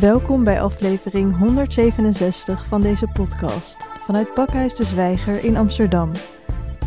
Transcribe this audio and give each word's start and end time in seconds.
Welkom 0.00 0.44
bij 0.44 0.60
aflevering 0.60 1.36
167 1.36 2.66
van 2.66 2.80
deze 2.80 3.08
podcast 3.12 3.76
vanuit 3.84 4.34
Pakhuis 4.34 4.74
de 4.74 4.84
Zwijger 4.84 5.44
in 5.44 5.56
Amsterdam. 5.56 6.10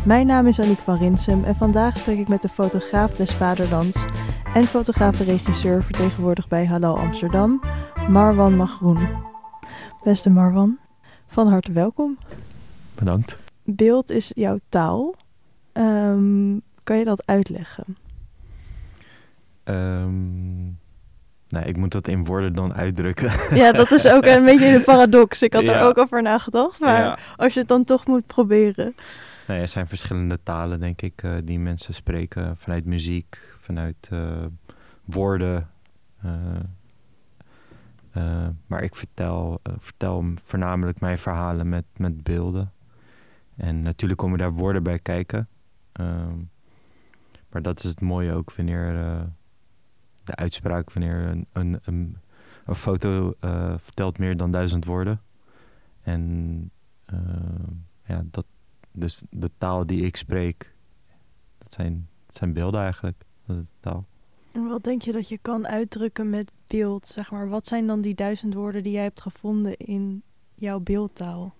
Mijn 0.06 0.26
naam 0.26 0.46
is 0.46 0.60
Aniek 0.60 0.78
van 0.78 0.96
Rinsem 0.96 1.44
en 1.44 1.54
vandaag 1.54 1.96
spreek 1.96 2.18
ik 2.18 2.28
met 2.28 2.42
de 2.42 2.48
fotograaf 2.48 3.16
des 3.16 3.32
Vaderlands 3.32 4.04
en 4.54 4.64
fotograaf 4.64 5.20
en 5.20 5.26
regisseur 5.26 5.82
vertegenwoordigd 5.82 6.48
bij 6.48 6.66
Halal 6.66 6.98
Amsterdam, 6.98 7.60
Marwan 8.08 8.56
Magroen. 8.56 9.08
Beste 10.02 10.30
Marwan, 10.30 10.78
van 11.26 11.48
harte 11.48 11.72
welkom. 11.72 12.18
Bedankt. 12.94 13.38
Beeld 13.64 14.10
is 14.10 14.30
jouw 14.34 14.58
taal. 14.68 15.14
Ehm, 15.72 16.58
kan 16.82 16.98
je 16.98 17.04
dat 17.04 17.26
uitleggen? 17.26 17.96
Ehm, 19.64 20.68
nou, 21.50 21.66
ik 21.66 21.76
moet 21.76 21.92
dat 21.92 22.08
in 22.08 22.24
woorden 22.24 22.54
dan 22.54 22.74
uitdrukken. 22.74 23.30
Ja, 23.62 23.72
dat 23.72 23.90
is 23.90 24.06
ook 24.08 24.24
een 24.24 24.44
beetje 24.44 24.74
een 24.74 24.84
paradox. 24.84 25.42
Ik 25.42 25.52
had 25.52 25.68
er 25.68 25.82
ook 25.82 25.98
over 25.98 26.22
nagedacht, 26.22 26.80
maar 26.80 27.00
Ja. 27.00 27.18
als 27.36 27.54
je 27.54 27.60
het 27.60 27.68
dan 27.68 27.84
toch 27.84 28.06
moet 28.06 28.26
proberen. 28.26 28.94
Nou, 29.46 29.60
er 29.60 29.68
zijn 29.68 29.88
verschillende 29.88 30.38
talen, 30.42 30.80
denk 30.80 31.02
ik, 31.02 31.22
eh, 31.22 31.32
die 31.44 31.58
mensen 31.58 31.94
spreken. 31.94 32.56
Vanuit 32.56 32.84
muziek, 32.84 33.54
vanuit 33.58 34.08
eh, 34.10 34.44
woorden. 35.04 35.68
eh, 38.12 38.46
maar 38.66 38.82
ik 38.82 38.94
vertel, 38.94 39.60
vertel 39.78 40.24
voornamelijk 40.44 41.00
mijn 41.00 41.18
verhalen 41.18 41.68
met, 41.68 41.84
met 41.96 42.22
beelden. 42.22 42.72
En 43.56 43.82
natuurlijk 43.82 44.20
komen 44.20 44.38
daar 44.38 44.52
woorden 44.52 44.82
bij 44.82 44.98
kijken. 44.98 45.48
Ehm, 45.92 46.36
maar 47.50 47.62
dat 47.62 47.78
is 47.78 47.84
het 47.84 48.00
mooie 48.00 48.32
ook 48.32 48.54
wanneer 48.54 48.94
de 50.30 50.36
uitspraak, 50.36 50.92
wanneer 50.92 51.14
een, 51.14 51.46
een, 51.52 51.80
een, 51.84 52.16
een 52.64 52.74
foto 52.74 53.34
eh, 53.40 53.74
vertelt 53.78 54.18
meer 54.18 54.36
dan 54.36 54.50
duizend 54.50 54.84
woorden. 54.84 55.20
En 56.02 56.70
eh, 57.04 57.18
ja, 58.06 58.22
dat, 58.30 58.46
dus 58.92 59.22
de 59.30 59.50
taal 59.58 59.86
die 59.86 60.02
ik 60.04 60.16
spreek, 60.16 60.74
dat 61.58 61.72
zijn, 61.72 62.08
dat 62.26 62.36
zijn 62.36 62.52
beelden 62.52 62.80
eigenlijk. 62.80 63.24
Dat 63.46 63.56
is 63.56 63.76
taal. 63.80 64.06
En 64.52 64.66
wat 64.68 64.84
denk 64.84 65.02
je 65.02 65.12
dat 65.12 65.28
je 65.28 65.38
kan 65.38 65.66
uitdrukken 65.66 66.30
met 66.30 66.52
beeld? 66.66 67.06
Zeg 67.06 67.30
maar, 67.30 67.48
wat 67.48 67.66
zijn 67.66 67.86
dan 67.86 68.00
die 68.00 68.14
duizend 68.14 68.54
woorden 68.54 68.82
die 68.82 68.92
jij 68.92 69.02
hebt 69.02 69.20
gevonden 69.20 69.76
in 69.76 70.22
jouw 70.54 70.80
beeldtaal? 70.80 71.54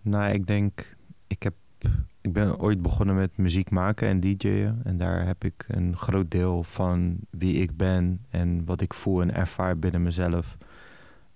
Nou, 0.00 0.32
ik 0.32 0.46
denk, 0.46 0.96
ik 2.28 2.34
ben 2.34 2.58
ooit 2.58 2.82
begonnen 2.82 3.14
met 3.14 3.36
muziek 3.36 3.70
maken 3.70 4.08
en 4.08 4.20
DJ'en. 4.20 4.80
En 4.84 4.96
daar 4.98 5.26
heb 5.26 5.44
ik 5.44 5.64
een 5.68 5.96
groot 5.96 6.30
deel 6.30 6.62
van 6.62 7.18
wie 7.30 7.54
ik 7.54 7.76
ben 7.76 8.24
en 8.30 8.64
wat 8.64 8.80
ik 8.80 8.94
voel 8.94 9.22
en 9.22 9.34
ervaar 9.34 9.78
binnen 9.78 10.02
mezelf 10.02 10.56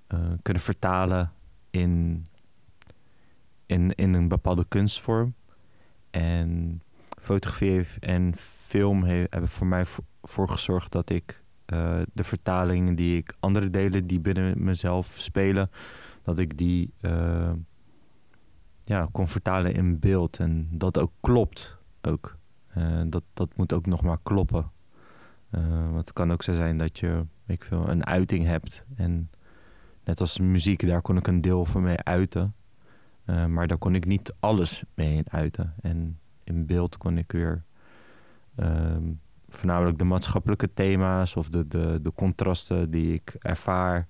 eh, 0.06 0.18
kunnen 0.42 0.62
vertalen 0.62 1.32
in, 1.70 2.24
in, 3.66 3.94
in 3.94 4.14
een 4.14 4.28
bepaalde 4.28 4.64
kunstvorm. 4.68 5.34
En 6.10 6.82
fotografie 7.20 7.86
en 8.00 8.34
film 8.36 9.04
he- 9.04 9.26
hebben 9.30 9.48
voor 9.50 9.66
mij 9.66 9.84
voor, 9.84 10.04
voor 10.22 10.48
gezorgd 10.48 10.92
dat 10.92 11.10
ik 11.10 11.42
eh, 11.64 12.00
de 12.12 12.24
vertalingen 12.24 12.94
die 12.94 13.16
ik 13.16 13.36
andere 13.40 13.70
delen 13.70 14.06
die 14.06 14.20
binnen 14.20 14.64
mezelf 14.64 15.06
spelen, 15.16 15.70
dat 16.22 16.38
ik 16.38 16.58
die 16.58 16.92
eh, 17.00 17.52
ja, 18.84 19.08
kon 19.12 19.28
vertalen 19.28 19.74
in 19.74 19.98
beeld. 19.98 20.38
En 20.38 20.68
dat 20.70 20.98
ook 20.98 21.12
klopt 21.20 21.76
ook. 22.00 22.36
Eh, 22.68 23.00
dat, 23.06 23.22
dat 23.34 23.56
moet 23.56 23.72
ook 23.72 23.86
nog 23.86 24.02
maar 24.02 24.18
kloppen. 24.22 24.70
Eh, 25.50 25.82
want 25.84 25.96
het 25.96 26.12
kan 26.12 26.32
ook 26.32 26.42
zo 26.42 26.52
zijn 26.52 26.78
dat 26.78 26.98
je 26.98 27.24
ik 27.46 27.64
veel, 27.64 27.88
een 27.88 28.06
uiting 28.06 28.44
hebt. 28.44 28.84
En 28.96 29.30
net 30.04 30.20
als 30.20 30.38
muziek, 30.38 30.86
daar 30.86 31.02
kon 31.02 31.16
ik 31.16 31.26
een 31.26 31.40
deel 31.40 31.64
van 31.64 31.82
mee 31.82 32.02
uiten. 32.02 32.54
Eh, 33.24 33.46
maar 33.46 33.66
daar 33.66 33.78
kon 33.78 33.94
ik 33.94 34.06
niet 34.06 34.34
alles 34.40 34.84
mee 34.94 35.22
uiten. 35.24 35.74
En 35.80 36.18
in 36.44 36.66
beeld 36.66 36.96
kon 36.96 37.18
ik 37.18 37.32
weer 37.32 37.64
ehm, 38.54 39.12
voornamelijk 39.48 39.98
de 39.98 40.04
maatschappelijke 40.04 40.74
thema's 40.74 41.36
of 41.36 41.48
de, 41.48 41.68
de, 41.68 41.98
de 42.02 42.12
contrasten 42.14 42.90
die 42.90 43.14
ik 43.14 43.36
ervaar 43.38 44.08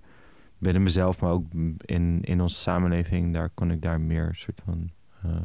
binnen 0.63 0.83
mezelf, 0.83 1.21
maar 1.21 1.31
ook 1.31 1.47
in, 1.79 2.23
in 2.23 2.41
onze 2.41 2.57
samenleving, 2.57 3.33
daar 3.33 3.51
kon 3.51 3.71
ik 3.71 3.83
daar 3.83 4.01
meer 4.01 4.35
soort 4.35 4.61
van 4.65 4.91
eh, 5.23 5.37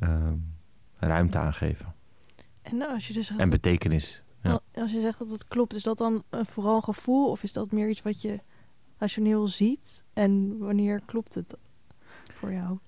ehm, 0.00 0.36
ruimte 0.98 1.38
aan 1.38 1.52
geven. 1.54 1.94
En 2.62 2.82
als 2.88 3.08
je 3.08 3.12
dus 3.12 3.30
En 3.30 3.36
dat- 3.36 3.50
betekenis. 3.50 4.22
ja. 4.42 4.60
als 4.74 4.92
je 4.92 5.00
zegt 5.00 5.18
dat 5.18 5.30
het 5.30 5.44
klopt, 5.48 5.74
is 5.74 5.82
dat 5.82 5.98
dan 5.98 6.22
vooral 6.30 6.76
een 6.76 6.82
gevoel 6.82 7.30
of 7.30 7.42
is 7.42 7.52
dat 7.52 7.72
meer 7.72 7.88
iets 7.88 8.02
wat 8.02 8.22
je 8.22 8.40
rationeel 8.98 9.46
ziet? 9.48 10.04
En 10.12 10.58
wanneer 10.58 11.00
klopt 11.06 11.34
het 11.34 11.56
voor 12.32 12.52
jou? 12.52 12.78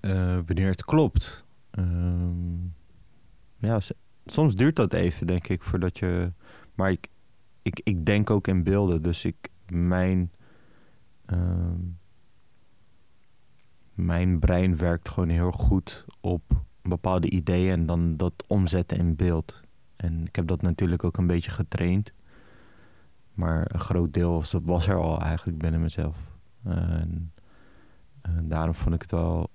Eh, 0.00 0.38
wanneer 0.46 0.68
het 0.68 0.84
klopt. 0.84 1.44
Ehm, 1.70 2.62
ja, 3.58 3.80
soms 4.26 4.54
duurt 4.54 4.76
dat 4.76 4.92
even, 4.92 5.26
denk 5.26 5.48
ik, 5.48 5.62
voordat 5.62 5.98
je. 5.98 6.32
Maar 6.74 6.90
ik, 6.90 7.08
ik, 7.62 7.80
ik 7.84 8.04
denk 8.06 8.30
ook 8.30 8.46
in 8.46 8.62
beelden, 8.62 9.02
dus 9.02 9.24
ik 9.24 9.36
mijn. 9.70 10.32
ehm, 11.26 11.80
mijn 13.94 14.38
brein 14.38 14.76
werkt 14.76 15.08
gewoon 15.08 15.28
heel 15.28 15.50
goed 15.50 16.04
op 16.20 16.42
bepaalde 16.82 17.30
ideeën 17.30 17.72
en 17.72 17.86
dan 17.86 18.16
dat 18.16 18.32
omzetten 18.46 18.98
in 18.98 19.16
beeld. 19.16 19.60
En 19.96 20.26
ik 20.26 20.36
heb 20.36 20.46
dat 20.46 20.62
natuurlijk 20.62 21.04
ook 21.04 21.16
een 21.16 21.26
beetje 21.26 21.50
getraind. 21.50 22.12
Maar 23.34 23.66
een 23.72 23.80
groot 23.80 24.12
deel 24.14 24.42
was- 24.64 24.88
er 24.88 24.96
al 25.00 25.20
eigenlijk 25.20 25.58
binnen 25.58 25.80
mezelf. 25.80 26.16
En, 26.62 27.32
en 28.20 28.48
daarom 28.48 28.74
vond 28.74 28.94
ik 28.94 29.02
het 29.02 29.10
wel 29.10 29.50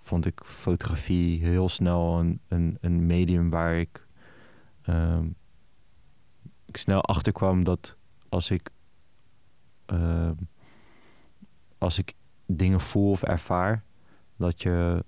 vond 0.00 0.26
ik 0.26 0.40
fotografie 0.44 1.44
heel 1.44 1.68
snel 1.68 2.18
een, 2.18 2.40
een, 2.48 2.78
een 2.80 3.06
medium 3.06 3.50
waar 3.50 3.78
ik, 3.78 4.06
ehm, 4.82 5.26
ik 6.64 6.76
snel 6.76 7.02
achter 7.02 7.32
kwam 7.32 7.64
dat 7.64 7.96
als 8.28 8.50
ik, 8.50 8.70
ehm, 9.92 10.34
als 11.78 11.98
ik 11.98 12.14
dingen 12.46 12.80
voel 12.80 13.10
of 13.10 13.22
ervaar, 13.22 13.84
dat 14.36 14.62
je 14.62 15.04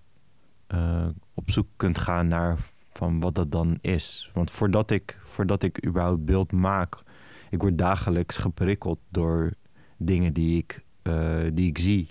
eh, 0.66 1.08
op 1.34 1.50
zoek 1.50 1.68
kunt 1.76 1.98
gaan 1.98 2.28
naar 2.28 2.58
van 2.92 3.20
wat 3.20 3.34
dat 3.34 3.52
dan 3.52 3.78
is. 3.80 4.30
Want 4.34 4.50
voordat 4.50 4.90
ik, 4.90 5.20
voordat 5.24 5.62
ik 5.62 5.86
überhaupt 5.86 6.24
beeld 6.24 6.52
maak, 6.52 7.02
ik 7.50 7.60
word 7.60 7.78
dagelijks 7.78 8.36
geprikkeld 8.36 8.98
door 9.08 9.52
dingen 9.96 10.32
die 10.32 10.58
ik, 10.58 10.84
eh, 11.02 11.42
die 11.52 11.68
ik 11.68 11.78
zie 11.78 12.08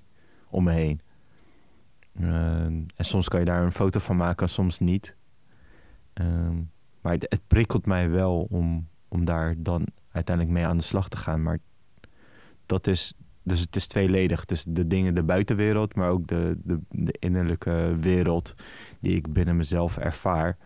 om 0.49 0.63
me 0.63 0.71
heen. 0.71 1.01
Ehm, 2.19 2.83
en 2.95 3.05
soms 3.05 3.27
kan 3.27 3.39
je 3.39 3.45
daar 3.45 3.63
een 3.63 3.71
foto 3.71 3.99
van 3.99 4.17
maken, 4.17 4.49
soms 4.49 4.79
niet. 4.79 5.15
Ehm, 6.13 6.55
maar 7.01 7.13
het, 7.13 7.25
het 7.29 7.47
prikkelt 7.47 7.85
mij 7.85 8.09
wel 8.09 8.47
om, 8.49 8.87
om 9.07 9.25
daar 9.25 9.55
dan 9.57 9.87
uiteindelijk 10.11 10.55
mee 10.57 10.65
aan 10.65 10.77
de 10.77 10.83
slag 10.83 11.09
te 11.09 11.17
gaan. 11.17 11.43
Maar 11.43 11.59
dat 12.73 12.87
is, 12.87 13.13
dus 13.43 13.59
het 13.59 13.75
is 13.75 13.87
tweeledig. 13.87 14.45
Dus 14.45 14.65
de 14.67 14.87
dingen, 14.87 15.15
de 15.15 15.23
buitenwereld, 15.23 15.95
maar 15.95 16.09
ook 16.09 16.27
de, 16.27 16.57
de, 16.63 16.79
de 16.89 17.15
innerlijke 17.19 17.95
wereld 17.99 18.53
die 18.99 19.15
ik 19.15 19.33
binnen 19.33 19.55
mezelf 19.57 19.97
ervaar. 19.97 20.57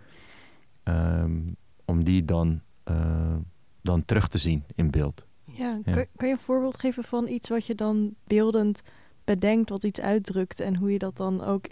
Ehm, 0.83 1.39
om 1.85 2.03
die 2.03 2.25
dan, 2.25 2.61
eh, 2.83 3.35
dan 3.81 4.05
terug 4.05 4.27
te 4.27 4.37
zien 4.37 4.63
in 4.75 4.91
beeld. 4.91 5.25
Ja, 5.41 5.79
Ja. 5.83 5.91
Kan, 5.93 6.05
kan 6.15 6.27
je 6.27 6.33
een 6.33 6.39
voorbeeld 6.39 6.79
geven 6.79 7.03
van 7.03 7.27
iets 7.27 7.49
wat 7.49 7.65
je 7.65 7.75
dan 7.75 8.15
beeldend 8.23 8.81
bedenkt, 9.23 9.69
wat 9.69 9.83
iets 9.83 9.99
uitdrukt 10.01 10.59
en 10.59 10.75
hoe 10.75 10.91
je 10.91 10.99
dat 10.99 11.17
dan 11.17 11.43
ook 11.43 11.65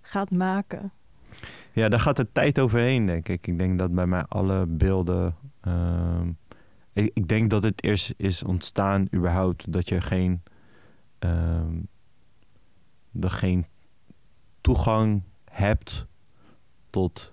gaat 0.00 0.30
maken? 0.30 0.92
Ja, 1.72 1.88
daar 1.88 2.00
gaat 2.00 2.16
de 2.16 2.32
tijd 2.32 2.58
overheen, 2.58 3.06
denk 3.06 3.28
ik. 3.28 3.46
Ik 3.46 3.58
denk 3.58 3.78
dat 3.78 3.94
bij 3.94 4.06
mij 4.06 4.24
alle 4.28 4.66
beelden. 4.66 5.36
ehm, 5.60 6.30
ik, 7.04 7.28
denk 7.28 7.50
dat 7.50 7.62
het 7.62 7.82
eerst 7.82 8.14
is 8.16 8.42
ontstaan, 8.42 9.06
überhaupt, 9.14 9.72
dat 9.72 9.88
je 9.88 10.00
geen. 10.00 10.42
ehm, 11.18 11.78
dat 13.10 13.32
geen 13.32 13.66
toegang 14.60 15.22
hebt 15.44 16.06
tot, 16.90 17.32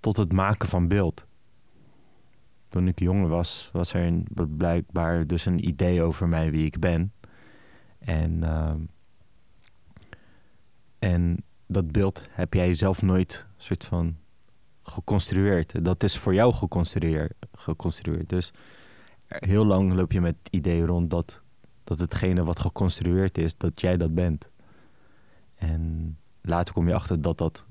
tot 0.00 0.16
het 0.16 0.32
maken 0.32 0.68
van 0.68 0.88
beeld. 0.88 1.26
Toen 2.68 2.88
ik 2.88 3.00
jonger 3.00 3.28
was, 3.28 3.70
was 3.72 3.92
er 3.92 4.06
een, 4.06 4.26
blijkbaar 4.56 5.26
dus 5.26 5.46
een 5.46 5.66
idee 5.68 6.02
over 6.02 6.28
mij 6.28 6.50
wie 6.50 6.64
ik 6.64 6.78
ben. 6.78 7.12
En, 7.98 8.42
ehm, 8.42 8.80
en 10.98 11.44
dat 11.66 11.92
beeld 11.92 12.22
heb 12.30 12.54
jij 12.54 12.72
zelf 12.72 13.02
nooit 13.02 13.46
soort 13.56 13.84
van 13.84 14.16
geconstrueerd. 14.82 15.84
Dat 15.84 16.02
is 16.02 16.18
voor 16.18 16.34
jou 16.34 16.52
geconstrueerd. 16.52 17.32
geconstrueerd. 17.52 18.28
Dus 18.28 18.52
heel 19.38 19.64
lang 19.66 19.92
loop 19.92 20.12
je 20.12 20.20
met 20.20 20.36
het 20.42 20.54
idee 20.54 20.86
rond 20.86 21.10
dat, 21.10 21.42
dat 21.84 21.98
hetgene 21.98 22.44
wat 22.44 22.58
geconstrueerd 22.58 23.38
is, 23.38 23.56
dat 23.56 23.80
jij 23.80 23.96
dat 23.96 24.14
bent. 24.14 24.50
En 25.54 26.16
later 26.40 26.74
kom 26.74 26.88
je 26.88 26.94
achter 26.94 27.22
dat 27.22 27.38
dat 27.38 27.66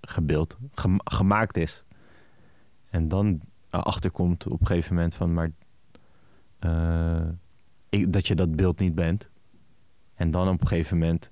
gebeeld, 0.00 0.56
gem- 0.72 1.00
gemaakt 1.04 1.56
is. 1.56 1.84
En 2.90 3.08
dan 3.08 3.40
erachter 3.70 4.10
komt 4.10 4.46
op 4.46 4.60
een 4.60 4.66
gegeven 4.66 4.94
moment 4.94 5.14
van, 5.14 5.34
maar 5.34 5.50
eh, 6.58 7.28
dat 8.08 8.26
je 8.26 8.34
dat 8.34 8.56
beeld 8.56 8.78
niet 8.78 8.94
bent. 8.94 9.28
En 10.14 10.30
dan 10.30 10.48
op 10.48 10.60
een 10.60 10.66
gegeven 10.66 10.98
moment 10.98 11.30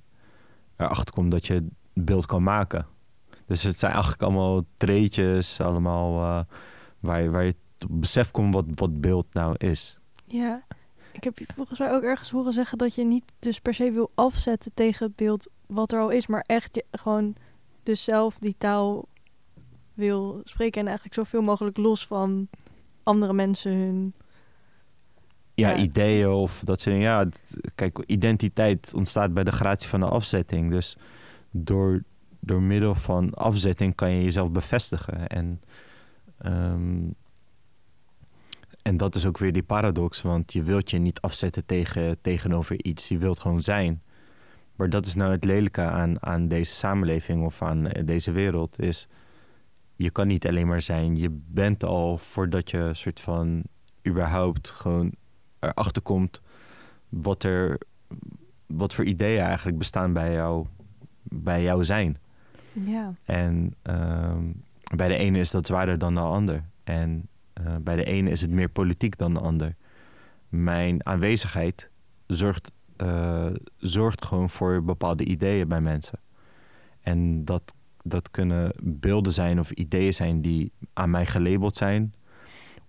erachter 0.76 1.14
komt 1.14 1.30
dat 1.30 1.46
je 1.46 1.54
het 1.54 1.64
beeld 1.92 2.26
kan 2.26 2.42
maken. 2.42 2.86
Dus 3.46 3.62
het 3.62 3.78
zijn 3.78 3.92
eigenlijk 3.92 4.22
allemaal 4.22 4.64
treetjes, 4.76 5.60
allemaal 5.60 6.12
waar, 7.00 7.22
je, 7.22 7.30
waar 7.30 7.44
je 7.44 7.54
tot 7.78 8.00
besef 8.00 8.30
komt 8.30 8.54
wat, 8.54 8.64
wat 8.74 9.00
beeld 9.00 9.26
nou 9.32 9.54
is. 9.58 9.98
Ja, 10.24 10.64
ik 11.12 11.24
heb 11.24 11.38
je 11.38 11.44
volgens 11.54 11.78
mij 11.78 11.92
ook 11.92 12.02
ergens 12.02 12.30
horen 12.30 12.52
zeggen 12.52 12.78
dat 12.78 12.94
je 12.94 13.04
niet 13.04 13.24
dus 13.38 13.60
per 13.60 13.74
se 13.74 13.90
wil 13.90 14.10
afzetten 14.14 14.74
tegen 14.74 15.06
het 15.06 15.16
beeld 15.16 15.46
wat 15.66 15.92
er 15.92 16.00
al 16.00 16.10
is, 16.10 16.26
maar 16.26 16.44
echt 16.46 16.74
je, 16.74 16.84
gewoon 16.90 17.34
dus 17.82 18.04
zelf 18.04 18.38
die 18.38 18.54
taal 18.58 19.08
wil 19.94 20.40
spreken 20.44 20.80
en 20.80 20.86
eigenlijk 20.86 21.16
zoveel 21.16 21.42
mogelijk 21.42 21.76
los 21.76 22.06
van 22.06 22.48
andere 23.02 23.32
mensen 23.32 23.72
hun 23.72 24.12
ja, 25.54 25.76
ideeën 25.76 26.28
of 26.28 26.62
dat 26.64 26.80
soort 26.80 26.94
dingen. 26.94 27.10
Ja, 27.10 27.28
kijk, 27.74 28.02
identiteit 28.06 28.92
ontstaat 28.94 29.34
bij 29.34 29.44
de 29.44 29.52
gratie 29.52 29.88
van 29.88 30.00
de 30.00 30.06
afzetting. 30.06 30.70
Dus 30.70 30.96
door, 31.50 32.02
door 32.40 32.62
middel 32.62 32.94
van 32.94 33.34
afzetting 33.34 33.94
kan 33.94 34.10
je 34.10 34.22
jezelf 34.22 34.50
bevestigen. 34.50 35.26
En, 35.26 35.60
ehm, 36.38 37.10
en 38.86 38.96
dat 38.96 39.14
is 39.14 39.26
ook 39.26 39.38
weer 39.38 39.52
die 39.52 39.62
paradox, 39.62 40.22
want 40.22 40.52
je 40.52 40.62
wilt 40.62 40.90
je 40.90 40.98
niet 40.98 41.20
afzetten 41.20 41.66
tegen, 41.66 42.20
tegenover 42.20 42.84
iets. 42.84 43.08
Je 43.08 43.18
wilt 43.18 43.40
gewoon 43.40 43.62
zijn. 43.62 44.02
Maar 44.76 44.90
dat 44.90 45.06
is 45.06 45.14
nou 45.14 45.32
het 45.32 45.44
lelijke 45.44 45.80
aan, 45.80 46.22
aan 46.22 46.48
deze 46.48 46.74
samenleving 46.74 47.44
of 47.44 47.62
aan 47.62 47.86
eh, 47.86 48.06
deze 48.06 48.32
wereld. 48.32 48.80
Is 48.80 49.08
je 49.96 50.10
kan 50.10 50.26
niet 50.26 50.46
alleen 50.46 50.66
maar 50.66 50.80
zijn. 50.80 51.16
Je 51.16 51.30
bent 51.30 51.84
al 51.84 52.18
voordat 52.18 52.70
je 52.70 52.90
soort 52.92 53.20
van 53.20 53.62
überhaupt 54.06 54.70
gewoon 54.70 55.12
erachter 55.58 56.02
komt 56.02 56.40
wat 57.08 57.42
er 57.42 57.78
wat 58.66 58.94
voor 58.94 59.04
ideeën 59.04 59.42
eigenlijk 59.42 59.78
bestaan 59.78 60.12
bij 60.12 60.32
jou, 60.32 60.66
bij 61.22 61.62
jou 61.62 61.84
zijn. 61.84 62.16
Ja. 62.72 63.12
En 63.24 63.74
ehm, 63.82 64.44
bij 64.96 65.08
de 65.08 65.16
ene 65.16 65.38
is 65.38 65.50
dat 65.50 65.66
zwaarder 65.66 65.98
dan 65.98 66.14
de 66.14 66.20
ander. 66.20 66.64
En 66.84 67.28
uh, 67.60 67.76
bij 67.80 67.96
de 67.96 68.04
ene 68.04 68.30
is 68.30 68.40
het 68.40 68.50
meer 68.50 68.68
politiek 68.68 69.18
dan 69.18 69.34
de 69.34 69.40
ander. 69.40 69.76
Mijn 70.48 71.06
aanwezigheid 71.06 71.90
zorgt, 72.26 72.72
uh, 72.96 73.46
zorgt 73.76 74.24
gewoon 74.24 74.50
voor 74.50 74.84
bepaalde 74.84 75.24
ideeën 75.24 75.68
bij 75.68 75.80
mensen. 75.80 76.18
En 77.00 77.44
dat, 77.44 77.74
dat 78.02 78.30
kunnen 78.30 78.72
beelden 78.82 79.32
zijn 79.32 79.58
of 79.58 79.70
ideeën 79.70 80.12
zijn 80.12 80.42
die 80.42 80.72
aan 80.92 81.10
mij 81.10 81.26
gelabeld 81.26 81.76
zijn. 81.76 82.14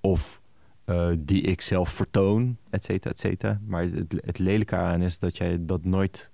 Of 0.01 0.41
uh, 0.85 1.09
die 1.19 1.41
ik 1.41 1.61
zelf 1.61 1.89
vertoon, 1.89 2.57
et 2.69 2.85
cetera, 2.85 3.13
et 3.13 3.19
cetera. 3.19 3.59
Maar 3.65 3.83
het, 3.83 4.21
het 4.25 4.39
lelijke 4.39 4.75
aan 4.75 5.01
is 5.01 5.19
dat 5.19 5.37
jij 5.37 5.57
dat 5.65 5.83
nooit... 5.83 6.31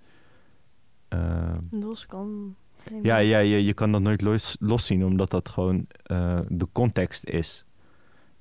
Los 1.72 2.06
kan... 2.06 2.56
Ja, 3.02 3.18
ja 3.18 3.38
je, 3.38 3.66
je 3.66 3.74
kan 3.74 3.92
dat 3.92 4.02
nooit 4.02 4.22
los, 4.22 4.58
los 4.60 4.86
zien, 4.86 5.06
omdat 5.06 5.32
dat 5.32 5.50
gewoon 5.50 5.88
de 6.48 6.68
context 6.72 7.26
is. 7.26 7.66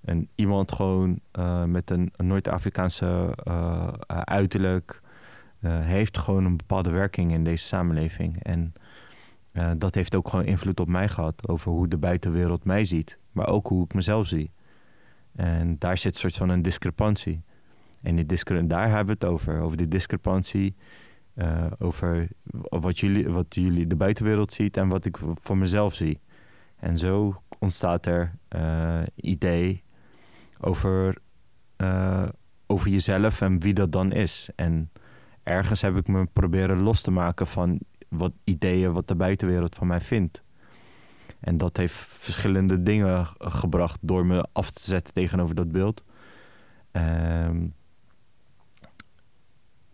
En 0.04 0.28
iemand 0.34 0.72
gewoon 0.72 1.20
met 1.66 1.90
een, 1.90 2.12
Noord-Afrikaanse 2.16 3.37
uiterlijk... 4.25 5.00
heeft 5.66 6.19
gewoon 6.19 6.44
een 6.44 6.56
bepaalde 6.56 6.90
werking 6.90 7.32
in 7.32 7.44
deze 7.44 7.66
samenleving. 7.66 8.43
En 8.43 8.72
dat 9.78 9.94
heeft 9.94 10.14
ook 10.14 10.28
gewoon 10.28 10.44
invloed 10.44 10.81
op 10.81 10.88
mij 10.88 11.08
gehad... 11.08 11.49
over 11.49 11.70
hoe 11.70 11.88
de 11.88 11.99
buitenwereld 11.99 12.64
mij 12.64 12.84
ziet, 12.84 13.19
maar 13.32 13.46
ook 13.46 13.66
hoe 13.66 13.84
ik 13.84 13.94
mezelf 13.94 14.26
zie. 14.26 14.50
En 15.37 15.78
daar 15.78 15.99
zit 15.99 16.12
een 16.14 16.20
soort 16.20 16.37
van 16.37 16.48
een 16.48 16.62
discrepantie. 16.62 17.43
En 18.02 18.16
die 18.16 18.26
discre 18.26 18.66
daar 18.66 18.88
hebben 18.88 19.06
we 19.06 19.12
het 19.12 19.25
over. 19.25 19.60
Over 19.60 19.76
die 19.76 19.88
discrepantie. 19.88 20.75
Over 21.78 22.28
wat 22.62 22.98
jullie, 22.98 23.28
wat 23.28 23.55
jullie 23.55 23.87
de 23.87 23.96
buitenwereld 23.96 24.52
ziet 24.52 24.76
en 24.76 24.88
wat 24.88 25.05
ik 25.05 25.19
voor 25.34 25.56
mezelf 25.56 25.94
zie. 25.94 26.20
En 26.76 26.98
zo 26.98 27.43
ontstaat 27.58 28.06
er 28.06 28.34
idee 29.14 29.82
over, 30.62 31.16
uh, 31.76 32.28
over 32.66 32.90
jezelf 32.90 33.40
en 33.40 33.60
wie 33.60 33.74
dat 33.74 33.92
dan 33.92 34.12
is. 34.12 34.50
En 34.56 34.90
ergens 35.42 35.80
heb 35.80 35.96
ik 35.96 36.06
me 36.06 36.26
proberen 36.32 36.80
los 36.80 37.00
te 37.00 37.10
maken 37.10 37.46
van 37.46 37.80
wat 38.08 38.32
ideeën 38.44 38.92
wat 38.92 39.08
de 39.08 39.14
buitenwereld 39.14 39.74
van 39.74 39.86
mij 39.86 40.00
vindt. 40.00 40.42
En 41.40 41.56
dat 41.56 41.76
heeft 41.76 41.96
verschillende 41.96 42.82
dingen 42.82 43.26
gebracht 43.38 43.98
door 44.00 44.26
me 44.26 44.46
af 44.52 44.70
te 44.70 44.82
zetten 44.82 45.14
tegenover 45.14 45.54
dat 45.54 45.72
beeld. 45.72 46.04
Um, 46.92 47.74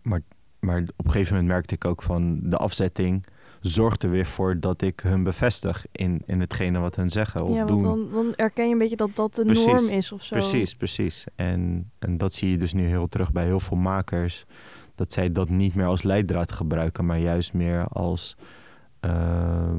maar, 0.01 0.21
maar 0.59 0.81
op 0.81 1.05
een 1.05 1.11
gegeven 1.11 1.33
moment 1.33 1.51
merkte 1.51 1.75
ik 1.75 1.85
ook 1.85 2.01
van 2.01 2.39
de 2.43 2.57
afzetting 2.57 3.25
zorgt 3.61 4.03
er 4.03 4.09
weer 4.09 4.25
voor 4.25 4.59
dat 4.59 4.81
ik 4.81 4.99
hun 4.99 5.23
bevestig 5.23 5.85
in, 5.91 6.21
in 6.25 6.39
hetgene 6.39 6.79
wat 6.79 6.95
hun 6.95 7.09
zeggen 7.09 7.43
of 7.43 7.55
ja, 7.55 7.65
doen. 7.65 7.81
Dan, 7.81 8.09
dan 8.11 8.33
erken 8.35 8.65
je 8.65 8.71
een 8.71 8.77
beetje 8.77 8.95
dat 8.95 9.15
dat 9.15 9.35
de 9.35 9.45
norm 9.45 9.87
is 9.89 10.11
of 10.11 10.23
zo. 10.23 10.35
Precies, 10.35 10.75
precies. 10.75 11.25
En, 11.35 11.91
en 11.99 12.17
dat 12.17 12.33
zie 12.33 12.49
je 12.49 12.57
dus 12.57 12.73
nu 12.73 12.85
heel 12.85 13.09
terug 13.09 13.31
bij 13.31 13.45
heel 13.45 13.59
veel 13.59 13.77
makers. 13.77 14.45
Dat 14.95 15.13
zij 15.13 15.31
dat 15.31 15.49
niet 15.49 15.75
meer 15.75 15.85
als 15.85 16.03
leidraad 16.03 16.51
gebruiken, 16.51 17.05
maar 17.05 17.19
juist 17.19 17.53
meer 17.53 17.87
als... 17.87 18.35
Uh, 19.05 19.75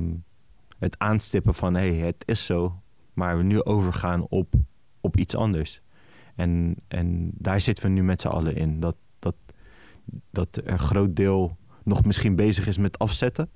het 0.78 0.98
aanstippen 0.98 1.54
van 1.54 1.74
hé, 1.74 1.96
hey, 1.96 2.06
het 2.06 2.22
is 2.24 2.44
zo, 2.44 2.82
maar 3.12 3.36
we 3.36 3.42
nu 3.42 3.62
overgaan 3.62 4.26
op, 4.28 4.54
op 5.00 5.16
iets 5.16 5.36
anders. 5.36 5.80
En, 6.34 6.74
en 6.88 7.30
daar 7.34 7.60
zitten 7.60 7.84
we 7.84 7.90
nu 7.90 8.02
met 8.02 8.20
z'n 8.20 8.28
allen 8.28 8.56
in. 8.56 8.80
Dat, 8.80 8.96
dat, 9.18 9.34
dat 10.30 10.56
er 10.56 10.68
een 10.68 10.78
groot 10.78 11.16
deel 11.16 11.56
nog 11.84 12.04
misschien 12.04 12.36
bezig 12.36 12.66
is 12.66 12.78
met 12.78 12.98
afzetten 12.98 13.50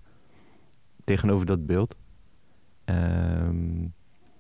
tegenover 1.05 1.47
dat 1.47 1.67
beeld. 1.67 1.97
Um, 2.85 3.95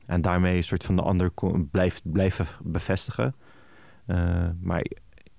en 0.06 0.22
daarmee 0.22 0.56
een 0.56 0.62
soort 0.62 0.84
van 0.84 0.96
de 0.96 1.02
ander 1.02 1.30
blijft 1.70 2.12
blijven 2.12 2.46
bevestigen. 2.62 3.34
Uh, 4.06 4.48
maar 4.60 4.86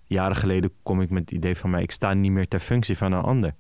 jaren 0.04 0.36
geleden 0.36 0.72
kom 0.84 1.02
ik 1.02 1.10
met 1.10 1.22
het 1.22 1.32
idee 1.32 1.56
van 1.56 1.70
mij, 1.70 1.82
ik 1.82 1.92
sta 1.92 2.14
niet 2.14 2.32
meer 2.32 2.48
ter 2.48 2.60
functie 2.60 2.98
van 2.98 3.12
een 3.12 3.22
ander. 3.22 3.56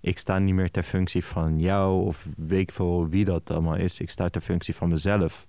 Ik 0.00 0.18
sta 0.18 0.38
niet 0.38 0.54
meer 0.54 0.70
ter 0.70 0.82
functie 0.82 1.24
van 1.24 1.58
jou 1.58 2.06
of 2.06 2.28
weet 2.36 2.60
ik 2.60 2.72
veel 2.72 3.08
wie 3.08 3.24
dat 3.24 3.50
allemaal 3.50 3.76
is. 3.76 4.00
Ik 4.00 4.10
sta 4.10 4.28
ter 4.28 4.40
functie 4.40 4.74
van 4.74 4.88
mezelf. 4.88 5.46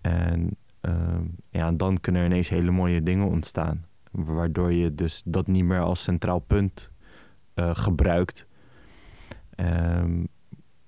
En 0.00 0.56
uh, 0.82 1.18
ja, 1.50 1.72
dan 1.72 2.00
kunnen 2.00 2.22
er 2.22 2.26
ineens 2.26 2.48
hele 2.48 2.70
mooie 2.70 3.02
dingen 3.02 3.26
ontstaan. 3.26 3.86
Waardoor 4.10 4.72
je 4.72 4.94
dus 4.94 5.22
dat 5.24 5.46
niet 5.46 5.64
meer 5.64 5.80
als 5.80 6.02
centraal 6.02 6.38
punt 6.38 6.90
uh, 7.54 7.74
gebruikt. 7.74 8.46
Um, 9.56 10.28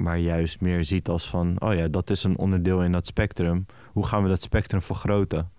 maar 0.01 0.19
juist 0.19 0.61
meer 0.61 0.85
ziet 0.85 1.09
als 1.09 1.29
van, 1.29 1.57
oh 1.59 1.75
ja, 1.75 1.89
dat 1.89 2.11
is 2.11 2.25
een 2.25 2.39
onderdeel 2.39 2.83
in 2.83 2.93
dat 2.93 3.07
spectrum. 3.07 3.67
Hoe 3.93 4.07
gaan 4.07 4.23
we 4.23 4.29
dat 4.29 4.43
spectrum 4.43 4.83
vergroten? 4.83 5.51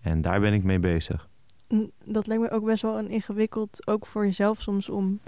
En 0.00 0.20
daar 0.20 0.40
ben 0.40 0.52
ik 0.52 0.62
mee 0.62 0.78
bezig. 0.78 1.28
Dat 2.04 2.26
lijkt 2.26 2.42
me 2.42 2.50
ook 2.50 2.64
best 2.64 2.82
wel 2.82 2.98
een 2.98 3.08
ingewikkeld, 3.08 3.86
ook 3.86 4.06
voor 4.06 4.24
jezelf 4.24 4.60
soms, 4.60 4.88
om 4.88 5.20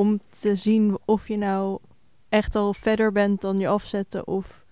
om 0.00 0.20
te 0.40 0.54
zien 0.54 0.98
of 1.04 1.28
je 1.28 1.36
nou 1.36 1.78
echt 2.28 2.54
al 2.54 2.74
verder 2.74 3.12
bent 3.12 3.40
dan 3.40 3.58
je 3.58 3.68
afzetten 3.68 4.26
of 4.26 4.64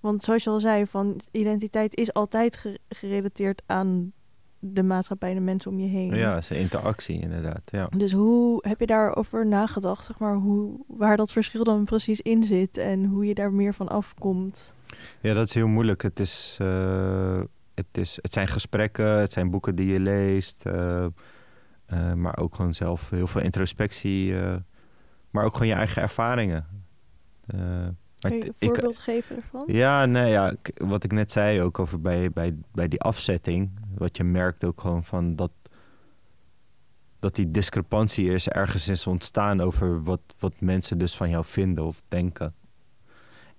want 0.00 0.22
zoals 0.22 0.44
je 0.44 0.50
al 0.50 0.60
zei 0.60 0.86
van 0.86 1.20
identiteit 1.30 1.96
is 1.96 2.12
altijd 2.12 2.78
gerelateerd 2.88 3.62
aan 3.66 4.12
de 4.58 4.82
maatschappij 4.82 5.34
de 5.34 5.40
mensen 5.40 5.70
om 5.70 5.78
je 5.78 5.88
heen. 5.88 6.14
Ja, 6.14 6.36
is 6.36 6.50
interactie 6.50 7.20
inderdaad. 7.20 7.60
Ja. 7.64 7.88
Dus 7.96 8.12
hoe 8.12 8.64
heb 8.68 8.80
je 8.80 8.86
daarover 8.86 9.46
nagedacht, 9.46 10.04
zeg 10.04 10.18
maar, 10.18 10.34
hoe, 10.34 10.84
waar 10.86 11.16
dat 11.16 11.32
verschil 11.32 11.64
dan 11.64 11.84
precies 11.84 12.20
in 12.20 12.44
zit 12.44 12.76
en 12.76 13.04
hoe 13.04 13.26
je 13.26 13.34
daar 13.34 13.52
meer 13.52 13.74
van 13.74 13.88
afkomt? 13.88 14.74
Ja, 15.20 15.34
dat 15.34 15.46
is 15.46 15.54
heel 15.54 15.68
moeilijk. 15.68 16.02
Het, 16.02 16.20
is, 16.20 16.58
uh, 16.62 17.40
het, 17.74 17.86
is, 17.92 18.18
het 18.22 18.32
zijn 18.32 18.48
gesprekken, 18.48 19.18
het 19.18 19.32
zijn 19.32 19.50
boeken 19.50 19.74
die 19.74 19.92
je 19.92 20.00
leest. 20.00 20.66
Uh, 20.66 21.06
uh, 21.92 22.12
maar 22.12 22.38
ook 22.38 22.54
gewoon 22.54 22.74
zelf 22.74 23.10
heel 23.10 23.26
veel 23.26 23.40
introspectie. 23.42 24.34
Maar 25.30 25.44
ook 25.44 25.52
gewoon 25.52 25.68
je 25.68 25.74
eigen 25.74 26.02
ervaringen. 26.02 26.66
Kun 28.18 28.36
je 28.36 28.46
een 28.46 28.54
voorbeeld 28.58 28.94
ik, 28.94 29.00
geven 29.00 29.36
ervan? 29.36 29.64
Ja, 29.66 30.06
nee, 30.06 30.30
ja, 30.30 30.54
wat 30.74 31.04
ik 31.04 31.12
net 31.12 31.30
zei 31.30 31.62
ook 31.62 31.78
over 31.78 32.00
bij, 32.00 32.30
bij, 32.30 32.56
bij 32.72 32.88
die 32.88 33.00
afzetting. 33.00 33.70
Wat 33.94 34.16
je 34.16 34.24
merkt 34.24 34.64
ook 34.64 34.80
gewoon 34.80 35.04
van 35.04 35.36
dat, 35.36 35.50
dat 37.18 37.34
die 37.34 37.50
discrepantie 37.50 38.32
is 38.32 38.48
ergens 38.48 38.88
is 38.88 39.06
ontstaan 39.06 39.60
over 39.60 40.02
wat, 40.02 40.20
wat 40.38 40.60
mensen 40.60 40.98
dus 40.98 41.16
van 41.16 41.30
jou 41.30 41.44
vinden 41.44 41.84
of 41.84 42.02
denken. 42.08 42.54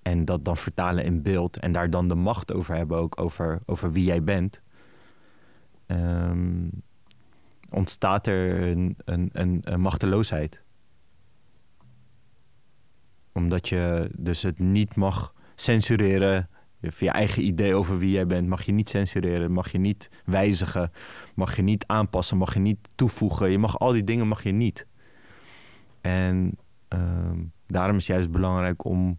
En 0.02 0.24
dat 0.24 0.44
dan 0.44 0.56
vertalen 0.56 1.04
in 1.04 1.22
beeld 1.22 1.58
en 1.58 1.72
daar 1.72 1.90
dan 1.90 2.08
de 2.08 2.14
macht 2.14 2.52
over 2.52 2.74
hebben 2.74 2.98
ook 2.98 3.20
over, 3.20 3.60
over 3.66 3.92
wie 3.92 4.04
jij 4.04 4.22
bent. 4.22 4.62
Um, 5.86 6.70
ontstaat 7.70 8.26
er 8.26 8.62
een, 8.62 8.96
een, 9.04 9.30
een, 9.32 9.60
een 9.64 9.80
machteloosheid. 9.80 10.62
Omdat 13.32 13.68
je 13.68 14.10
dus 14.16 14.42
het 14.42 14.58
niet 14.58 14.96
mag 14.96 15.34
censureren 15.54 16.48
je 16.80 17.10
eigen 17.10 17.44
idee 17.44 17.74
over 17.74 17.98
wie 17.98 18.10
jij 18.10 18.26
bent 18.26 18.48
mag 18.48 18.62
je 18.62 18.72
niet 18.72 18.88
censureren, 18.88 19.52
mag 19.52 19.72
je 19.72 19.78
niet 19.78 20.10
wijzigen, 20.24 20.90
mag 21.34 21.56
je 21.56 21.62
niet 21.62 21.86
aanpassen, 21.86 22.36
mag 22.36 22.54
je 22.54 22.60
niet 22.60 22.90
toevoegen. 22.94 23.50
Je 23.50 23.58
mag 23.58 23.78
al 23.78 23.92
die 23.92 24.04
dingen 24.04 24.28
mag 24.28 24.42
je 24.42 24.52
niet. 24.52 24.86
En 26.00 26.58
ehm, 26.88 27.38
daarom 27.66 27.96
is 27.96 28.06
het 28.06 28.16
juist 28.16 28.30
belangrijk 28.30 28.84
om, 28.84 29.18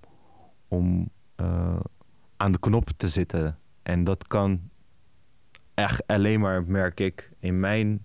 om 0.68 1.10
uh, 1.41 1.80
aan 2.38 2.51
de 2.51 2.60
knoppen 2.60 2.98
te 2.98 3.10
zitten. 3.10 3.58
En 3.84 4.03
dat 4.03 4.27
kan 4.27 4.70
echt 5.74 6.08
alleen 6.08 6.39
maar, 6.39 6.63
merk 6.63 7.00
ik, 7.00 7.32
in 7.39 7.60
mijn, 7.60 8.03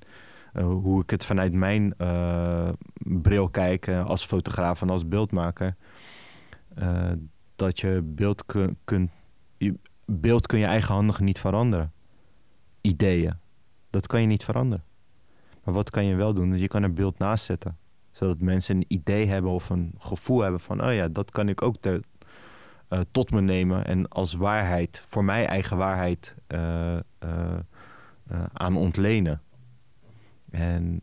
uh, 0.54 0.64
hoe 0.66 1.02
ik 1.02 1.10
het 1.10 1.24
vanuit 1.24 1.52
mijn 1.52 1.94
uh, 1.98 2.68
bril 2.96 3.48
kijk 3.48 3.88
als 3.88 4.24
fotograaf 4.24 4.82
en 4.82 4.90
als 4.90 5.08
beeldmaker. 5.08 5.76
Dat 7.56 7.80
je 7.80 8.02
beeld 8.04 8.46
kun, 8.46 8.78
kunt, 8.84 9.10
je 9.56 9.74
beeld 10.06 10.46
kun 10.46 10.58
je 10.58 10.66
eigenhandig 10.66 11.20
niet 11.20 11.38
veranderen. 11.38 11.92
Ideeën, 12.80 13.34
dat 13.90 14.06
kan 14.06 14.20
je 14.20 14.26
niet 14.26 14.44
veranderen. 14.44 14.84
Maar 15.64 15.74
wat 15.74 15.90
kan 15.90 16.04
je 16.04 16.14
wel 16.14 16.34
doen? 16.34 16.50
Dus 16.50 16.60
je 16.60 16.68
kan 16.68 16.82
er 16.82 16.92
beeld 16.92 17.18
naast 17.18 17.44
zetten. 17.44 17.76
Zodat 18.10 18.40
mensen 18.40 18.76
een 18.76 18.84
idee 18.88 19.26
hebben 19.26 19.50
of 19.50 19.70
een 19.70 19.94
gevoel 19.98 20.40
hebben 20.40 20.60
van... 20.60 20.84
oh 20.84 20.94
ja, 20.94 21.08
dat 21.08 21.30
kan 21.30 21.48
ik 21.48 21.62
ook 21.62 21.76
te, 21.80 22.02
uh, 22.90 23.00
tot 23.10 23.30
me 23.30 23.40
nemen 23.40 23.84
en 23.84 24.08
als 24.08 24.34
waarheid, 24.34 25.04
voor 25.06 25.24
mij 25.24 25.46
eigen 25.46 25.76
waarheid 25.76 26.34
uh, 26.48 26.98
aan 28.52 28.76
ontlenen. 28.76 29.42
En 30.50 31.00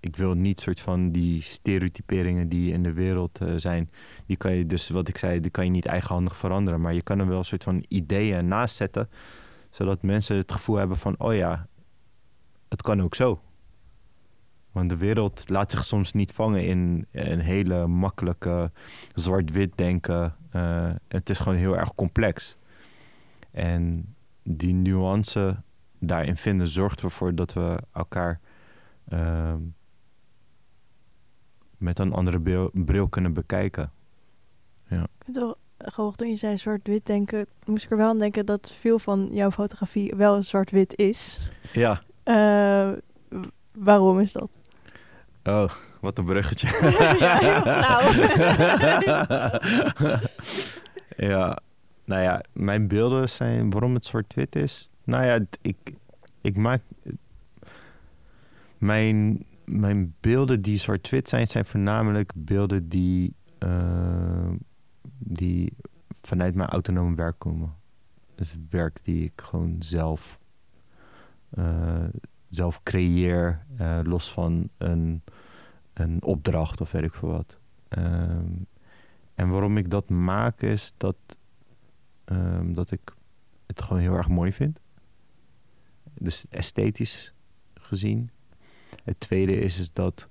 ik 0.00 0.16
wil 0.16 0.34
niet 0.34 0.60
soort 0.60 0.80
van 0.80 1.10
die 1.10 1.42
stereotyperingen 1.42 2.48
die 2.48 2.72
in 2.72 2.82
de 2.82 2.92
wereld 2.92 3.40
zijn, 3.56 3.90
die 4.26 4.36
kan 4.36 4.52
je 4.52 4.66
dus, 4.66 4.88
wat 4.88 5.08
ik 5.08 5.16
zei, 5.16 5.40
die 5.40 5.50
kan 5.50 5.64
je 5.64 5.70
niet 5.70 5.86
eigenhandig 5.86 6.36
veranderen, 6.36 6.80
maar 6.80 6.94
je 6.94 7.02
kan 7.02 7.18
er 7.18 7.28
wel 7.28 7.38
een 7.38 7.44
soort 7.44 7.64
van 7.64 7.84
ideeën 7.88 8.48
naast 8.48 8.76
zetten, 8.76 9.08
zodat 9.70 10.02
mensen 10.02 10.36
het 10.36 10.52
gevoel 10.52 10.76
hebben 10.76 10.96
van, 10.96 11.14
oh 11.18 11.34
ja, 11.34 11.66
het 12.68 12.82
kan 12.82 13.02
ook 13.02 13.14
zo. 13.14 13.40
Want 14.72 14.88
de 14.88 14.96
wereld 14.96 15.44
laat 15.48 15.70
zich 15.70 15.84
soms 15.84 16.12
niet 16.12 16.32
vangen 16.32 16.66
in 16.66 17.06
een 17.12 17.40
hele 17.40 17.86
makkelijke 17.86 18.70
zwart-wit 19.14 19.72
denken. 19.74 20.36
Uh, 20.56 20.90
het 21.08 21.30
is 21.30 21.38
gewoon 21.38 21.58
heel 21.58 21.76
erg 21.76 21.94
complex. 21.94 22.56
En 23.50 24.14
die 24.42 24.74
nuance 24.74 25.62
daarin 25.98 26.36
vinden 26.36 26.68
zorgt 26.68 27.02
ervoor 27.02 27.34
dat 27.34 27.52
we 27.52 27.78
elkaar 27.92 28.40
uh, 29.08 29.54
met 31.80 31.98
een 31.98 32.12
andere 32.12 32.40
bril, 32.40 32.70
bril, 32.72 33.08
kunnen 33.08 33.32
bekijken. 33.32 33.90
Ja. 34.86 35.02
Ik 35.02 35.24
vind 35.24 35.36
het 35.36 35.44
wel 35.44 35.56
grappig, 35.78 36.16
toen 36.16 36.28
je 36.28 36.36
zei 36.36 36.58
zwart-wit 36.58 37.06
denken, 37.06 37.46
moest 37.64 37.84
ik 37.84 37.90
er 37.90 37.96
wel 37.96 38.08
aan 38.08 38.18
denken 38.18 38.46
dat 38.46 38.72
veel 38.80 38.98
van 38.98 39.28
jouw 39.32 39.50
fotografie 39.50 40.14
wel 40.16 40.42
zwart-wit 40.42 40.96
is. 40.96 41.40
Ja. 41.72 42.02
Uh, 42.24 42.90
waarom 43.72 44.20
is 44.20 44.32
dat? 44.32 44.58
Oh, 45.44 45.70
wat 46.00 46.18
een 46.18 46.24
bruggetje. 46.24 46.68
ja, 47.18 47.62
nou. 47.80 48.16
ja, 51.30 51.58
nou 52.04 52.22
ja, 52.22 52.42
mijn 52.52 52.88
beelden 52.88 53.28
zijn 53.28 53.70
waarom 53.70 53.94
het 53.94 54.04
zwart-wit 54.04 54.56
is. 54.56 54.90
Nou 55.04 55.24
ja, 55.24 55.38
ik, 55.60 55.94
ik 56.40 56.56
maak. 56.56 56.82
Mijn, 58.78 59.44
mijn 59.70 60.14
beelden 60.20 60.62
die 60.62 60.78
zwart-wit 60.78 61.28
zijn, 61.28 61.46
zijn 61.46 61.64
voornamelijk 61.64 62.32
beelden 62.34 62.88
die, 62.88 63.34
uh, 63.64 64.50
die 65.18 65.72
vanuit 66.22 66.54
mijn 66.54 66.68
autonome 66.68 67.14
werk 67.14 67.38
komen. 67.38 67.74
Dus 68.34 68.56
werk 68.70 68.98
die 69.04 69.24
ik 69.24 69.40
gewoon 69.40 69.76
zelf, 69.78 70.38
uh, 71.58 72.04
zelf 72.48 72.82
creëer, 72.82 73.64
uh, 73.80 74.00
los 74.02 74.32
van 74.32 74.68
een 74.78 75.22
een 76.00 76.22
opdracht 76.22 76.80
of 76.80 76.92
weet 76.92 77.02
ik 77.02 77.14
veel 77.14 77.28
wat. 77.28 77.58
Ehm, 77.88 78.52
en 79.34 79.48
waarom 79.48 79.76
ik 79.76 79.90
dat 79.90 80.08
maak 80.08 80.62
is 80.62 80.92
dat, 80.96 81.16
um, 82.24 82.74
dat 82.74 82.90
ik 82.90 83.14
het 83.66 83.82
gewoon 83.82 84.02
heel 84.02 84.16
erg 84.16 84.28
mooi 84.28 84.52
vind. 84.52 84.80
Dus 86.14 86.46
esthetisch 86.48 87.34
gezien. 87.74 88.30
Het 89.04 89.20
tweede 89.20 89.58
is, 89.60 89.78
is 89.78 89.92
dat 89.92 90.28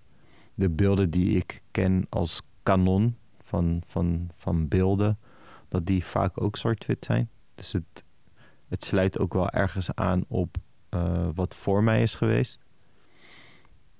de 0.53 0.69
beelden 0.69 1.09
die 1.09 1.35
ik 1.35 1.61
ken 1.71 2.05
als 2.09 2.41
kanon 2.63 3.17
van, 3.41 3.81
van, 3.85 4.29
van 4.35 4.67
beelden, 4.67 5.19
dat 5.67 5.85
die 5.85 6.05
vaak 6.05 6.41
ook 6.41 6.57
zwart-wit 6.57 7.05
zijn. 7.05 7.29
Dus 7.55 7.71
het, 7.71 8.03
het 8.67 8.83
sluit 8.83 9.19
ook 9.19 9.33
wel 9.33 9.49
ergens 9.49 9.95
aan 9.95 10.23
op 10.27 10.57
uh, 10.89 11.29
wat 11.33 11.55
voor 11.55 11.83
mij 11.83 12.01
is 12.01 12.15
geweest. 12.15 12.59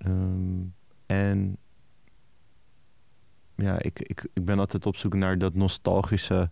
Um, 0.05 0.73
en 1.05 1.57
ja, 3.55 3.81
ik, 3.81 3.99
ik, 3.99 4.27
ik 4.33 4.45
ben 4.45 4.59
altijd 4.59 4.85
op 4.85 4.95
zoek 4.95 5.13
naar 5.13 5.37
dat 5.37 5.53
nostalgische. 5.53 6.51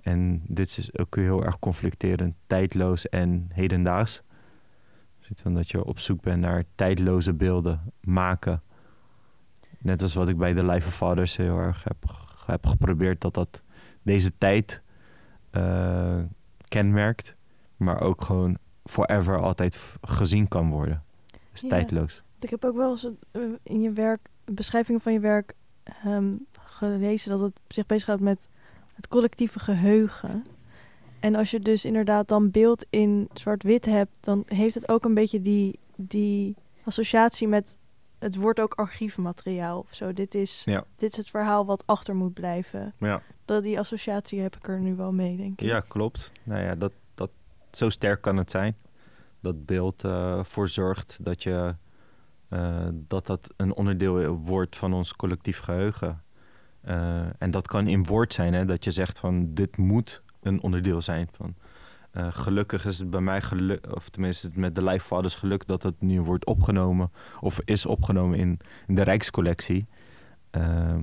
En 0.00 0.42
dit 0.46 0.78
is 0.78 0.98
ook 0.98 1.16
heel 1.16 1.44
erg 1.44 1.58
conflicterend, 1.58 2.34
tijdloos 2.46 3.08
en 3.08 3.48
hedendaags. 3.52 4.22
Zoiets 5.22 5.42
van 5.42 5.54
dat 5.54 5.70
je 5.70 5.84
op 5.84 5.98
zoek 5.98 6.20
bent 6.20 6.40
naar 6.40 6.64
tijdloze 6.74 7.32
beelden 7.32 7.92
maken. 8.00 8.62
Net 9.78 10.02
als 10.02 10.14
wat 10.14 10.28
ik 10.28 10.36
bij 10.36 10.54
de 10.54 10.64
Life 10.64 10.86
of 10.86 10.94
Fathers 10.94 11.36
heel 11.36 11.58
erg 11.58 11.84
heb, 11.84 11.96
heb 12.46 12.66
geprobeerd, 12.66 13.20
dat 13.20 13.34
dat 13.34 13.62
deze 14.02 14.32
tijd 14.38 14.82
uh, 15.52 16.18
kenmerkt, 16.68 17.34
maar 17.76 18.00
ook 18.00 18.22
gewoon 18.22 18.58
forever 18.84 19.40
altijd 19.40 19.96
gezien 20.00 20.48
kan 20.48 20.70
worden. 20.70 21.02
ja, 21.52 21.68
tijdloos. 21.68 22.22
Ik 22.40 22.50
heb 22.50 22.64
ook 22.64 22.76
wel 22.76 22.90
eens 22.90 23.06
eh, 23.30 23.42
in 23.62 23.80
je 23.80 23.92
werk, 23.92 24.28
beschrijvingen 24.44 25.00
van 25.00 25.12
je 25.12 25.20
werk, 25.20 25.54
um, 26.06 26.46
gelezen 26.60 27.30
dat 27.30 27.40
het 27.40 27.60
zich 27.68 27.86
bezighoudt 27.86 28.22
met 28.22 28.48
het 28.94 29.08
collectieve 29.08 29.58
geheugen. 29.58 30.44
En 31.22 31.34
als 31.34 31.50
je 31.50 31.60
dus 31.60 31.84
inderdaad 31.84 32.28
dan 32.28 32.50
beeld 32.50 32.86
in 32.90 33.28
zwart-wit 33.32 33.84
hebt, 33.84 34.10
dan 34.20 34.44
heeft 34.46 34.74
het 34.74 34.88
ook 34.88 35.04
een 35.04 35.14
beetje 35.14 35.40
die, 35.40 35.78
die 35.96 36.56
associatie 36.84 37.48
met 37.48 37.76
het 38.18 38.36
wordt 38.36 38.60
ook 38.60 38.74
archiefmateriaal 38.74 39.78
of 39.78 39.94
zo. 39.94 40.12
Dit 40.12 40.34
is, 40.34 40.62
ja. 40.64 40.84
dit 40.96 41.10
is 41.10 41.16
het 41.16 41.30
verhaal 41.30 41.66
wat 41.66 41.86
achter 41.86 42.14
moet 42.14 42.34
blijven. 42.34 42.94
Ja. 42.98 43.22
Dat, 43.44 43.62
die 43.62 43.78
associatie 43.78 44.40
heb 44.40 44.56
ik 44.56 44.68
er 44.68 44.80
nu 44.80 44.94
wel 44.94 45.12
mee, 45.12 45.36
denk 45.36 45.60
ik. 45.60 45.66
Ja, 45.66 45.80
klopt. 45.80 46.32
Nou 46.42 46.62
ja, 46.62 46.74
dat, 46.74 46.92
dat, 47.14 47.30
zo 47.70 47.88
sterk 47.88 48.20
kan 48.20 48.36
het 48.36 48.50
zijn. 48.50 48.76
Dat 49.40 49.66
beeld 49.66 50.04
uh, 50.04 50.32
eh, 50.32 50.44
voor 50.44 50.68
zorgt 50.68 51.18
dat 51.20 51.42
je 51.42 51.74
uh, 52.50 52.88
dat 52.92 53.26
dat 53.26 53.48
een 53.56 53.74
onderdeel 53.74 54.36
wordt 54.36 54.76
van 54.76 54.92
ons 54.92 55.16
collectief 55.16 55.58
geheugen. 55.58 56.22
Uh, 56.84 57.20
en 57.38 57.50
dat 57.50 57.66
kan 57.66 57.86
in 57.86 58.04
woord 58.04 58.32
zijn, 58.32 58.54
hè, 58.54 58.64
dat 58.64 58.84
je 58.84 58.90
zegt 58.90 59.18
van 59.18 59.54
dit 59.54 59.76
moet 59.76 60.22
een 60.42 60.62
onderdeel 60.62 61.02
zijn 61.02 61.28
van. 61.32 61.54
Uh, 62.12 62.26
gelukkig 62.30 62.86
is 62.86 62.98
het 62.98 63.10
bij 63.10 63.20
mij 63.20 63.42
geluk, 63.42 63.94
of 63.94 64.08
tenminste 64.08 64.50
met 64.54 64.74
de 64.74 64.84
Life 64.84 65.06
Fathers 65.06 65.34
geluk 65.34 65.66
dat 65.66 65.82
het 65.82 66.00
nu 66.00 66.20
wordt 66.20 66.46
opgenomen 66.46 67.12
of 67.40 67.60
is 67.64 67.86
opgenomen 67.86 68.38
in, 68.38 68.60
de 68.86 69.02
Rijkscollectie. 69.02 69.86
Uh, 70.56 70.96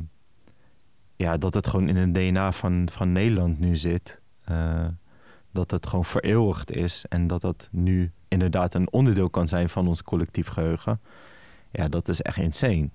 ja, 1.16 1.38
dat 1.38 1.54
het 1.54 1.68
gewoon 1.68 1.88
in 1.88 1.96
het 1.96 2.14
DNA 2.14 2.52
van, 2.52 2.88
van 2.92 3.12
Nederland 3.12 3.60
nu 3.60 3.76
zit. 3.76 4.22
Uh, 4.52 4.88
dat 5.52 5.72
het 5.72 5.88
gewoon 5.88 6.06
vereeuwigd 6.06 6.72
is 6.72 7.06
en 7.10 7.28
dat 7.28 7.42
dat 7.42 7.70
nu 7.72 8.12
inderdaad 8.28 8.74
een 8.74 8.92
onderdeel 8.92 9.30
kan 9.30 9.48
zijn 9.48 9.70
van 9.70 9.88
ons 9.88 10.04
collectief 10.04 10.48
geheugen. 10.48 11.02
Ja, 11.72 11.88
dat 11.88 12.08
is 12.08 12.22
echt 12.22 12.38
insane. 12.38 12.90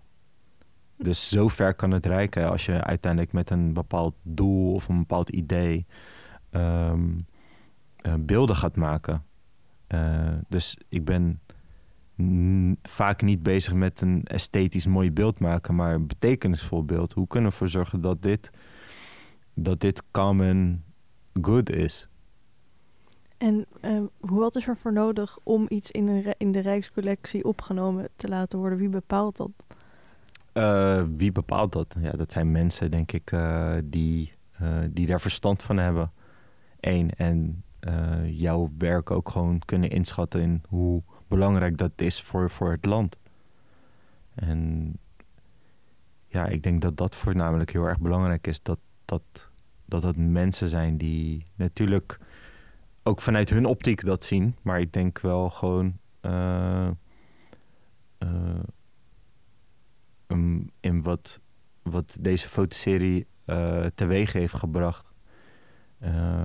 Dus 0.96 1.28
zo 1.28 1.48
ver 1.48 1.74
kan 1.74 1.90
het 1.90 2.06
reiken 2.06 2.50
als 2.50 2.64
je 2.64 2.84
uiteindelijk 2.84 3.32
met 3.32 3.50
een 3.50 3.72
bepaald 3.72 4.14
doel 4.22 4.74
of 4.74 4.88
een 4.88 4.98
bepaald 4.98 5.28
idee 5.28 5.86
um, 6.56 7.26
uh, 8.06 8.14
beelden 8.20 8.56
gaat 8.56 8.76
maken. 8.76 9.24
Uh, 9.88 10.32
dus 10.48 10.78
ik 10.88 11.04
ben 11.04 11.40
vaak 12.82 13.22
niet 13.22 13.42
bezig 13.42 13.74
met 13.74 14.00
een 14.00 14.24
esthetisch 14.24 14.86
mooi 14.86 15.12
beeld 15.12 15.38
maken, 15.38 15.74
maar 15.74 15.94
een 15.94 16.06
betekenisvol 16.06 16.84
beeld. 16.84 17.12
Hoe 17.12 17.26
kunnen 17.26 17.48
we 17.50 17.54
ervoor 17.54 17.68
zorgen 17.68 18.00
dat 18.00 18.22
dit, 18.22 18.50
dat 19.54 19.80
dit 19.80 20.02
common 20.10 20.82
good 21.40 21.70
is? 21.70 22.08
En 23.38 23.66
uh, 23.84 24.02
wat 24.20 24.56
is 24.56 24.66
er 24.66 24.76
voor 24.76 24.92
nodig 24.92 25.38
om 25.42 25.66
iets 25.68 25.90
in, 25.90 26.06
een, 26.06 26.34
in 26.38 26.52
de 26.52 26.60
Rijkscollectie 26.60 27.44
opgenomen 27.44 28.08
te 28.16 28.28
laten 28.28 28.58
worden? 28.58 28.78
Wie 28.78 28.88
bepaalt 28.88 29.36
dat? 29.36 29.50
Uh, 30.52 31.02
wie 31.16 31.32
bepaalt 31.32 31.72
dat? 31.72 31.96
Ja, 32.00 32.10
dat 32.10 32.32
zijn 32.32 32.52
mensen, 32.52 32.90
denk 32.90 33.12
ik, 33.12 33.32
uh, 33.32 33.74
die, 33.84 34.32
die 34.90 35.06
daar 35.06 35.20
verstand 35.20 35.62
van 35.62 35.76
hebben. 35.76 36.12
Eén. 36.84 37.10
En 37.10 37.64
jouw 38.26 38.70
werk 38.78 39.10
ook 39.10 39.28
gewoon 39.28 39.58
kunnen 39.58 39.90
inschatten 39.90 40.40
in 40.40 40.62
hoe 40.68 41.02
belangrijk 41.28 41.76
dat 41.76 41.92
is 41.96 42.22
voor, 42.22 42.50
voor 42.50 42.70
het 42.70 42.84
land. 42.84 43.16
En 44.34 44.92
ja, 46.26 46.46
ik 46.46 46.62
denk 46.62 46.80
dat 46.80 46.96
dat 46.96 47.16
voornamelijk 47.16 47.72
heel 47.72 47.84
erg 47.84 47.98
belangrijk 47.98 48.46
is. 48.46 48.62
Dat, 48.62 48.78
dat, 49.04 49.50
dat 49.84 50.02
het 50.02 50.16
mensen 50.16 50.68
zijn 50.68 50.96
die 50.96 51.46
natuurlijk 51.54 52.18
ook 53.02 53.20
vanuit 53.20 53.50
hun 53.50 53.66
optiek 53.66 54.04
dat 54.04 54.24
zien. 54.24 54.56
Maar 54.62 54.80
ik 54.80 54.92
denk 54.92 55.20
wel 55.20 55.50
gewoon 55.50 55.98
uh, 56.22 56.90
in 60.80 61.02
wat, 61.02 61.40
wat 61.82 62.16
deze 62.20 62.48
fotoserie 62.48 63.26
teweeg 63.94 64.32
heeft 64.32 64.54
gebracht. 64.54 65.13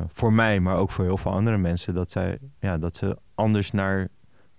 Voor 0.08 0.34
mij, 0.34 0.60
maar 0.60 0.78
ook 0.78 0.92
voor 0.92 1.06
heel 1.06 1.18
veel 1.18 1.32
andere 1.32 1.58
mensen. 1.58 1.94
Dat, 1.94 2.12
zij, 2.12 2.40
ja, 2.60 2.78
dat 2.78 2.96
ze 2.96 3.18
anders 3.36 3.72
naar 3.72 4.08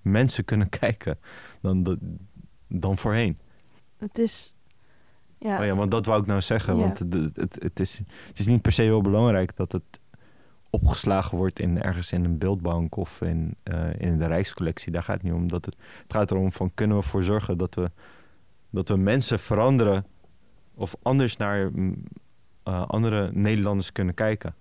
mensen 0.00 0.44
kunnen 0.44 0.68
kijken 0.80 1.18
dan, 1.60 1.98
dan 2.68 2.98
voorheen. 2.98 3.38
Het 3.98 4.18
is 4.18 4.54
ja. 5.40 5.58
Oh 5.58 5.64
ja, 5.64 5.74
want 5.74 5.90
dat 5.90 6.06
wou 6.06 6.20
ik 6.20 6.26
nou 6.26 6.40
zeggen. 6.40 6.76
Want 6.76 6.98
het, 6.98 7.14
het, 7.36 7.56
het, 7.62 7.80
is, 7.80 7.98
het 8.26 8.38
is 8.38 8.46
niet 8.46 8.62
per 8.62 8.72
se 8.72 8.82
heel 8.82 9.00
belangrijk 9.00 9.56
dat 9.56 9.72
het 9.72 10.00
opgeslagen 10.70 11.38
wordt 11.38 11.58
in 11.58 11.82
ergens 11.82 12.12
in 12.12 12.24
een 12.24 12.38
beeldbank 12.38 12.96
of 12.96 13.20
in, 13.20 13.56
uh, 13.64 14.00
in 14.00 14.18
de 14.18 14.26
Rijkscollectie. 14.26 14.92
Daar 14.92 15.02
gaat 15.02 15.14
het 15.14 15.24
niet 15.24 15.32
om. 15.32 15.48
Dat 15.48 15.64
het, 15.64 15.76
het 16.02 16.12
gaat 16.12 16.30
erom 16.30 16.52
van 16.52 16.74
kunnen 16.74 16.96
we 16.96 17.02
ervoor 17.02 17.22
zorgen 17.22 17.58
dat 17.58 17.74
we, 17.74 17.90
dat 18.70 18.88
we 18.88 18.96
mensen 18.96 19.40
veranderen 19.40 20.06
of 20.74 20.96
anders 21.02 21.36
naar 21.36 21.70
uh, 21.70 22.86
andere 22.86 23.30
Nederlanders 23.32 23.92
kunnen 23.92 24.14
kijken. 24.14 24.54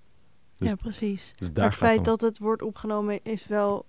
Dus, 0.59 0.69
ja, 0.69 0.75
precies. 0.75 1.31
Dus 1.35 1.49
maar 1.53 1.65
het 1.65 1.75
feit 1.75 2.05
dat 2.05 2.21
het 2.21 2.37
wordt 2.37 2.61
opgenomen 2.61 3.19
is 3.23 3.47
wel 3.47 3.85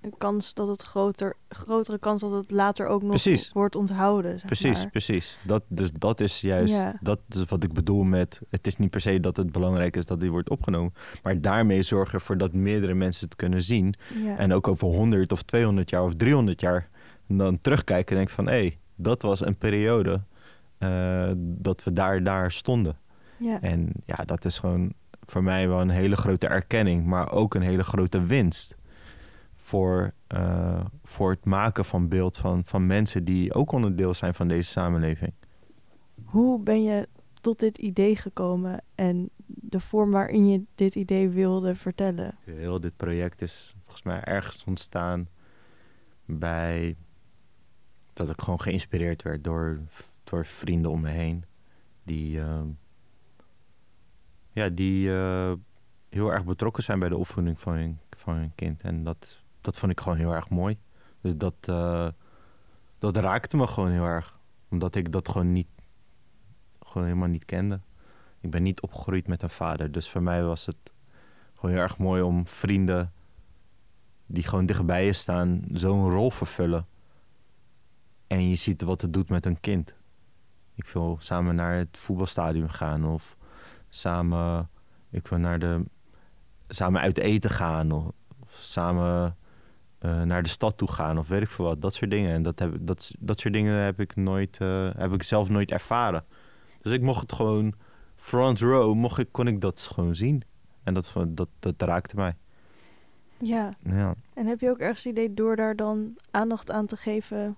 een 0.00 0.14
kans 0.18 0.54
dat 0.54 0.68
het 0.68 0.82
groter, 0.82 1.36
grotere 1.48 1.98
kans 1.98 2.20
dat 2.20 2.32
het 2.32 2.50
later 2.50 2.86
ook 2.86 3.02
nog 3.02 3.52
wordt 3.52 3.76
onthouden. 3.76 4.38
Zeg 4.38 4.46
precies, 4.46 4.78
maar. 4.78 4.90
precies. 4.90 5.38
Dat, 5.46 5.62
dus 5.68 5.90
dat 5.92 6.20
is 6.20 6.40
juist 6.40 6.84
dat 7.00 7.20
is 7.28 7.44
wat 7.44 7.62
ik 7.62 7.72
bedoel 7.72 8.02
met. 8.02 8.40
Het 8.50 8.66
is 8.66 8.76
niet 8.76 8.90
per 8.90 9.00
se 9.00 9.20
dat 9.20 9.36
het 9.36 9.52
belangrijk 9.52 9.96
is 9.96 10.06
dat 10.06 10.20
die 10.20 10.30
wordt 10.30 10.50
opgenomen. 10.50 10.92
Maar 11.22 11.40
daarmee 11.40 11.82
zorgen 11.82 12.14
ervoor 12.14 12.38
dat 12.38 12.52
meerdere 12.52 12.94
mensen 12.94 13.24
het 13.24 13.36
kunnen 13.36 13.62
zien. 13.62 13.94
En 14.36 14.52
ook 14.52 14.68
over 14.68 14.88
100 14.88 15.32
of 15.32 15.42
200 15.42 15.90
jaar 15.90 16.04
of 16.04 16.14
300 16.14 16.60
jaar 16.60 16.88
dan 17.26 17.60
terugkijken 17.60 18.10
en 18.10 18.16
denken 18.16 18.34
van 18.34 18.46
hé, 18.46 18.52
hey, 18.52 18.78
dat 18.94 19.22
was 19.22 19.40
een 19.40 19.56
periode 19.56 20.20
uh, 20.78 21.30
dat 21.36 21.84
we 21.84 21.92
daar, 21.92 22.22
daar 22.22 22.52
stonden. 22.52 22.98
Ja. 23.36 23.60
En 23.60 23.92
ja, 24.06 24.24
dat 24.24 24.44
is 24.44 24.58
gewoon 24.58 24.92
voor 25.30 25.42
mij 25.42 25.68
wel 25.68 25.80
een 25.80 25.90
hele 25.90 26.16
grote 26.16 26.46
erkenning, 26.46 27.06
maar 27.06 27.32
ook 27.32 27.54
een 27.54 27.62
hele 27.62 27.84
grote 27.84 28.24
winst 28.24 28.76
voor, 29.54 30.12
uh, 30.34 30.84
voor 31.04 31.30
het 31.30 31.44
maken 31.44 31.84
van 31.84 32.08
beeld 32.08 32.36
van, 32.36 32.64
van 32.64 32.86
mensen 32.86 33.24
die 33.24 33.54
ook 33.54 33.72
onderdeel 33.72 34.14
zijn 34.14 34.34
van 34.34 34.48
deze 34.48 34.70
samenleving. 34.70 35.32
Hoe 36.24 36.60
ben 36.60 36.82
je 36.82 37.08
tot 37.40 37.58
dit 37.58 37.78
idee 37.78 38.16
gekomen 38.16 38.82
en 38.94 39.30
de 39.46 39.80
vorm 39.80 40.10
waarin 40.10 40.48
je 40.48 40.62
dit 40.74 40.94
idee 40.94 41.28
wilde 41.28 41.74
vertellen? 41.74 42.34
Heel 42.44 42.80
dit 42.80 42.96
project 42.96 43.42
is 43.42 43.74
volgens 43.82 44.02
mij 44.02 44.20
ergens 44.20 44.64
ontstaan 44.64 45.28
bij 46.24 46.96
dat 48.12 48.28
ik 48.28 48.40
gewoon 48.40 48.60
geïnspireerd 48.60 49.22
werd 49.22 49.44
door, 49.44 49.80
door 50.24 50.46
vrienden 50.46 50.90
om 50.90 51.00
me 51.00 51.10
heen. 51.10 51.44
Die, 52.04 52.38
uh, 52.38 52.60
ja, 54.58 54.68
die 54.68 55.08
uh, 55.08 55.52
heel 56.08 56.32
erg 56.32 56.44
betrokken 56.44 56.82
zijn 56.82 56.98
bij 56.98 57.08
de 57.08 57.16
opvoeding 57.16 57.60
van 57.60 57.72
hun, 57.72 57.98
van 58.10 58.34
hun 58.34 58.52
kind. 58.54 58.82
En 58.82 59.04
dat 59.04 59.40
dat 59.60 59.78
vond 59.78 59.92
ik 59.92 60.00
gewoon 60.00 60.18
heel 60.18 60.34
erg 60.34 60.48
mooi. 60.50 60.78
Dus 61.20 61.36
dat, 61.36 61.54
uh, 61.68 62.08
dat 62.98 63.16
raakte 63.16 63.56
me 63.56 63.66
gewoon 63.66 63.90
heel 63.90 64.04
erg. 64.04 64.38
Omdat 64.68 64.94
ik 64.94 65.12
dat 65.12 65.28
gewoon 65.28 65.52
niet, 65.52 65.68
gewoon 66.82 67.06
helemaal 67.06 67.28
niet 67.28 67.44
kende. 67.44 67.80
Ik 68.40 68.50
ben 68.50 68.62
niet 68.62 68.80
opgegroeid 68.80 69.26
met 69.26 69.42
een 69.42 69.50
vader. 69.50 69.92
Dus 69.92 70.10
voor 70.10 70.22
mij 70.22 70.42
was 70.42 70.66
het 70.66 70.92
gewoon 71.54 71.70
heel 71.70 71.82
erg 71.82 71.98
mooi 71.98 72.22
om 72.22 72.46
vrienden 72.46 73.12
die 74.26 74.42
gewoon 74.42 74.66
dichtbij 74.66 75.04
je 75.04 75.12
staan, 75.12 75.64
zo'n 75.72 76.10
rol 76.10 76.30
vervullen. 76.30 76.86
En 78.26 78.48
je 78.48 78.56
ziet 78.56 78.82
wat 78.82 79.00
het 79.00 79.12
doet 79.12 79.28
met 79.28 79.46
een 79.46 79.60
kind. 79.60 79.94
Ik 80.74 80.86
wil 80.86 81.16
samen 81.20 81.54
naar 81.54 81.74
het 81.74 81.98
voetbalstadion 81.98 82.70
gaan 82.70 83.04
of 83.04 83.36
samen, 83.88 84.70
ik 85.10 85.26
wil 85.26 85.38
naar 85.38 85.58
de, 85.58 85.84
samen 86.68 87.00
uit 87.00 87.18
eten 87.18 87.50
gaan 87.50 87.92
of, 87.92 88.04
of 88.42 88.50
samen 88.50 89.36
uh, 90.00 90.22
naar 90.22 90.42
de 90.42 90.48
stad 90.48 90.76
toe 90.76 90.92
gaan 90.92 91.18
of 91.18 91.28
weet 91.28 91.42
ik 91.42 91.50
veel 91.50 91.64
wat. 91.64 91.82
Dat 91.82 91.94
soort 91.94 92.10
dingen. 92.10 92.32
En 92.32 92.42
dat, 92.42 92.58
heb, 92.58 92.76
dat, 92.80 93.14
dat 93.18 93.40
soort 93.40 93.54
dingen 93.54 93.74
heb 93.74 94.00
ik, 94.00 94.16
nooit, 94.16 94.58
uh, 94.62 94.90
heb 94.96 95.12
ik 95.12 95.22
zelf 95.22 95.48
nooit 95.48 95.70
ervaren. 95.70 96.24
Dus 96.82 96.92
ik 96.92 97.02
mocht 97.02 97.20
het 97.20 97.32
gewoon 97.32 97.74
front 98.16 98.60
row, 98.60 98.94
mocht 98.94 99.18
ik, 99.18 99.28
kon 99.30 99.46
ik 99.46 99.60
dat 99.60 99.90
gewoon 99.92 100.14
zien. 100.14 100.42
En 100.82 100.94
dat, 100.94 101.12
dat, 101.28 101.48
dat 101.58 101.82
raakte 101.82 102.16
mij. 102.16 102.36
Ja. 103.38 103.72
ja. 103.82 104.14
En 104.34 104.46
heb 104.46 104.60
je 104.60 104.70
ook 104.70 104.78
ergens 104.78 105.04
het 105.04 105.12
idee 105.12 105.34
door 105.34 105.56
daar 105.56 105.76
dan 105.76 106.16
aandacht 106.30 106.70
aan 106.70 106.86
te 106.86 106.96
geven? 106.96 107.56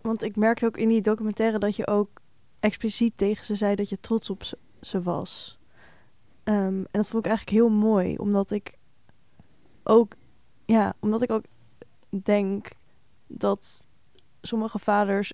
Want 0.00 0.22
ik 0.22 0.36
merkte 0.36 0.66
ook 0.66 0.76
in 0.76 0.88
die 0.88 1.02
documentaire 1.02 1.58
dat 1.58 1.76
je 1.76 1.86
ook 1.86 2.19
expliciet 2.60 3.12
tegen 3.16 3.44
ze 3.44 3.54
zei 3.54 3.74
dat 3.74 3.88
je 3.88 4.00
trots 4.00 4.30
op 4.30 4.42
ze 4.80 5.02
was. 5.02 5.58
Um, 6.44 6.54
en 6.54 6.88
dat 6.90 7.10
vond 7.10 7.24
ik 7.24 7.30
eigenlijk 7.30 7.58
heel 7.58 7.70
mooi, 7.70 8.16
omdat 8.16 8.50
ik 8.50 8.78
ook 9.82 10.14
ja, 10.70 10.94
omdat 11.00 11.22
ik 11.22 11.30
ook 11.30 11.44
denk 12.24 12.68
dat 13.26 13.84
sommige 14.40 14.78
vaders, 14.78 15.32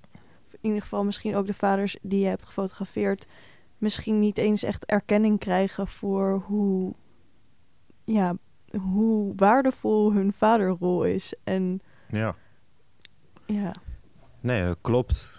in 0.51 0.59
ieder 0.61 0.83
geval 0.83 1.05
misschien 1.05 1.37
ook 1.37 1.47
de 1.47 1.55
vaders 1.55 1.97
die 2.03 2.21
je 2.21 2.27
hebt 2.27 2.45
gefotografeerd, 2.45 3.27
misschien 3.79 4.19
niet 4.19 4.39
eens 4.39 4.63
echt 4.63 4.85
erkenning 4.85 5.39
krijgen 5.39 5.87
voor 5.87 6.43
hoe, 6.47 6.95
ja, 8.05 8.37
hoe 8.81 9.33
waardevol 9.37 10.13
hun 10.13 10.33
vaderrol 10.33 11.05
is. 11.05 11.35
En 11.45 11.81
ja. 12.09 12.35
Ja. 13.47 13.73
Nee, 14.41 14.65
dat 14.65 14.79
klopt. 14.81 15.36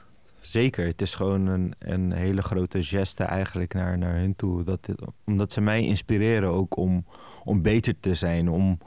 Zeker. 0.47 0.85
Het 0.85 1.01
is 1.01 1.15
gewoon 1.15 1.47
een, 1.47 1.73
een 1.79 2.11
hele 2.11 2.41
grote 2.41 2.83
geste 2.83 3.23
eigenlijk 3.23 3.73
naar, 3.73 3.97
naar 3.97 4.15
hen 4.15 4.35
toe. 4.35 4.63
Dat 4.63 4.89
omdat 5.25 5.51
ze 5.51 5.61
mij 5.61 5.83
inspireren 5.83 6.49
ook 6.49 6.77
om, 6.77 7.05
om 7.43 7.61
beter 7.61 7.99
te 7.99 8.13
zijn. 8.13 8.49
Om, 8.49 8.77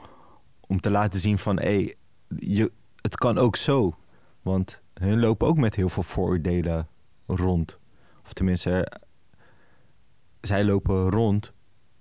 om 0.67 0.79
te 0.79 0.89
laten 0.89 1.19
zien 1.19 1.37
van 1.37 1.59
hé, 1.59 1.95
hey, 2.27 2.69
het 3.01 3.15
kan 3.15 3.37
ook 3.37 3.55
zo. 3.55 3.95
Want 4.41 4.81
hun 4.93 5.19
lopen 5.19 5.47
ook 5.47 5.57
met 5.57 5.75
heel 5.75 5.89
veel 5.89 6.03
vooroordelen 6.03 6.87
rond. 7.25 7.79
Of 8.23 8.33
tenminste, 8.33 8.91
zij 10.41 10.63
lopen 10.63 11.09
rond, 11.09 11.53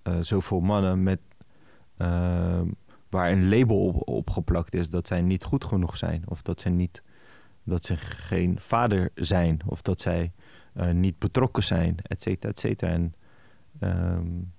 uh, 0.09 0.15
zoveel 0.21 0.61
mannen, 0.61 1.03
met, 1.03 1.21
uh, 1.99 2.61
waar 3.09 3.33
een 3.33 3.49
label 3.49 3.87
op, 3.87 4.09
opgeplakt 4.09 4.75
is 4.75 4.91
dat 4.91 5.07
zij 5.07 5.23
niet 5.23 5.45
goed 5.45 5.65
genoeg 5.65 5.97
zijn. 5.97 6.23
Of 6.29 6.43
dat 6.43 6.61
ze, 6.61 6.69
niet, 6.69 7.03
dat 7.65 7.85
ze 7.85 7.97
geen 7.97 8.61
vader 8.61 9.11
zijn. 9.15 9.61
Of 9.67 9.83
dat 9.83 10.01
zij 10.01 10.33
uh, 10.75 10.91
niet 10.91 11.19
betrokken 11.19 11.63
zijn, 11.63 11.97
et 12.03 12.23
cetera, 12.23 12.53
et 12.53 12.59
cetera. 12.59 12.93
En 12.93 13.15
um, 13.81 14.53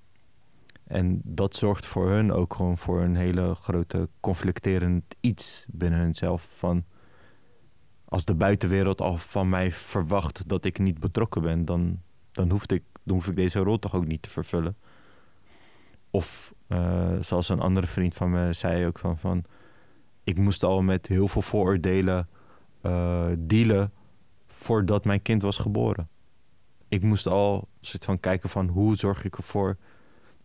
en 0.84 1.22
dat 1.24 1.56
zorgt 1.56 1.86
voor 1.86 2.10
hun 2.10 2.32
ook 2.32 2.54
gewoon 2.54 2.78
voor 2.78 3.02
een 3.02 3.16
hele 3.16 3.56
grote 3.56 4.10
conflicterend 4.20 5.16
iets 5.20 5.66
binnen 5.68 6.00
hunzelf. 6.00 6.48
Van 6.56 6.86
als 8.06 8.26
de 8.26 8.36
buitenwereld 8.36 9.02
al 9.02 9.18
van 9.18 9.50
mij 9.50 9.72
verwacht 9.72 10.50
dat 10.50 10.66
ik 10.66 10.80
niet 10.80 11.00
betrokken 11.00 11.42
ben, 11.42 11.66
dan, 11.66 12.02
dan, 12.32 12.50
hoef, 12.50 12.66
ik, 12.66 12.84
dan 13.04 13.16
hoef 13.16 13.28
ik 13.28 13.36
deze 13.36 13.60
rol 13.60 13.80
toch 13.80 13.96
ook 13.96 14.08
niet 14.08 14.22
te 14.22 14.30
vervullen. 14.30 14.76
Of 16.10 16.54
uh, 16.68 17.12
zoals 17.22 17.50
een 17.50 17.60
andere 17.60 17.88
vriend 17.88 18.14
van 18.16 18.30
me 18.30 18.54
zei 18.54 18.86
ook 18.86 19.00
van, 19.00 19.18
van 19.18 19.44
ik 20.24 20.38
moest 20.38 20.64
al 20.64 20.82
met 20.82 21.08
heel 21.08 21.28
veel 21.28 21.42
vooroordelen 21.42 22.28
uh, 22.82 23.28
dealen 23.38 23.94
voordat 24.48 25.06
mijn 25.06 25.22
kind 25.22 25.42
was 25.42 25.58
geboren. 25.58 26.10
Ik 26.88 27.04
moest 27.04 27.28
al 27.28 27.68
soort 27.82 28.06
van 28.06 28.20
kijken 28.20 28.50
van 28.50 28.68
hoe 28.68 28.96
zorg 28.96 29.24
ik 29.24 29.38
ervoor 29.38 29.78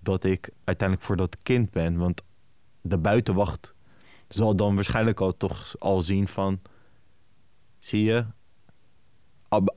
dat 0.00 0.24
ik 0.24 0.50
uiteindelijk 0.64 1.08
voor 1.08 1.16
dat 1.16 1.36
kind 1.42 1.70
ben. 1.70 1.96
Want 1.96 2.22
de 2.80 2.98
buitenwacht 2.98 3.74
zal 4.28 4.56
dan 4.56 4.74
waarschijnlijk 4.74 5.20
al 5.20 5.36
toch 5.36 5.74
al 5.78 6.02
zien 6.02 6.28
van... 6.28 6.60
Zie 7.78 8.02
je, 8.04 8.26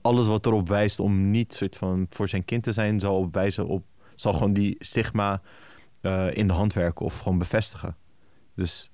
alles 0.01 0.27
wat 0.27 0.45
erop 0.45 0.67
wijst 0.67 0.99
om 0.99 1.31
niet 1.31 1.53
soort 1.53 1.77
van 1.77 2.05
voor 2.09 2.27
zijn 2.27 2.45
kind 2.45 2.63
te 2.63 2.71
zijn... 2.71 2.99
zal 2.99 3.29
wijzen 3.31 3.67
op, 3.67 3.85
zal 4.15 4.33
gewoon 4.33 4.53
die 4.53 4.75
stigma 4.79 5.41
uh, 6.01 6.35
in 6.35 6.47
de 6.47 6.53
hand 6.53 6.73
werken 6.73 7.05
of 7.05 7.19
gewoon 7.19 7.37
bevestigen. 7.37 7.95
Dus 8.55 8.91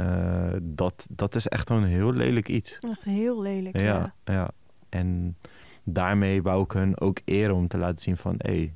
uh, 0.00 0.52
dat, 0.62 1.06
dat 1.10 1.34
is 1.34 1.48
echt 1.48 1.70
een 1.70 1.84
heel 1.84 2.12
lelijk 2.12 2.48
iets. 2.48 2.78
Echt 2.78 3.04
heel 3.04 3.42
lelijk, 3.42 3.76
ja. 3.76 3.82
Ja, 4.24 4.32
ja. 4.32 4.50
En 4.88 5.36
daarmee 5.84 6.42
wou 6.42 6.62
ik 6.64 6.72
hun 6.72 7.00
ook 7.00 7.20
eren 7.24 7.54
om 7.54 7.68
te 7.68 7.78
laten 7.78 7.98
zien 7.98 8.16
van... 8.16 8.34
Hey, 8.38 8.74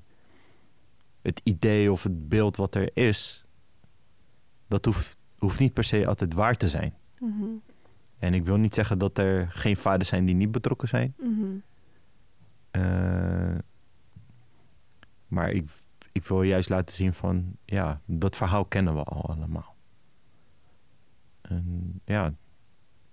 het 1.22 1.40
idee 1.44 1.92
of 1.92 2.02
het 2.02 2.28
beeld 2.28 2.56
wat 2.56 2.74
er 2.74 2.90
is, 2.96 3.44
dat 4.68 4.84
hoeft, 4.84 5.16
hoeft 5.38 5.60
niet 5.60 5.72
per 5.72 5.84
se 5.84 6.06
altijd 6.06 6.34
waar 6.34 6.56
te 6.56 6.68
zijn. 6.68 6.94
Mhm. 7.18 7.44
En 8.18 8.34
ik 8.34 8.44
wil 8.44 8.56
niet 8.56 8.74
zeggen 8.74 8.98
dat 8.98 9.18
er 9.18 9.50
geen 9.50 9.76
vaders 9.76 10.08
zijn 10.08 10.24
die 10.24 10.34
niet 10.34 10.52
betrokken 10.52 10.88
zijn. 10.88 11.14
Mhm. 11.18 11.44
Uh, 12.72 13.58
Maar 15.28 15.50
ik, 15.50 15.70
ik 16.12 16.24
wil 16.24 16.42
juist 16.42 16.68
laten 16.68 16.94
zien 16.94 17.14
van, 17.14 17.56
ja, 17.64 18.00
dat 18.06 18.36
verhaal 18.36 18.64
kennen 18.64 18.94
we 18.94 19.02
al 19.02 19.28
allemaal. 19.30 19.73
En 21.48 22.00
ja, 22.04 22.34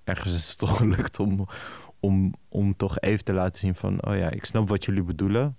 ergens 0.04 0.34
is 0.34 0.50
het 0.50 0.58
toch 0.68 0.78
gelukt 0.78 1.20
om, 1.20 1.48
om, 2.00 2.34
om 2.50 2.76
toch 2.76 3.00
even 3.00 3.24
te 3.24 3.34
laten 3.34 3.60
zien 3.60 3.76
van, 3.76 4.06
oh 4.06 4.16
ja, 4.16 4.30
ik 4.30 4.46
snap 4.46 4.68
wat 4.68 4.86
jullie 4.86 5.04
bedoelen. 5.04 5.58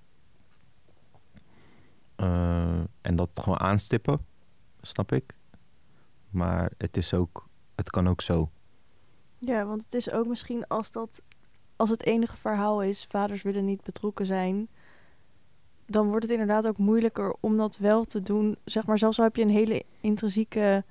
Uh, 2.16 2.80
en 3.00 3.16
dat 3.16 3.30
gewoon 3.34 3.60
aanstippen, 3.60 4.26
snap 4.80 5.12
ik. 5.12 5.34
Maar 6.30 6.72
het 6.78 6.96
is 6.96 7.14
ook, 7.14 7.48
het 7.74 7.90
kan 7.90 8.08
ook 8.08 8.20
zo. 8.20 8.50
Ja, 9.38 9.66
want 9.66 9.82
het 9.82 9.94
is 9.94 10.10
ook 10.10 10.26
misschien 10.26 10.66
als 10.66 10.90
dat, 10.90 11.22
als 11.76 11.90
het 11.90 12.04
enige 12.04 12.36
verhaal 12.36 12.82
is, 12.82 13.04
vaders 13.04 13.42
willen 13.42 13.64
niet 13.64 13.82
betrokken 13.82 14.26
zijn, 14.26 14.68
dan 15.86 16.06
wordt 16.08 16.22
het 16.22 16.32
inderdaad 16.32 16.66
ook 16.66 16.78
moeilijker 16.78 17.36
om 17.40 17.56
dat 17.56 17.76
wel 17.76 18.04
te 18.04 18.22
doen. 18.22 18.56
Zeg 18.64 18.86
maar, 18.86 18.98
zelfs 18.98 19.16
heb 19.16 19.36
je 19.36 19.42
een 19.42 19.48
hele 19.48 19.84
intrinsieke 20.00 20.84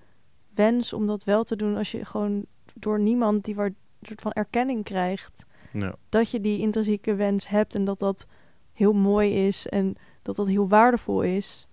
wens 0.55 0.93
om 0.93 1.07
dat 1.07 1.23
wel 1.23 1.43
te 1.43 1.55
doen, 1.55 1.77
als 1.77 1.91
je 1.91 2.05
gewoon 2.05 2.45
door 2.73 2.99
niemand 2.99 3.45
die 3.45 3.55
waar 3.55 3.71
soort 4.01 4.21
van 4.21 4.31
erkenning 4.31 4.83
krijgt, 4.83 5.45
ja. 5.73 5.95
dat 6.09 6.31
je 6.31 6.41
die 6.41 6.59
intrinsieke 6.59 7.15
wens 7.15 7.47
hebt 7.47 7.75
en 7.75 7.83
dat 7.83 7.99
dat 7.99 8.25
heel 8.73 8.93
mooi 8.93 9.47
is 9.47 9.67
en 9.67 9.95
dat 10.21 10.35
dat 10.35 10.47
heel 10.47 10.67
waardevol 10.67 11.21
is. 11.21 11.67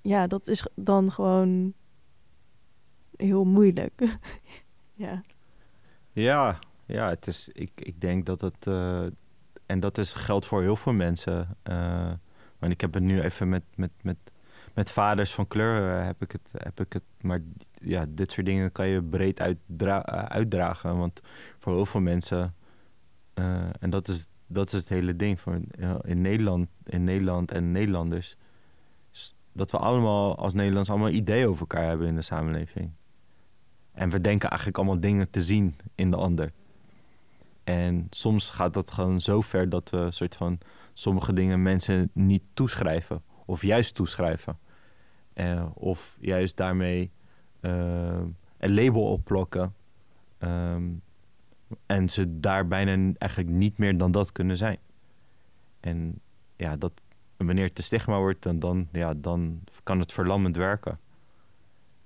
Ja, 0.00 0.26
dat 0.26 0.48
is 0.48 0.66
dan 0.74 1.12
gewoon 1.12 1.72
heel 3.16 3.44
moeilijk. 3.44 4.18
ja. 4.94 5.22
Ja, 6.12 6.58
ja, 6.86 7.08
het 7.08 7.26
is, 7.26 7.48
ik, 7.52 7.70
ik 7.74 8.00
denk 8.00 8.26
dat 8.26 8.40
het, 8.40 8.66
uh, 8.66 9.06
en 9.66 9.80
dat 9.80 9.98
is 9.98 10.12
geldt 10.12 10.46
voor 10.46 10.62
heel 10.62 10.76
veel 10.76 10.92
mensen. 10.92 11.56
Uh, 11.64 12.12
maar 12.58 12.70
ik 12.70 12.80
heb 12.80 12.94
het 12.94 13.02
nu 13.02 13.20
even 13.20 13.48
met, 13.48 13.62
met, 13.74 13.90
met, 14.02 14.16
met 14.74 14.92
vaders 14.92 15.34
van 15.34 15.46
kleur, 15.46 15.98
uh, 15.98 16.06
heb, 16.06 16.22
ik 16.22 16.32
het, 16.32 16.62
heb 16.62 16.80
ik 16.80 16.92
het, 16.92 17.02
maar 17.20 17.40
ja, 17.82 18.04
dit 18.08 18.30
soort 18.30 18.46
dingen 18.46 18.72
kan 18.72 18.86
je 18.86 19.02
breed 19.02 19.40
uitdra 19.40 20.04
uitdragen. 20.28 20.96
Want 20.96 21.20
voor 21.58 21.74
heel 21.74 21.86
veel 21.86 22.00
mensen, 22.00 22.54
en 23.80 23.90
dat 23.90 24.08
is, 24.08 24.28
dat 24.46 24.66
is 24.66 24.72
het 24.72 24.88
hele 24.88 25.16
ding, 25.16 25.40
voor, 25.40 25.60
in, 26.02 26.20
Nederland, 26.20 26.68
in 26.84 27.04
Nederland 27.04 27.50
en 27.50 27.72
Nederlanders, 27.72 28.36
dat 29.52 29.70
we 29.70 29.76
allemaal 29.76 30.36
als 30.36 30.54
Nederlands 30.54 30.90
allemaal 30.90 31.08
ideeën 31.08 31.48
over 31.48 31.60
elkaar 31.60 31.86
hebben 31.86 32.06
in 32.06 32.14
de 32.14 32.22
samenleving. 32.22 32.90
En 33.92 34.10
we 34.10 34.20
denken 34.20 34.48
eigenlijk 34.48 34.78
allemaal 34.78 35.00
dingen 35.00 35.30
te 35.30 35.40
zien 35.40 35.76
in 35.94 36.10
de 36.10 36.16
ander. 36.16 36.52
En 37.64 38.06
soms 38.10 38.50
gaat 38.50 38.74
dat 38.74 38.90
gewoon 38.90 39.20
zo 39.20 39.40
ver 39.40 39.68
dat 39.68 39.90
we 39.90 40.06
soort 40.10 40.34
van 40.34 40.58
sommige 40.94 41.32
dingen 41.32 41.62
mensen 41.62 42.10
niet 42.12 42.42
toeschrijven. 42.54 43.22
Of 43.50 43.62
juist 43.62 43.94
toeschrijven. 43.94 44.58
Uh, 45.34 45.66
of 45.74 46.16
juist 46.20 46.56
daarmee 46.56 47.10
uh, 47.60 48.20
een 48.58 48.74
label 48.74 49.02
opplokken. 49.02 49.74
Um, 50.38 51.02
en 51.86 52.08
ze 52.08 52.40
daar 52.40 52.66
bijna 52.66 53.12
eigenlijk 53.18 53.54
niet 53.56 53.78
meer 53.78 53.96
dan 53.96 54.10
dat 54.10 54.32
kunnen 54.32 54.56
zijn. 54.56 54.78
En 55.80 56.20
ja, 56.56 56.76
dat, 56.76 56.92
wanneer 57.36 57.64
het 57.64 57.74
te 57.74 57.82
stigma 57.82 58.18
wordt, 58.18 58.42
dan, 58.42 58.58
dan, 58.58 58.88
ja, 58.92 59.14
dan 59.14 59.60
kan 59.82 59.98
het 59.98 60.12
verlammend 60.12 60.56
werken. 60.56 60.98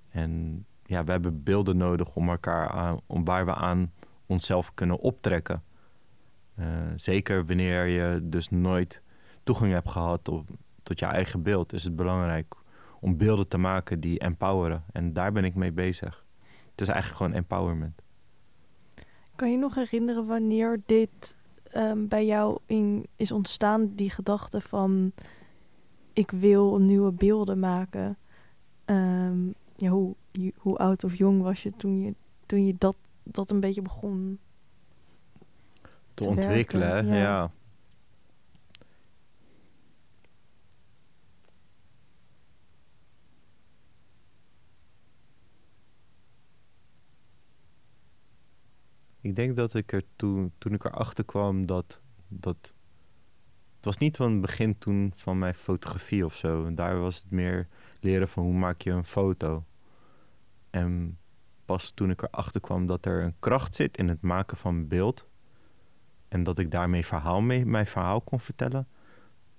En 0.09 0.65
ja, 0.85 1.03
we 1.03 1.11
hebben 1.11 1.43
beelden 1.43 1.77
nodig 1.77 2.15
om 2.15 2.29
elkaar 2.29 2.69
aan, 2.69 2.99
om 3.05 3.25
waar 3.25 3.45
we 3.45 3.53
aan 3.53 3.91
onszelf 4.25 4.73
kunnen 4.73 4.99
optrekken. 4.99 5.63
Uh, 6.59 6.65
zeker 6.95 7.45
wanneer 7.45 7.85
je 7.85 8.19
dus 8.23 8.49
nooit 8.49 9.01
toegang 9.43 9.71
hebt 9.71 9.89
gehad 9.89 10.23
tot, 10.23 10.49
tot 10.85 10.99
je 10.99 11.05
eigen 11.05 11.41
beeld, 11.41 11.73
is 11.73 11.83
het 11.83 11.95
belangrijk 11.95 12.55
om 12.99 13.17
beelden 13.17 13.47
te 13.47 13.57
maken 13.57 13.99
die 13.99 14.19
empoweren. 14.19 14.83
En 14.91 15.13
daar 15.13 15.31
ben 15.31 15.43
ik 15.43 15.55
mee 15.55 15.71
bezig. 15.71 16.25
Het 16.71 16.81
is 16.81 16.87
eigenlijk 16.87 17.17
gewoon 17.17 17.33
empowerment. 17.33 18.01
Kan 19.35 19.51
je 19.51 19.57
nog 19.57 19.75
herinneren 19.75 20.25
wanneer 20.25 20.81
dit 20.85 21.37
um, 21.75 22.07
bij 22.07 22.25
jou 22.25 22.57
in, 22.65 23.07
is 23.15 23.31
ontstaan, 23.31 23.95
die 23.95 24.09
gedachte 24.09 24.61
van 24.61 25.11
ik 26.13 26.31
wil 26.31 26.77
nieuwe 26.77 27.11
beelden 27.11 27.59
maken? 27.59 28.17
Um, 28.85 29.53
ja, 29.75 29.89
hoe, 29.89 30.15
hoe 30.55 30.77
oud 30.77 31.03
of 31.03 31.17
jong 31.17 31.41
was 31.41 31.63
je 31.63 31.71
toen 31.77 32.01
je, 32.01 32.15
toen 32.45 32.65
je 32.65 32.75
dat, 32.77 32.95
dat 33.23 33.49
een 33.49 33.59
beetje 33.59 33.81
begon 33.81 34.39
te, 35.81 36.23
te 36.23 36.27
ontwikkelen? 36.27 37.07
Ja. 37.07 37.15
ja. 37.15 37.51
Ik 49.25 49.35
denk 49.35 49.55
dat 49.55 49.73
ik 49.73 49.91
er 49.91 50.03
toen, 50.15 50.53
toen 50.57 50.73
ik 50.73 50.83
erachter 50.83 51.25
kwam 51.25 51.65
dat, 51.65 52.01
dat. 52.27 52.73
Het 53.75 53.85
was 53.85 53.97
niet 53.97 54.15
van 54.15 54.31
het 54.31 54.41
begin 54.41 54.77
toen 54.77 55.13
van 55.15 55.39
mijn 55.39 55.53
fotografie 55.53 56.25
of 56.25 56.35
zo. 56.35 56.73
Daar 56.73 56.99
was 56.99 57.15
het 57.15 57.31
meer 57.31 57.67
leren 57.99 58.27
van 58.27 58.43
hoe 58.43 58.53
maak 58.53 58.81
je 58.81 58.91
een 58.91 59.03
foto. 59.03 59.65
En 60.69 61.17
pas 61.65 61.91
toen 61.91 62.09
ik 62.09 62.21
erachter 62.21 62.61
kwam 62.61 62.85
dat 62.85 63.05
er 63.05 63.23
een 63.23 63.35
kracht 63.39 63.75
zit 63.75 63.97
in 63.97 64.07
het 64.07 64.21
maken 64.21 64.57
van 64.57 64.87
beeld. 64.87 65.27
En 66.27 66.43
dat 66.43 66.59
ik 66.59 66.71
daarmee 66.71 67.05
verhaal 67.05 67.41
mee, 67.41 67.65
mijn 67.65 67.87
verhaal 67.87 68.21
kon 68.21 68.39
vertellen. 68.39 68.87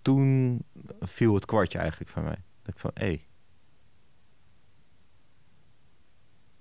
Toen 0.03 0.63
viel 1.01 1.35
het 1.35 1.45
kwartje 1.45 1.79
eigenlijk 1.79 2.11
van 2.11 2.25
mij. 2.25 2.43
Dat 2.63 2.75
ik 2.75 2.81
van, 2.81 2.91
hé. 2.95 3.07
Hey, 3.07 3.13
het 3.13 3.27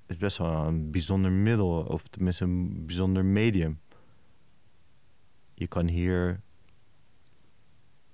is 0.08 0.18
best 0.18 0.38
wel 0.38 0.68
een 0.68 0.92
bijzonder 0.92 1.32
middel. 1.32 1.84
Of 1.84 2.08
tenminste 2.08 2.44
een 2.44 2.86
bijzonder 2.86 3.26
medium. 3.26 3.80
Je 5.54 5.68
kan 5.68 5.88
hier... 5.88 6.44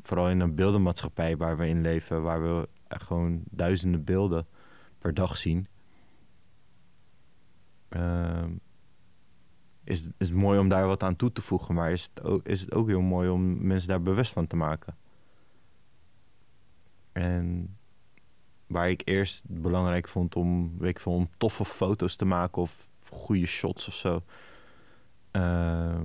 Vooral 0.02 0.30
in 0.30 0.40
een 0.40 0.56
beeldenmaatschappij 0.56 1.38
waar 1.38 1.58
we 1.58 1.68
in 1.68 1.82
leven... 1.82 2.22
waar 2.22 2.42
we 2.42 2.70
gewoon 2.88 3.42
duizenden 3.50 4.04
beelden 4.04 4.48
per 4.98 5.14
dag 5.14 5.38
zien 5.38 5.68
uh, 7.96 8.46
is, 9.84 10.10
is 10.18 10.28
het 10.28 10.38
mooi 10.38 10.60
om 10.60 10.70
daar 10.70 10.88
wat 10.88 11.04
aan 11.04 11.16
toe 11.16 11.32
te 11.32 11.42
voegen. 11.42 11.76
Maar 11.76 11.92
is 11.92 12.04
het, 12.04 12.24
ook, 12.24 12.48
is 12.48 12.62
het 12.62 12.74
ook 12.74 12.88
heel 12.88 13.02
mooi 13.02 13.30
om 13.30 13.68
mensen 13.68 13.88
daar 13.88 14.02
bewust 14.02 14.34
van 14.34 14.48
te 14.48 14.56
maken. 14.56 14.98
En 17.12 17.78
waar 18.72 18.90
ik 18.90 19.02
eerst 19.06 19.42
belangrijk 19.44 20.08
vond 20.08 20.36
om, 20.36 20.78
weet 20.78 20.90
ik 20.90 21.00
veel, 21.00 21.14
om 21.14 21.30
toffe 21.38 21.66
foto's 21.66 22.16
te 22.16 22.26
maken 22.26 22.62
of 22.62 22.90
goede 23.10 23.46
shots 23.46 23.88
of 23.88 23.94
zo. 23.94 24.22
Uh, 25.32 26.00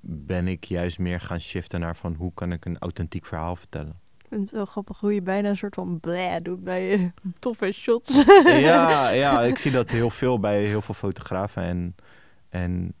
ben 0.00 0.48
ik 0.48 0.64
juist 0.64 0.98
meer 0.98 1.20
gaan 1.20 1.40
shiften 1.40 1.80
naar 1.80 1.96
van 1.96 2.14
hoe 2.14 2.32
kan 2.34 2.52
ik 2.52 2.64
een 2.64 2.78
authentiek 2.78 3.26
verhaal 3.26 3.56
vertellen 3.56 4.00
vind 4.28 4.42
het 4.42 4.50
wel 4.50 4.64
grappig 4.64 5.00
hoe 5.00 5.14
je 5.14 5.22
bijna 5.22 5.48
een 5.48 5.56
soort 5.56 5.74
van 5.74 6.00
bleh 6.00 6.36
doet 6.42 6.64
bij 6.64 6.98
uh, 6.98 7.08
toffe 7.38 7.72
shots. 7.72 8.24
ja, 8.44 9.08
ja, 9.24 9.42
ik 9.42 9.58
zie 9.58 9.70
dat 9.70 9.90
heel 9.90 10.10
veel 10.10 10.38
bij 10.38 10.64
heel 10.64 10.82
veel 10.82 10.94
fotografen. 10.94 11.62
En, 11.62 11.94
en, 12.48 12.94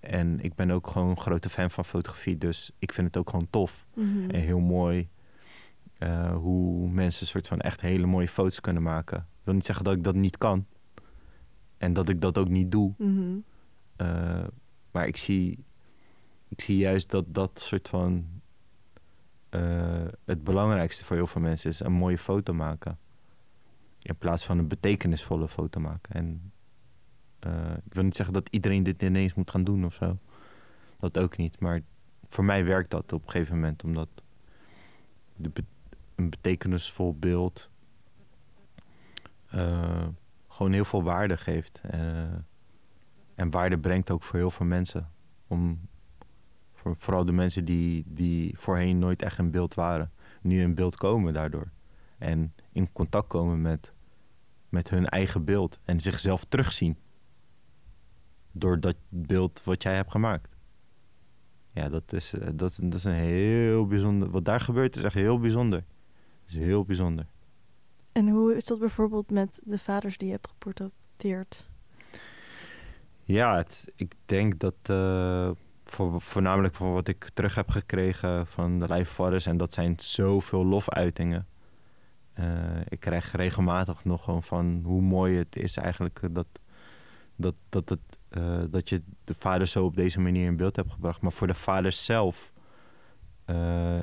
en 0.00 0.40
ik 0.40 0.54
ben 0.54 0.70
ook 0.70 0.86
gewoon 0.86 1.08
een 1.08 1.20
grote 1.20 1.48
fan 1.48 1.70
van 1.70 1.84
fotografie. 1.84 2.38
Dus 2.38 2.70
ik 2.78 2.92
vind 2.92 3.06
het 3.06 3.16
ook 3.16 3.30
gewoon 3.30 3.46
tof. 3.50 3.86
Mhm. 3.94 4.30
En 4.30 4.40
heel 4.40 4.60
mooi 4.60 5.08
uh, 6.02 6.36
hoe 6.36 6.88
mensen 6.88 7.22
een 7.22 7.28
soort 7.28 7.46
van 7.46 7.60
echt 7.60 7.80
hele 7.80 8.06
mooie 8.06 8.28
foto's 8.28 8.60
kunnen 8.60 8.82
maken. 8.82 9.18
Ik 9.18 9.44
wil 9.44 9.54
niet 9.54 9.66
zeggen 9.66 9.84
dat 9.84 9.96
ik 9.96 10.04
dat 10.04 10.14
niet 10.14 10.38
kan. 10.38 10.66
En 11.78 11.92
dat 11.92 12.08
ik 12.08 12.20
dat 12.20 12.38
ook 12.38 12.48
niet 12.48 12.72
doe. 12.72 12.94
Mhm. 12.98 13.36
Uh, 13.96 14.44
maar 14.90 15.06
ik 15.06 15.16
zie, 15.16 15.64
ik 16.48 16.60
zie 16.60 16.76
juist 16.76 17.10
dat 17.10 17.34
dat 17.34 17.60
soort 17.60 17.88
van 17.88 18.26
uh, 19.50 20.06
het 20.24 20.44
belangrijkste 20.44 21.04
voor 21.04 21.16
heel 21.16 21.26
veel 21.26 21.40
mensen 21.40 21.70
is 21.70 21.80
een 21.80 21.92
mooie 21.92 22.18
foto 22.18 22.52
maken. 22.54 22.98
In 23.98 24.16
plaats 24.16 24.44
van 24.44 24.58
een 24.58 24.68
betekenisvolle 24.68 25.48
foto 25.48 25.80
maken. 25.80 26.14
En 26.14 26.52
ik 27.84 27.94
wil 27.94 28.02
niet 28.02 28.16
zeggen 28.16 28.34
dat 28.34 28.48
iedereen 28.50 28.82
dit 28.82 29.02
ineens 29.02 29.34
moet 29.34 29.50
gaan 29.50 29.64
doen 29.64 29.84
of 29.84 29.94
zo. 29.94 30.18
Dat 30.98 31.18
ook 31.18 31.36
niet. 31.36 31.60
Maar 31.60 31.80
voor 32.28 32.44
mij 32.44 32.64
werkt 32.64 32.90
dat 32.90 33.12
op 33.12 33.24
een 33.24 33.30
gegeven 33.30 33.54
moment. 33.54 33.84
Omdat 33.84 34.08
de 35.36 35.50
een 36.14 36.30
betekenisvol 36.30 37.16
beeld 37.18 37.70
uh, 39.54 40.06
gewoon 40.48 40.72
heel 40.72 40.84
veel 40.84 41.02
waarde 41.02 41.36
geeft. 41.36 41.80
en 43.34 43.50
waarde 43.50 43.78
brengt 43.78 44.10
ook 44.10 44.22
voor 44.22 44.38
heel 44.38 44.50
veel 44.50 44.66
mensen. 44.66 45.10
Om 45.46 45.88
voor, 46.72 46.96
vooral 46.96 47.24
de 47.24 47.32
mensen 47.32 47.64
die, 47.64 48.04
die 48.06 48.58
voorheen 48.58 48.98
nooit 48.98 49.22
echt 49.22 49.38
in 49.38 49.50
beeld 49.50 49.74
waren, 49.74 50.12
nu 50.42 50.60
in 50.60 50.74
beeld 50.74 50.96
komen 50.96 51.32
daardoor. 51.32 51.70
En 52.18 52.54
in 52.72 52.92
contact 52.92 53.26
komen 53.28 53.62
met, 53.62 53.92
met 54.68 54.90
hun 54.90 55.08
eigen 55.08 55.44
beeld 55.44 55.80
en 55.84 56.00
zichzelf 56.00 56.44
terugzien. 56.44 56.96
Door 58.52 58.80
dat 58.80 58.96
beeld 59.08 59.62
wat 59.64 59.82
jij 59.82 59.94
hebt 59.94 60.10
gemaakt. 60.10 60.56
Ja, 61.72 61.88
dat 61.88 62.12
is, 62.12 62.32
eh, 62.32 62.48
dat, 62.54 62.78
dat 62.82 62.94
is 62.94 63.04
een 63.04 63.12
heel 63.12 63.86
bijzonder. 63.86 64.30
Wat 64.30 64.44
daar 64.44 64.60
gebeurt 64.60 64.96
is 64.96 65.02
echt 65.02 65.14
heel 65.14 65.38
bijzonder. 65.38 65.84
Is 66.46 66.54
heel 66.54 66.84
bijzonder. 66.84 67.26
En 68.12 68.28
hoe 68.28 68.56
is 68.56 68.64
dat 68.64 68.78
bijvoorbeeld 68.78 69.30
met 69.30 69.60
de 69.64 69.78
vaders 69.78 70.16
die 70.16 70.26
je 70.26 70.34
hebt 70.34 70.48
geportretteerd? 70.48 71.70
Ja, 73.22 73.56
het, 73.56 73.92
ik 73.96 74.14
denk 74.26 74.58
dat 74.58 74.74
uh, 74.90 75.50
voor, 75.84 76.20
voornamelijk 76.20 76.74
van 76.74 76.92
wat 76.92 77.08
ik 77.08 77.28
terug 77.34 77.54
heb 77.54 77.70
gekregen 77.70 78.46
van 78.46 78.78
de 78.78 78.88
lijfvaders, 78.88 79.46
en 79.46 79.56
dat 79.56 79.72
zijn 79.72 79.94
zoveel 79.96 80.66
lofuitingen. 80.66 81.46
Uh, 82.38 82.80
ik 82.88 83.00
krijg 83.00 83.32
regelmatig 83.32 84.04
nog 84.04 84.24
gewoon 84.24 84.42
van 84.42 84.80
hoe 84.84 85.00
mooi 85.00 85.36
het 85.36 85.56
is 85.56 85.76
eigenlijk 85.76 86.20
dat, 86.30 86.46
dat, 87.36 87.54
dat, 87.68 87.88
het, 87.88 88.18
uh, 88.30 88.62
dat 88.70 88.88
je 88.88 89.02
de 89.24 89.34
vader 89.38 89.66
zo 89.66 89.84
op 89.84 89.96
deze 89.96 90.20
manier 90.20 90.46
in 90.46 90.56
beeld 90.56 90.76
hebt 90.76 90.92
gebracht. 90.92 91.20
Maar 91.20 91.32
voor 91.32 91.46
de 91.46 91.54
vaders 91.54 92.04
zelf 92.04 92.52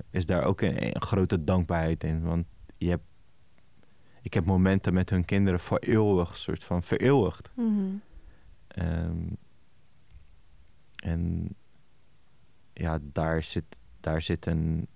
is 0.09 0.25
daar 0.25 0.43
ook 0.43 0.61
een, 0.61 0.85
een, 0.85 1.01
grote 1.01 1.43
dankbaarheid 1.43 2.03
in. 2.03 2.21
Want 2.21 2.45
je 2.77 2.89
hebt, 2.89 3.03
ik 4.21 4.33
heb 4.33 4.45
momenten 4.45 4.93
met 4.93 5.09
hun 5.09 5.25
kinderen 5.25 5.59
voor 5.59 5.77
eeuwig, 5.77 6.37
soort 6.37 6.63
van 6.63 6.83
vereeuwigd. 6.83 7.51
Mm 7.55 8.01
Um, 8.77 9.37
en 10.95 11.55
ja, 12.73 12.99
daar 13.01 13.43
zit, 13.43 13.79
daar 13.99 14.21
zit 14.21 14.45
een, 14.45 14.87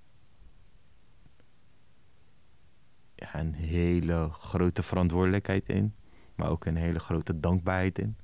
ja, 3.15 3.39
een 3.39 3.53
hele 3.53 4.29
grote 4.31 4.83
verantwoordelijkheid 4.83 5.67
in, 5.67 5.95
maar 6.35 6.49
ook 6.49 6.65
een 6.65 6.75
hele 6.75 6.99
grote 6.99 7.39
dankbaarheid 7.39 7.99
in. 7.99 8.17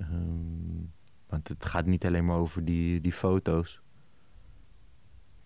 Um, 0.00 0.92
want 1.26 1.48
het 1.48 1.64
gaat 1.64 1.86
niet 1.86 2.06
alleen 2.06 2.24
maar 2.24 2.36
over 2.36 2.64
die, 2.64 3.00
die 3.00 3.12
foto's. 3.12 3.82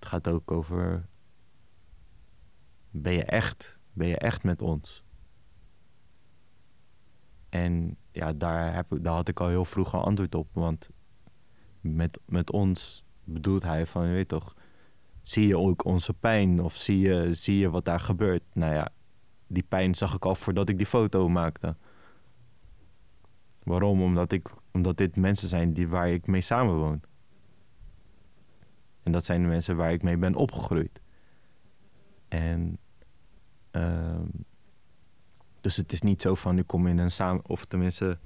Het 0.01 0.09
gaat 0.09 0.29
ook 0.29 0.51
over. 0.51 1.07
Ben 2.91 3.13
je 3.13 3.25
echt? 3.25 3.79
Ben 3.93 4.07
je 4.07 4.17
echt 4.17 4.43
met 4.43 4.63
ons? 4.63 5.05
En 7.49 7.97
ja, 8.13 8.33
daar, 8.33 8.75
heb 8.75 8.93
ik, 8.93 9.05
daar 9.05 9.15
had 9.15 9.29
ik 9.29 9.41
al 9.41 9.49
heel 9.49 9.65
vroeg 9.65 9.93
een 9.93 10.01
antwoord 10.01 10.35
op. 10.35 10.49
Want 10.53 10.91
met, 11.81 12.21
met 12.27 12.51
ons 12.51 13.05
bedoelt 13.25 13.63
hij 13.63 13.87
van, 13.87 14.07
je 14.07 14.13
weet 14.13 14.29
toch, 14.29 14.55
zie 15.23 15.47
je 15.47 15.59
ook 15.59 15.85
onze 15.85 16.15
pijn 16.15 16.63
of 16.63 16.75
zie 16.75 16.99
je, 16.99 17.35
zie 17.35 17.59
je 17.59 17.71
wat 17.71 17.85
daar 17.85 18.01
gebeurt? 18.01 18.43
Nou 18.53 18.75
ja, 18.75 18.89
die 19.47 19.63
pijn 19.63 19.95
zag 19.95 20.15
ik 20.15 20.25
al 20.25 20.35
voordat 20.35 20.69
ik 20.69 20.77
die 20.77 20.87
foto 20.87 21.29
maakte. 21.29 21.77
Waarom? 23.63 24.03
Omdat, 24.03 24.33
ik, 24.33 24.49
omdat 24.73 24.97
dit 24.97 25.17
mensen 25.17 25.49
zijn 25.49 25.73
die, 25.73 25.89
waar 25.89 26.09
ik 26.09 26.27
mee 26.27 26.41
samenwoon. 26.41 27.01
En 29.03 29.13
dat 29.13 29.25
zijn 29.25 29.43
de 29.43 29.49
mensen 29.49 29.77
waar 29.77 29.93
ik 29.93 30.03
mee 30.03 30.17
ben 30.17 30.35
opgegroeid. 30.35 31.01
En 32.29 32.79
uh, 33.73 34.21
dus 35.61 35.77
het 35.77 35.93
is 35.93 36.01
niet 36.01 36.23
zo 36.23 36.35
van, 36.35 36.59
ik 36.59 36.67
kom 36.67 36.87
in 36.87 36.99
een 36.99 37.11
samen... 37.11 37.49
Of 37.49 37.65
tenminste, 37.65 38.19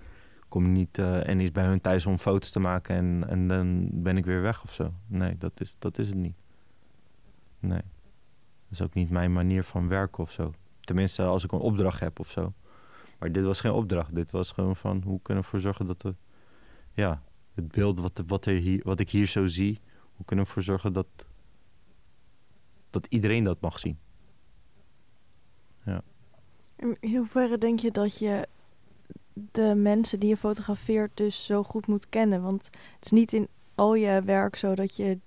kom 0.48 0.72
niet 0.72 0.98
uh, 0.98 1.28
en 1.28 1.40
is 1.40 1.52
bij 1.52 1.64
hun 1.64 1.80
thuis 1.80 2.06
om 2.06 2.18
foto's 2.18 2.50
te 2.50 2.60
maken... 2.60 2.96
En, 2.96 3.28
en 3.28 3.48
dan 3.48 3.88
ben 3.92 4.16
ik 4.16 4.24
weer 4.24 4.42
weg 4.42 4.62
of 4.62 4.72
zo. 4.72 4.94
Nee, 5.06 5.38
dat 5.38 5.60
is, 5.60 5.76
dat 5.78 5.98
is 5.98 6.06
het 6.06 6.16
niet. 6.16 6.36
Nee. 7.58 7.82
Dat 8.62 8.70
is 8.70 8.82
ook 8.82 8.94
niet 8.94 9.10
mijn 9.10 9.32
manier 9.32 9.64
van 9.64 9.88
werken 9.88 10.22
of 10.22 10.30
zo. 10.30 10.52
Tenminste, 10.80 11.22
als 11.22 11.44
ik 11.44 11.52
een 11.52 11.58
opdracht 11.58 12.00
heb 12.00 12.20
of 12.20 12.30
zo. 12.30 12.52
Maar 13.18 13.32
dit 13.32 13.44
was 13.44 13.60
geen 13.60 13.72
opdracht. 13.72 14.14
Dit 14.14 14.30
was 14.30 14.52
gewoon 14.52 14.76
van, 14.76 15.02
hoe 15.04 15.20
kunnen 15.22 15.42
we 15.42 15.48
ervoor 15.48 15.60
zorgen 15.60 15.86
dat 15.86 16.02
we... 16.02 16.14
Ja, 16.92 17.22
het 17.54 17.72
beeld 17.72 18.00
wat, 18.00 18.22
wat, 18.26 18.46
er 18.46 18.54
hier, 18.54 18.80
wat 18.84 19.00
ik 19.00 19.10
hier 19.10 19.26
zo 19.26 19.46
zie... 19.46 19.80
Hoe 20.16 20.24
kunnen 20.24 20.44
we 20.44 20.50
ervoor 20.50 20.62
zorgen 20.62 20.92
dat... 20.92 21.06
Dat 22.90 23.06
iedereen 23.06 23.44
dat 23.44 23.60
mag 23.60 23.78
zien. 23.78 23.98
Ja. 25.84 26.02
In 26.76 27.16
hoeverre 27.16 27.58
denk 27.58 27.78
je 27.78 27.90
dat 27.90 28.18
je 28.18 28.48
de 29.32 29.74
mensen 29.76 30.20
die 30.20 30.28
je 30.28 30.36
fotografeert 30.36 31.16
dus 31.16 31.44
zo 31.44 31.62
goed 31.62 31.86
moet 31.86 32.08
kennen? 32.08 32.42
Want 32.42 32.64
het 32.64 33.04
is 33.04 33.10
niet 33.10 33.32
in 33.32 33.48
al 33.74 33.94
je 33.94 34.22
werk 34.22 34.56
zo 34.56 34.74
dat 34.74 34.96
je, 34.96 35.18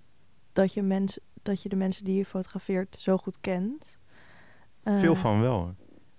dat 0.53 0.73
je, 0.73 0.81
mens, 0.81 1.19
dat 1.43 1.61
je 1.61 1.69
de 1.69 1.75
mensen 1.75 2.05
die 2.05 2.15
je 2.15 2.25
fotografeert 2.25 2.95
zo 2.99 3.17
goed 3.17 3.39
kent. 3.39 3.99
veel 4.83 5.13
uh, 5.13 5.19
van 5.19 5.41
wel. 5.41 5.75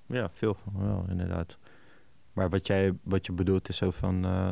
Ja, 0.07 0.31
veel 0.31 0.55
van 0.55 0.87
wel, 0.87 1.05
inderdaad. 1.09 1.59
Maar 2.33 2.51
wat, 2.51 2.67
jij, 2.67 2.99
wat 3.03 3.27
je 3.27 3.33
bedoelt 3.33 3.69
is 3.69 3.77
zo 3.77 3.91
van... 3.91 4.27
Uh, 4.27 4.51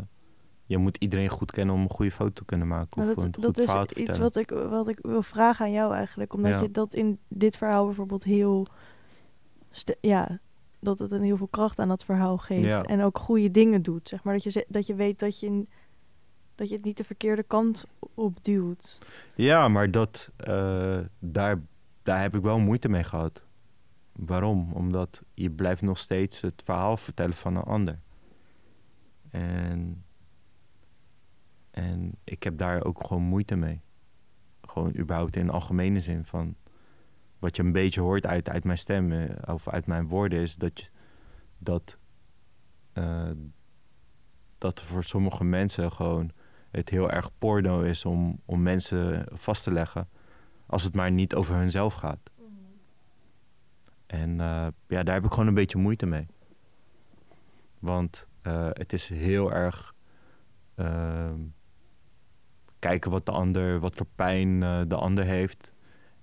je 0.66 0.79
moet 0.79 0.96
iedereen 0.96 1.29
goed 1.29 1.50
kennen 1.50 1.74
om 1.74 1.81
een 1.83 1.90
goede 1.90 2.11
foto 2.11 2.31
te 2.33 2.44
kunnen 2.44 2.68
maken. 2.68 3.00
Nou, 3.00 3.09
of 3.09 3.24
dat, 3.24 3.24
een 3.24 3.42
dat 3.42 3.59
is 3.59 3.62
iets 3.64 3.96
vertellen. 3.96 4.20
wat 4.20 4.37
ik, 4.37 4.50
wat 4.50 4.88
ik 4.88 4.98
wil 5.02 5.22
vragen 5.22 5.64
aan 5.64 5.72
jou 5.72 5.94
eigenlijk. 5.94 6.33
Omdat 6.35 6.52
Ja. 6.52 6.61
je 6.61 6.70
dat 6.70 6.94
in 6.94 7.18
dit 7.29 7.57
verhaal 7.57 7.85
bijvoorbeeld 7.85 8.24
heel... 8.24 8.66
Ja, 10.00 10.38
dat 10.81 10.98
het 10.98 11.12
een 11.12 11.22
heel 11.22 11.37
veel 11.37 11.48
kracht 11.48 11.79
aan 11.79 11.88
dat 11.88 12.05
verhaal 12.05 12.38
geeft. 12.38 12.66
Ja. 12.66 12.83
En 12.83 13.02
ook 13.02 13.18
goede 13.18 13.50
dingen 13.50 13.83
doet. 13.83 14.09
Zeg 14.09 14.22
maar 14.24 14.35
dat 14.35 14.52
je, 14.52 14.66
dat 14.68 14.87
je 14.87 14.94
weet 14.94 15.18
dat 15.18 15.40
je, 15.40 15.66
dat 16.55 16.68
je 16.68 16.74
het 16.74 16.85
niet 16.85 16.96
de 16.96 17.05
verkeerde 17.05 17.42
kant 17.42 17.87
op 18.14 18.44
duwt. 18.44 18.98
Ja, 19.35 19.68
maar 19.68 19.90
dat, 19.90 20.31
eh, 20.37 20.98
daar, 21.18 21.61
daar 22.02 22.20
heb 22.22 22.37
ik 22.37 22.42
wel 22.42 22.59
moeite 22.59 22.88
mee 22.88 23.05
gehad. 23.05 23.44
Waarom? 24.12 24.72
Omdat 24.72 25.22
je 25.35 25.50
blijft 25.50 25.83
nog 25.83 25.98
steeds 25.98 26.40
het 26.40 26.62
verhaal 26.64 26.96
vertellen 26.96 27.35
van 27.35 27.57
een 27.57 27.62
ander. 27.62 27.98
En, 29.31 30.05
en 31.76 32.12
ik 32.24 32.42
heb 32.42 32.58
daar 32.58 32.84
ook 32.84 33.06
gewoon 33.06 33.22
moeite 33.22 33.56
mee. 33.56 33.80
Gewoon 34.60 34.96
überhaupt 34.96 35.36
in 35.36 35.50
algemene 35.50 36.00
zin 36.00 36.24
van... 36.24 36.56
Wat 37.38 37.56
je 37.56 37.62
een 37.62 37.72
beetje 37.72 38.00
hoort 38.00 38.26
uit, 38.26 38.48
uit 38.48 38.64
mijn 38.64 38.78
stem 38.78 39.12
eh, 39.12 39.54
of 39.54 39.68
uit 39.68 39.86
mijn 39.86 40.08
woorden 40.08 40.40
is 40.40 40.56
dat... 40.56 40.80
Je, 40.80 40.86
dat 41.58 41.98
eh, 42.92 43.30
dat 44.58 44.82
voor 44.82 45.04
sommige 45.04 45.44
mensen 45.44 45.92
gewoon 45.92 46.30
het 46.70 46.88
heel 46.88 47.10
erg 47.10 47.30
porno 47.38 47.82
is 47.82 48.04
om, 48.04 48.40
om 48.44 48.62
mensen 48.62 49.26
vast 49.32 49.62
te 49.62 49.72
leggen. 49.72 50.08
Als 50.66 50.82
het 50.82 50.94
maar 50.94 51.10
niet 51.10 51.34
over 51.34 51.54
hunzelf 51.54 51.94
gaat. 51.94 52.30
En 54.06 54.40
eh, 54.40 54.66
ja, 54.86 55.02
daar 55.02 55.14
heb 55.14 55.24
ik 55.24 55.30
gewoon 55.30 55.46
een 55.46 55.54
beetje 55.54 55.78
moeite 55.78 56.06
mee. 56.06 56.26
Want 57.78 58.26
het 58.72 58.92
is 58.92 59.08
heel 59.08 59.52
erg 59.52 59.94
ehm, 60.74 61.40
kijken 62.78 63.10
wat 63.10 63.26
de 63.26 63.32
ander, 63.32 63.80
wat 63.80 63.96
voor 63.96 64.06
pijn 64.14 64.62
eh, 64.62 64.80
de 64.88 64.96
ander 64.96 65.24
heeft. 65.24 65.72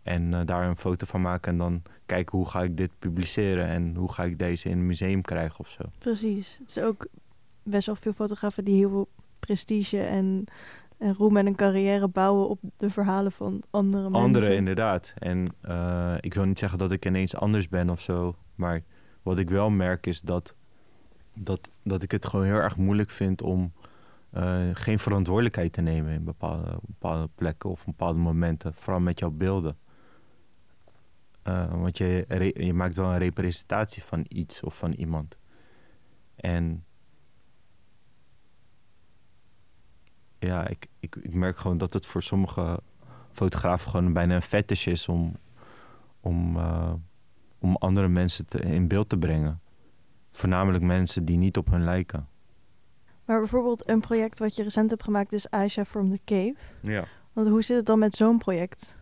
En 0.03 0.33
eh, 0.33 0.45
daar 0.45 0.67
een 0.67 0.77
foto 0.77 1.05
van 1.05 1.21
maken 1.21 1.51
en 1.51 1.57
dan 1.57 1.81
kijken 2.05 2.37
hoe 2.37 2.49
ga 2.49 2.63
ik 2.63 2.77
dit 2.77 2.91
publiceren 2.99 3.67
en 3.67 3.95
hoe 3.95 4.11
ga 4.11 4.23
ik 4.23 4.39
deze 4.39 4.69
in 4.69 4.77
een 4.77 4.85
museum 4.85 5.21
krijgen 5.21 5.59
of 5.59 5.69
zo. 5.69 5.83
Precies. 5.97 6.57
Het 6.59 6.69
is 6.69 6.79
ook 6.83 7.07
best 7.63 7.85
wel 7.85 7.95
veel 7.95 8.11
fotografen 8.11 8.65
die 8.65 8.75
heel 8.75 8.89
veel 8.89 9.09
prestige 9.39 10.01
en, 10.01 10.43
en 10.97 11.13
roem 11.13 11.37
en 11.37 11.45
een 11.45 11.55
carrière 11.55 12.07
bouwen 12.07 12.49
op 12.49 12.59
de 12.77 12.89
verhalen 12.89 13.31
van 13.31 13.63
andere 13.69 14.03
mensen. 14.03 14.21
Anderen 14.21 14.55
inderdaad. 14.55 15.13
En 15.17 15.45
eh, 15.61 16.15
ik 16.19 16.33
wil 16.33 16.45
niet 16.45 16.59
zeggen 16.59 16.77
dat 16.77 16.91
ik 16.91 17.05
ineens 17.05 17.35
anders 17.35 17.69
ben 17.69 17.89
of 17.89 18.01
zo. 18.01 18.35
Maar 18.55 18.83
wat 19.23 19.39
ik 19.39 19.49
wel 19.49 19.69
merk 19.69 20.05
is 20.05 20.21
dat, 20.21 20.55
dat, 21.33 21.71
dat 21.83 22.03
ik 22.03 22.11
het 22.11 22.25
gewoon 22.25 22.45
heel 22.45 22.55
erg 22.55 22.77
moeilijk 22.77 23.09
vind 23.09 23.41
om 23.41 23.71
eh, 24.34 24.69
geen 24.74 25.00
verantwoordelijkheid 25.00 25.74
te 25.74 25.82
nemen 25.82 26.13
in 26.13 26.24
bepaalde, 26.24 26.80
bepaalde 26.82 27.30
plekken 27.36 27.69
of 27.69 27.86
bepaalde 27.86 28.19
momenten. 28.19 28.74
Vooral 28.74 29.02
met 29.02 29.19
jouw 29.19 29.32
beelden. 29.32 29.78
Eh, 31.41 31.72
want 31.72 31.98
je, 31.98 32.54
je 32.54 32.74
maakt 32.74 32.96
wel 32.96 33.12
een 33.12 33.17
representatie 33.17 34.04
van 34.04 34.26
iets 34.28 34.62
of 34.62 34.78
van 34.78 34.91
iemand. 34.91 35.38
En 36.36 36.86
ja, 40.39 40.67
ik, 40.67 40.88
ik, 41.00 41.15
ik 41.15 41.34
merk 41.34 41.58
gewoon 41.58 41.78
dat 41.78 41.93
het 41.93 42.06
voor 42.06 42.24
sommige 42.24 42.80
fotografen 43.32 43.91
gewoon 43.91 44.13
bijna 44.13 44.36
een 44.36 44.41
fetish 44.41 44.88
is 44.88 45.08
om, 45.08 45.36
om, 46.19 46.58
eh, 46.58 46.93
om 47.60 47.76
andere 47.76 48.08
mensen 48.08 48.46
te, 48.46 48.60
in 48.60 48.88
beeld 48.88 49.10
te 49.10 49.17
brengen. 49.17 49.62
Voornamelijk 50.32 50.84
mensen 50.84 51.26
die 51.26 51.38
niet 51.38 51.58
op 51.58 51.69
hun 51.69 51.84
lijken. 51.84 52.28
Maar 53.25 53.39
bijvoorbeeld 53.39 53.89
een 53.89 53.99
project 53.99 54.39
wat 54.39 54.55
je 54.55 54.63
recent 54.63 54.89
hebt 54.89 55.03
gemaakt 55.03 55.33
is 55.33 55.49
Aisha 55.49 55.86
from 55.86 56.09
the 56.15 56.19
Cave. 56.25 56.55
Ja, 56.81 57.05
Want 57.33 57.47
hoe 57.47 57.62
zit 57.62 57.77
het 57.77 57.86
dan 57.86 57.99
met 57.99 58.15
zo'n 58.15 58.38
project? 58.38 59.01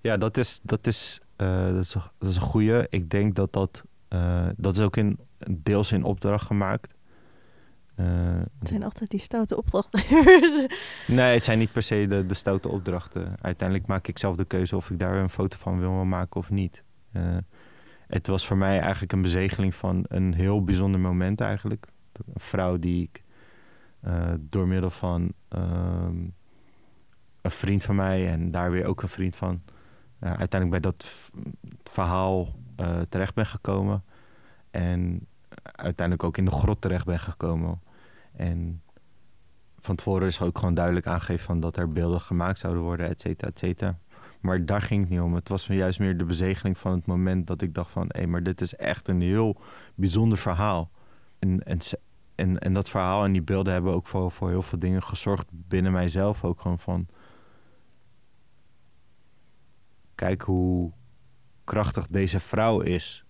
ja 0.00 0.16
dat, 0.16 0.36
is, 0.36 0.60
dat, 0.62 0.86
is, 0.86 1.20
eh, 1.36 1.64
dat, 1.72 1.84
is, 1.84 1.94
een- 1.94 2.02
dat 2.18 2.28
is 2.30 2.36
een 2.36 2.42
goeie. 2.42 2.86
Ik 2.88 3.10
denk 3.10 3.34
dat 3.34 3.52
dat... 3.52 3.84
eh, 4.08 4.46
dat 4.56 4.74
is 4.74 4.80
ook 4.80 4.96
in, 4.96 5.18
deels 5.50 5.92
in 5.92 6.04
opdracht 6.04 6.46
gemaakt. 6.46 6.94
Eh, 7.94 8.06
Het 8.58 8.68
zijn 8.68 8.82
altijd 8.82 9.10
die 9.10 9.20
stoute 9.20 9.56
opdrachtgevers. 9.56 10.66
Nee, 11.06 11.34
het 11.34 11.44
zijn 11.44 11.58
niet 11.58 11.72
per 11.72 11.82
se 11.82 12.06
de, 12.08 12.26
de 12.26 12.34
stoute 12.34 12.68
opdrachten. 12.68 13.34
Uiteindelijk 13.40 13.88
maak 13.88 14.06
ik 14.06 14.18
zelf 14.18 14.36
de 14.36 14.44
keuze 14.44 14.76
of 14.76 14.90
ik 14.90 14.98
daar 14.98 15.14
een 15.16 15.28
foto 15.30 15.56
van 15.58 15.78
wil 15.78 16.04
maken 16.04 16.40
of 16.40 16.50
niet. 16.50 16.82
Het 18.06 18.26
was 18.26 18.46
voor 18.46 18.56
mij 18.56 18.80
eigenlijk 18.80 19.12
een 19.12 19.22
bezegeling 19.22 19.74
van 19.74 20.04
een 20.08 20.34
heel 20.34 20.64
bijzonder 20.64 21.00
moment 21.00 21.40
eigenlijk. 21.40 21.86
Een 22.26 22.40
vrouw 22.40 22.78
die 22.78 23.02
ik 23.02 23.24
eh, 24.00 24.32
door 24.40 24.66
middel 24.66 24.90
van 24.90 25.32
ehm, 25.48 26.18
een 27.40 27.50
vriend 27.50 27.84
van 27.84 27.96
mij 27.96 28.28
en 28.28 28.50
daar 28.50 28.70
weer 28.70 28.84
ook 28.84 29.02
een 29.02 29.08
vriend 29.08 29.36
van... 29.36 29.62
eh, 30.18 30.28
uiteindelijk 30.28 30.82
bij 30.82 30.90
dat 30.90 31.30
verhaal 31.82 32.48
eh, 32.76 33.00
terecht 33.08 33.34
ben 33.34 33.46
gekomen. 33.46 34.04
En 34.70 35.26
uiteindelijk 35.62 36.26
ook 36.26 36.36
in 36.36 36.44
de 36.44 36.50
grot 36.50 36.80
terecht 36.80 37.04
ben 37.04 37.20
gekomen. 37.20 37.80
En 38.32 38.82
van 39.78 39.96
tevoren 39.96 40.26
is 40.26 40.40
ook 40.40 40.58
gewoon 40.58 40.74
duidelijk 40.74 41.06
aangegeven 41.06 41.44
van 41.44 41.60
dat 41.60 41.76
er 41.76 41.92
beelden 41.92 42.20
gemaakt 42.20 42.58
zouden 42.58 42.82
worden, 42.82 43.08
et 43.08 43.20
cetera, 43.20 43.50
et 43.50 43.58
cetera. 43.58 43.98
Maar 44.40 44.66
daar 44.66 44.82
ging 44.82 45.00
het 45.00 45.10
niet 45.10 45.20
om. 45.20 45.34
Het 45.34 45.48
was 45.48 45.66
juist 45.66 45.98
meer 45.98 46.16
de 46.16 46.24
bezegeling 46.24 46.78
van 46.78 46.92
het 46.92 47.06
moment 47.06 47.46
dat 47.46 47.62
ik 47.62 47.74
dacht 47.74 47.90
van... 47.90 48.06
hé, 48.08 48.26
maar 48.26 48.42
dit 48.42 48.60
is 48.60 48.74
echt 48.74 49.08
een 49.08 49.20
heel 49.20 49.60
bijzonder 49.94 50.38
verhaal. 50.38 50.90
En, 51.38 51.62
en, 51.62 51.78
en, 52.40 52.58
en 52.58 52.72
dat 52.72 52.90
verhaal 52.90 53.24
en 53.24 53.32
die 53.32 53.42
beelden 53.42 53.72
hebben 53.72 53.94
ook 53.94 54.06
voor, 54.06 54.30
voor 54.30 54.48
heel 54.48 54.62
veel 54.62 54.78
dingen 54.78 55.02
gezorgd 55.02 55.46
binnen 55.50 55.92
mijzelf 55.92 56.44
ook 56.44 56.60
gewoon 56.60 56.78
van... 56.78 57.06
Kijk 60.14 60.42
hoe 60.42 60.92
krachtig 61.64 62.06
deze 62.06 62.40
vrouw 62.40 62.80
is. 62.80 63.24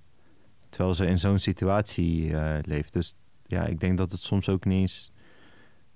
Terwijl 0.69 0.95
ze 0.95 1.07
in 1.07 1.19
zo'n 1.19 1.39
situatie 1.39 2.37
eh, 2.37 2.59
leeft. 2.63 2.93
Dus 2.93 3.15
ja, 3.47 3.65
ik 3.65 3.81
denk 3.81 3.99
dat 3.99 4.11
het 4.11 4.21
soms 4.21 4.49
ook 4.49 4.65
niet 4.65 4.81
eens 4.81 5.13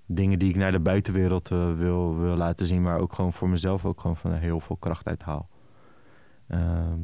dingen 0.05 0.39
die 0.39 0.49
ik 0.49 0.55
naar 0.55 0.71
de 0.71 0.79
buitenwereld 0.79 1.51
eh, 1.51 1.73
wil, 1.73 2.17
wil 2.17 2.35
laten 2.35 2.65
zien, 2.65 2.81
maar 2.81 2.99
ook 2.99 3.13
gewoon 3.13 3.33
voor 3.33 3.49
mezelf 3.49 3.85
ook 3.85 4.01
gewoon 4.01 4.17
van 4.17 4.33
heel 4.33 4.59
veel 4.59 4.77
kracht 4.77 5.07
uithaal. 5.07 5.49
Ehm, 6.47 6.99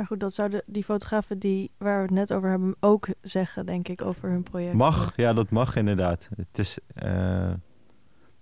Maar 0.00 0.08
goed, 0.08 0.20
dat 0.20 0.34
zouden 0.34 0.62
die 0.66 0.84
fotografen 0.84 1.38
die, 1.38 1.70
waar 1.78 1.96
we 1.96 2.02
het 2.02 2.10
net 2.10 2.32
over 2.32 2.48
hebben 2.50 2.76
ook 2.80 3.08
zeggen, 3.20 3.66
denk 3.66 3.88
ik, 3.88 4.02
over 4.02 4.28
hun 4.28 4.42
project. 4.42 4.74
mag, 4.74 5.12
ja, 5.16 5.32
dat 5.32 5.50
mag 5.50 5.76
inderdaad. 5.76 6.28
Het 6.36 6.58
is, 6.58 6.78
eh, 6.94 7.52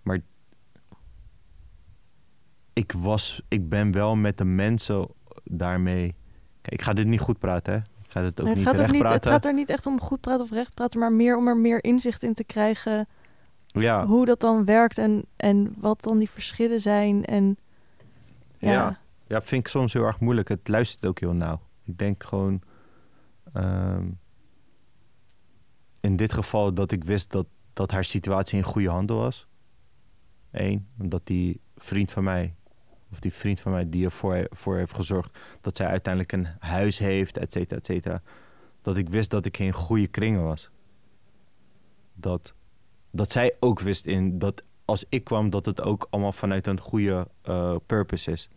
maar 0.03 0.21
ik 2.73 2.92
was, 2.92 3.42
ik 3.49 3.68
ben 3.68 3.92
wel 3.92 4.16
met 4.16 4.38
de 4.38 4.44
mensen 4.44 5.09
daarmee. 5.44 6.14
Kijk, 6.61 6.81
ik 6.81 6.83
ga 6.83 6.92
dit 6.92 7.07
niet 7.07 7.21
goed 7.21 7.38
praten, 7.38 7.73
hè? 7.73 7.79
Ik 7.79 8.11
ga 8.11 8.23
dit 8.23 8.40
ook 8.40 8.47
Nee, 8.47 8.49
het, 8.49 8.57
niet 8.57 8.66
gaat 8.66 8.81
ook 8.81 8.92
niet, 8.92 9.09
het 9.09 9.27
gaat 9.27 9.44
er 9.44 9.55
niet 9.55 9.71
echt 9.71 9.87
om 9.87 10.01
goed 10.01 10.21
praten 10.21 10.44
of 10.44 10.51
recht 10.51 10.75
praten, 10.75 11.01
maar 11.01 11.12
meer 11.12 11.37
om 11.37 11.49
er 11.49 11.57
meer 11.57 11.85
inzicht 11.85 12.23
in 12.23 12.35
te 12.35 12.44
krijgen 12.44 13.09
ja, 13.66 14.07
hoe 14.07 14.27
dat 14.27 14.40
dan 14.40 14.64
werkt 14.64 14.99
en, 14.99 15.25
en 15.37 15.75
wat 15.81 16.03
dan 16.03 16.18
die 16.18 16.31
verschillen 16.31 16.81
zijn. 16.81 17.25
En 17.25 17.59
ja, 18.59 18.73
Ja. 18.73 18.99
Ja, 19.28 19.42
vind 19.42 19.64
ik 19.64 19.68
soms 19.68 19.92
heel 19.92 20.04
erg 20.04 20.20
moeilijk. 20.20 20.48
Het 20.48 20.68
luistert 20.68 21.06
ook 21.06 21.20
heel 21.20 21.32
nauw. 21.32 21.60
Ik 21.84 21.98
denk 21.98 22.24
gewoon... 22.24 22.62
ehm, 23.52 24.08
in 26.00 26.16
dit 26.16 26.32
geval 26.32 26.74
dat 26.74 26.92
ik 26.92 27.04
wist 27.04 27.30
dat, 27.30 27.46
dat 27.72 27.90
haar 27.90 28.04
situatie 28.04 28.58
in 28.58 28.64
goede 28.64 28.88
handen 28.88 29.16
was. 29.16 29.46
Eén, 30.50 30.88
omdat 30.98 31.26
die 31.26 31.60
vriend 31.76 32.12
van 32.12 32.24
mij... 32.24 32.54
of 33.10 33.20
die 33.20 33.32
vriend 33.32 33.60
van 33.60 33.72
mij 33.72 33.88
die 33.88 34.04
ervoor 34.04 34.46
voor 34.50 34.76
heeft 34.76 34.94
gezorgd... 34.94 35.38
dat 35.60 35.76
zij 35.76 35.86
uiteindelijk 35.86 36.32
een 36.32 36.48
huis 36.58 36.98
heeft, 36.98 37.36
et 37.36 37.52
cetera, 37.52 37.76
et 37.76 37.86
cetera. 37.86 38.22
Dat 38.82 38.96
ik 38.96 39.08
wist 39.08 39.30
dat 39.30 39.46
ik 39.46 39.58
in 39.58 39.72
goede 39.72 40.06
kringen 40.06 40.42
was. 40.42 40.70
Dat, 42.14 42.54
dat 43.10 43.30
zij 43.30 43.56
ook 43.60 43.80
wist 43.80 44.06
in 44.06 44.38
dat 44.38 44.62
als 44.84 45.04
ik 45.08 45.24
kwam... 45.24 45.50
dat 45.50 45.66
het 45.66 45.82
ook 45.82 46.06
allemaal 46.10 46.32
vanuit 46.32 46.66
een 46.66 46.80
goede 46.80 47.28
eh, 47.42 47.76
purpose 47.86 48.30
is 48.30 48.48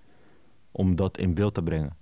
om 0.72 0.96
dat 0.96 1.18
in 1.18 1.34
beeld 1.34 1.54
te 1.54 1.64
brengen. 1.64 1.96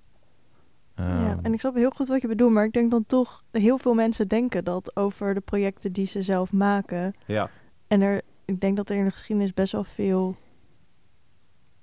ja, 0.96 1.30
Ehm, 1.30 1.40
en 1.46 1.54
ik 1.54 1.60
snap 1.60 1.76
heel 1.76 1.90
goed 1.90 2.08
wat 2.08 2.22
je 2.22 2.28
bedoelt, 2.28 2.52
maar 2.54 2.66
ik 2.66 2.74
denk 2.74 2.92
dan 2.92 3.06
toch, 3.06 3.44
heel 3.52 3.78
veel 3.78 3.94
mensen 3.94 4.28
denken 4.28 4.64
dat 4.64 4.96
over 4.96 5.34
de 5.34 5.40
projecten 5.42 5.92
die 5.94 6.06
ze 6.06 6.22
zelf 6.22 6.54
maken. 6.54 7.14
ja, 7.26 7.50
En 7.88 8.02
er, 8.02 8.22
ik 8.46 8.62
denk 8.62 8.78
dat 8.78 8.90
er 8.90 8.98
in 8.98 9.06
de 9.06 9.12
geschiedenis 9.12 9.54
best 9.54 9.72
wel 9.72 9.84
veel 9.84 10.36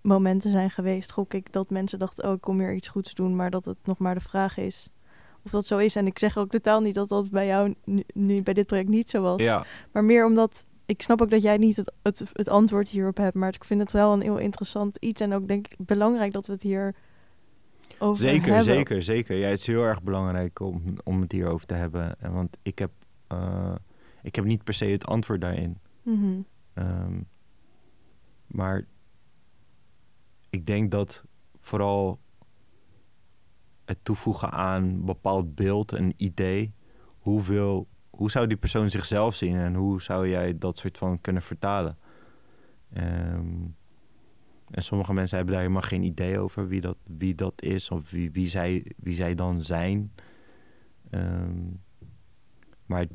momenten 0.01 0.51
zijn 0.51 0.71
geweest, 0.71 1.13
gok 1.13 1.35
ik, 1.35 1.53
dat 1.53 1.71
mensen 1.71 1.99
dachten, 1.99 2.25
oh, 2.29 2.33
ik 2.35 2.41
kom 2.41 2.59
hier 2.59 2.75
iets 2.75 2.89
goeds 2.89 3.15
doen, 3.15 3.37
maar 3.37 3.51
dat 3.51 3.65
het 3.65 3.77
nog 3.85 3.99
maar 3.99 4.15
de 4.15 4.21
vraag 4.21 4.57
is 4.59 4.91
of 5.45 5.53
dat 5.53 5.67
zo 5.67 5.79
is. 5.79 5.97
En 5.97 6.07
ik 6.07 6.19
zeg 6.19 6.37
ook 6.39 6.51
totaal 6.51 6.81
niet 6.81 6.95
dat 6.95 7.09
dat 7.09 7.31
bij 7.31 7.47
jou 7.47 7.75
nu, 7.85 8.03
nu 8.15 8.43
bij 8.43 8.55
dit 8.55 8.67
project 8.67 8.89
niet 8.89 9.11
zo 9.11 9.23
was. 9.23 9.43
ja, 9.43 9.65
Maar 9.93 10.05
meer 10.05 10.27
omdat, 10.27 10.65
ik 10.87 11.03
snap 11.03 11.23
ook 11.23 11.31
dat 11.31 11.43
jij 11.43 11.57
niet 11.57 11.77
het, 11.77 11.93
het, 12.03 12.25
het 12.33 12.49
antwoord 12.49 12.89
hierop 12.89 13.17
hebt, 13.17 13.35
maar 13.35 13.55
ik 13.55 13.65
vind 13.65 13.81
het 13.81 13.93
wel 13.93 14.13
een 14.13 14.21
heel 14.21 14.39
interessant 14.39 14.97
iets 14.97 15.21
en 15.21 15.33
ook 15.35 15.49
denk 15.49 15.67
ik 15.67 15.87
belangrijk 15.87 16.33
dat 16.33 16.47
we 16.47 16.53
het 16.53 16.63
hier 16.63 16.95
over 17.99 18.29
zeker, 18.29 18.47
hebben. 18.55 18.75
zeker, 18.75 19.03
zeker. 19.03 19.37
Ja, 19.37 19.49
het 19.49 19.59
is 19.59 19.67
heel 19.67 19.83
erg 19.83 20.03
belangrijk 20.03 20.61
om, 20.61 20.83
om 21.05 21.21
het 21.21 21.33
hierover 21.33 21.67
te 21.67 21.75
hebben. 21.75 22.21
En 22.21 22.33
Want 22.33 22.57
ik 22.63 22.79
heb, 22.79 22.91
eh, 23.27 23.75
ik 24.23 24.35
heb 24.35 24.45
niet 24.45 24.65
per 24.65 24.75
se 24.75 24.85
het 24.85 25.07
antwoord 25.07 25.41
daarin. 25.41 25.79
Mhm. 26.03 26.41
Ehm, 26.75 27.21
maar 28.47 28.85
ik 30.51 30.67
denk 30.67 30.91
dat 30.91 31.23
vooral 31.59 32.19
het 33.85 33.99
toevoegen 34.03 34.51
aan 34.51 34.83
een 34.83 35.05
bepaald 35.05 35.55
beeld, 35.55 35.93
een 35.93 36.13
idee, 36.17 36.75
hoeveel, 37.19 37.87
hoe 38.17 38.31
zou 38.31 38.47
die 38.47 38.57
persoon 38.57 38.91
zichzelf 38.91 39.35
zien 39.35 39.57
en 39.57 39.75
hoe 39.75 40.03
zou 40.03 40.29
jij 40.29 40.59
dat 40.59 40.79
soort 40.79 40.99
van 40.99 41.21
kunnen 41.21 41.43
vertalen? 41.43 41.99
Ehm, 42.93 43.65
en 44.71 44.83
sommige 44.83 45.13
mensen 45.13 45.37
hebben 45.37 45.55
daar 45.55 45.65
helemaal 45.65 45.89
geen 45.89 46.03
idee 46.03 46.39
over 46.39 46.69
wie 46.69 46.81
dat, 46.81 46.97
wie 47.05 47.35
dat 47.35 47.63
is 47.63 47.91
of 47.91 48.11
wie, 48.11 48.31
wie, 48.31 48.47
zij, 48.47 48.93
wie 48.97 49.15
zij 49.15 49.35
dan 49.35 49.63
zijn. 49.63 50.13
Ehm, 51.11 51.65
maar 52.87 53.07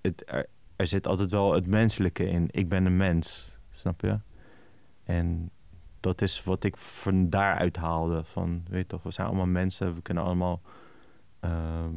het, 0.00 0.46
er, 0.76 0.86
zit 0.86 1.06
altijd 1.06 1.30
wel 1.30 1.52
het 1.52 1.66
menselijke 1.66 2.28
in. 2.28 2.48
Ik 2.50 2.68
ben 2.68 2.84
een 2.84 2.96
mens, 2.96 3.58
snap 3.70 4.00
je? 4.00 4.20
En 5.04 5.50
dat 6.00 6.22
is 6.22 6.44
wat 6.44 6.64
ik 6.64 6.76
van 6.76 7.30
daaruit 7.30 7.76
haalde. 7.76 8.24
Van, 8.24 8.64
weet 8.68 8.88
toch, 8.88 9.02
we 9.02 9.10
zijn 9.10 9.26
allemaal 9.26 9.46
mensen. 9.46 9.94
We 9.94 10.02
kunnen 10.02 10.24
allemaal 10.24 10.60
ehm, 11.40 11.94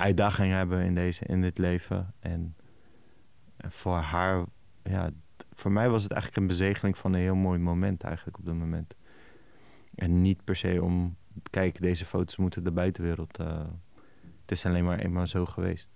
uitdagingen 0.00 0.56
hebben 0.56 0.84
in, 0.84 0.94
deze, 0.94 1.24
in 1.24 1.40
dit 1.40 1.58
leven. 1.58 2.14
En, 2.20 2.56
voor 3.68 3.96
haar, 3.96 4.44
ja, 4.82 5.10
voor 5.52 5.72
mij 5.72 5.90
was 5.90 6.02
het 6.02 6.12
eigenlijk 6.12 6.42
een 6.42 6.48
bezegeling 6.48 6.96
van 6.96 7.12
een 7.12 7.20
heel 7.20 7.34
mooi 7.34 7.58
moment 7.58 8.02
eigenlijk 8.02 8.38
op 8.38 8.44
dat 8.44 8.54
moment. 8.54 8.94
En 9.94 10.22
niet 10.22 10.44
per 10.44 10.56
se 10.56 10.82
om, 10.82 11.16
kijk, 11.50 11.80
deze 11.80 12.04
foto's 12.04 12.36
moeten 12.36 12.64
de 12.64 12.70
buitenwereld. 12.70 13.38
eh, 13.38 13.66
het 14.40 14.50
is 14.50 14.66
alleen 14.66 14.84
maar 14.84 14.98
eenmaal 14.98 15.26
zo 15.26 15.46
geweest. 15.46 15.90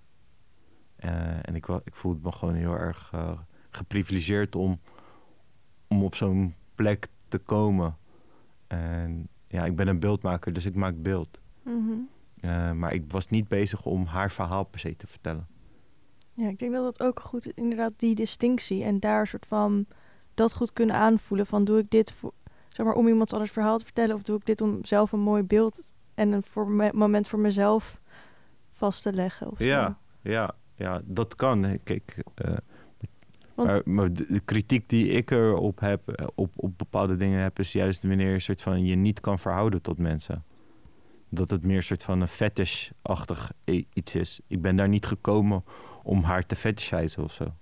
Eh, 0.97 1.49
en 1.49 1.55
ik, 1.55 1.69
ik 1.69 1.95
voelde 1.95 2.21
me 2.23 2.33
gewoon 2.33 2.55
heel 2.55 2.75
erg 2.79 3.11
eh, 3.13 3.39
geprivilegeerd 3.71 4.55
om, 4.55 4.81
om 5.89 6.05
op 6.05 6.15
zo'n 6.15 6.55
plek 6.75 7.07
te 7.29 7.39
komen. 7.39 7.97
En 8.67 9.29
ja, 9.47 9.65
ik 9.65 9.77
ben 9.77 9.89
een 9.89 10.01
beeldmaker, 10.01 10.53
dus 10.53 10.67
ik 10.67 10.75
maak 10.75 11.03
beeld. 11.03 11.41
Mhm. 11.63 11.93
Eh, 12.45 12.73
maar 12.73 12.93
ik 12.95 13.05
was 13.09 13.29
niet 13.29 13.49
bezig 13.49 13.85
om 13.85 14.05
haar 14.07 14.31
verhaal 14.33 14.65
per 14.65 14.81
se 14.81 14.97
te 14.97 15.07
vertellen. 15.07 15.47
Ja, 16.33 16.49
ik 16.49 16.59
denk 16.59 16.73
dat 16.73 16.83
dat 16.97 17.07
ook 17.09 17.21
goed 17.21 17.47
is, 17.47 17.53
inderdaad 17.55 17.93
die 17.97 18.15
distinctie 18.15 18.85
en 18.85 19.01
daar 19.01 19.21
een 19.21 19.27
soort 19.27 19.47
van 19.47 19.87
dat 20.35 20.55
goed 20.55 20.73
kunnen 20.73 20.97
aanvoelen 20.97 21.47
van 21.47 21.65
doe 21.65 21.79
ik 21.79 21.91
dit 21.91 22.13
voor, 22.13 22.33
zeg 22.69 22.87
maar, 22.87 22.95
om 22.95 23.09
iemands 23.09 23.33
anders 23.33 23.51
verhaal 23.51 23.79
te 23.79 23.85
vertellen 23.85 24.15
of 24.15 24.23
doe 24.23 24.37
ik 24.37 24.47
dit 24.47 24.61
om 24.61 24.85
zelf 24.85 25.13
een 25.13 25.21
mooi 25.21 25.43
beeld 25.43 25.81
en 26.15 26.33
een 26.33 26.43
voor 26.43 26.69
me- 26.69 26.93
moment 26.95 27.29
voor 27.29 27.39
mezelf 27.39 28.01
vast 28.71 29.03
te 29.03 29.13
leggen 29.13 29.51
of 29.51 29.59
zo. 29.59 29.65
Ja. 29.65 29.99
Ja, 30.23 30.55
ja, 30.75 31.01
dat 31.05 31.35
kan. 31.35 31.79
Kijk, 31.83 32.23
Want- 33.55 33.69
maar, 33.69 33.81
maar 33.85 34.13
de, 34.13 34.27
de 34.29 34.41
kritiek 34.41 34.89
die 34.89 35.09
ik 35.09 35.31
erop 35.31 35.81
heb, 35.81 36.09
eh, 36.09 36.27
op, 36.35 36.53
op 36.57 36.79
bepaalde 36.79 37.17
dingen 37.17 37.41
heb, 37.43 37.59
is 37.59 37.73
juist 37.73 38.03
wanneer 38.05 38.33
je 38.33 38.39
soort 38.39 38.63
van 38.63 38.85
je 38.85 38.95
niet 38.97 39.21
kan 39.21 39.39
verhouden 39.39 39.83
tot 39.83 39.99
mensen. 39.99 40.45
Dat 41.35 41.51
het 41.51 41.65
meer 41.65 41.77
een 41.77 41.83
soort 41.83 42.03
van 42.03 42.21
een 42.21 42.29
fetish-achtig 42.29 43.53
iets 43.93 44.15
is. 44.15 44.41
Ik 44.47 44.63
ben 44.63 44.77
daar 44.77 44.89
niet 44.89 45.07
gekomen 45.07 45.65
om 46.03 46.23
haar 46.23 46.47
te 46.47 46.57
fetishizen 46.57 47.23
of 47.23 47.33
zo. 47.33 47.55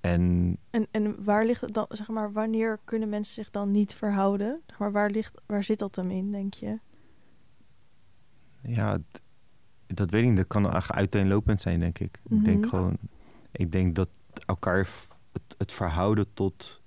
En 0.00 0.56
En, 0.70 0.86
en 0.90 1.24
waar 1.24 1.44
ligt 1.46 1.60
het 1.60 1.74
dan, 1.74 1.86
zeg 1.88 2.08
maar, 2.08 2.32
wanneer 2.32 2.78
kunnen 2.84 3.08
mensen 3.08 3.34
zich 3.34 3.50
dan 3.50 3.70
niet 3.70 3.94
verhouden? 3.94 4.60
Zeg 4.66 4.78
maar, 4.78 4.92
waar, 4.92 5.10
ligt, 5.10 5.40
waar 5.46 5.64
zit 5.64 5.78
dat 5.78 5.96
hem 5.96 6.10
in, 6.10 6.30
denk 6.32 6.54
je? 6.54 6.78
ja, 8.62 8.98
dat 9.86 10.10
weet 10.10 10.22
ik 10.22 10.28
niet. 10.28 10.36
Dat 10.36 10.46
kan 10.46 10.62
eigenlijk 10.70 10.98
uiteenlopend 10.98 11.60
zijn, 11.60 11.80
denk 11.80 11.98
ik. 11.98 12.20
Ik 12.24 12.30
Mhm. 12.30 12.44
denk 12.44 12.66
gewoon, 12.66 12.96
ik 13.52 13.72
denk 13.72 13.94
dat 13.94 14.08
elkaar 14.46 14.78
het, 15.32 15.54
het 15.58 15.72
verhouden 15.72 16.26
tot 16.34 16.80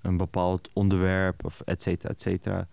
een 0.00 0.16
bepaald 0.16 0.70
onderwerp 0.72 1.44
of 1.44 1.60
et 1.60 1.82
cetera, 1.82 2.12
et 2.12 2.20
cetera, 2.20 2.68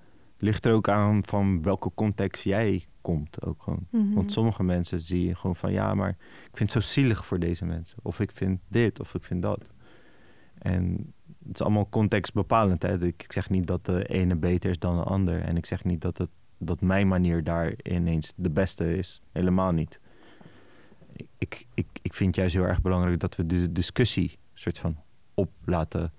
ligt 0.46 0.66
er 0.66 0.74
ook 0.74 0.90
aan 0.90 1.24
van 1.26 1.62
welke 1.62 1.92
context 1.96 2.44
jij 2.44 2.86
komt 3.02 3.46
ook 3.46 3.62
gewoon. 3.62 3.88
Mhm. 3.90 4.14
Want 4.14 4.32
sommige 4.32 4.64
mensen 4.64 5.00
zie 5.00 5.28
je 5.28 5.36
gewoon 5.36 5.56
van 5.56 5.72
ja, 5.72 5.94
maar 5.94 6.10
ik 6.50 6.58
vind 6.58 6.74
het 6.74 6.84
zo 6.84 6.90
zielig 6.90 7.26
voor 7.26 7.40
deze 7.40 7.66
mensen. 7.66 7.98
Of 8.02 8.20
ik 8.20 8.32
vind 8.32 8.60
dit, 8.68 9.00
of 9.00 9.16
ik 9.16 9.24
vind 9.24 9.42
dat. 9.42 9.72
En 10.58 11.14
het 11.46 11.54
is 11.54 11.62
allemaal 11.62 11.90
contextbepalend. 11.90 12.82
Hè? 12.82 13.06
Ik 13.06 13.24
ik 13.24 13.32
zeg 13.32 13.50
niet 13.50 13.68
dat 13.68 13.86
de 13.86 14.06
ene 14.06 14.36
beter 14.36 14.70
is 14.70 14.80
dan 14.80 14.96
de 14.96 15.04
ander. 15.04 15.42
En 15.42 15.58
ik 15.58 15.66
zeg 15.66 15.84
niet 15.84 16.02
dat, 16.02 16.18
het, 16.18 16.30
dat 16.58 16.82
mijn 16.82 17.08
manier 17.08 17.44
daar 17.44 17.74
ineens 17.84 18.34
de 18.36 18.50
beste 18.50 18.98
is. 18.98 19.22
Helemaal 19.32 19.72
niet. 19.72 20.00
Ik, 21.38 21.68
ik, 21.74 21.88
ik 22.02 22.14
vind 22.14 22.36
juist 22.36 22.54
heel 22.54 22.64
erg 22.64 22.82
belangrijk 22.82 23.20
dat 23.20 23.36
we 23.36 23.46
de 23.46 23.72
discussie 23.72 24.38
soort 24.54 24.80
van 24.80 24.98
op 25.34 25.52
laten, 25.64 26.14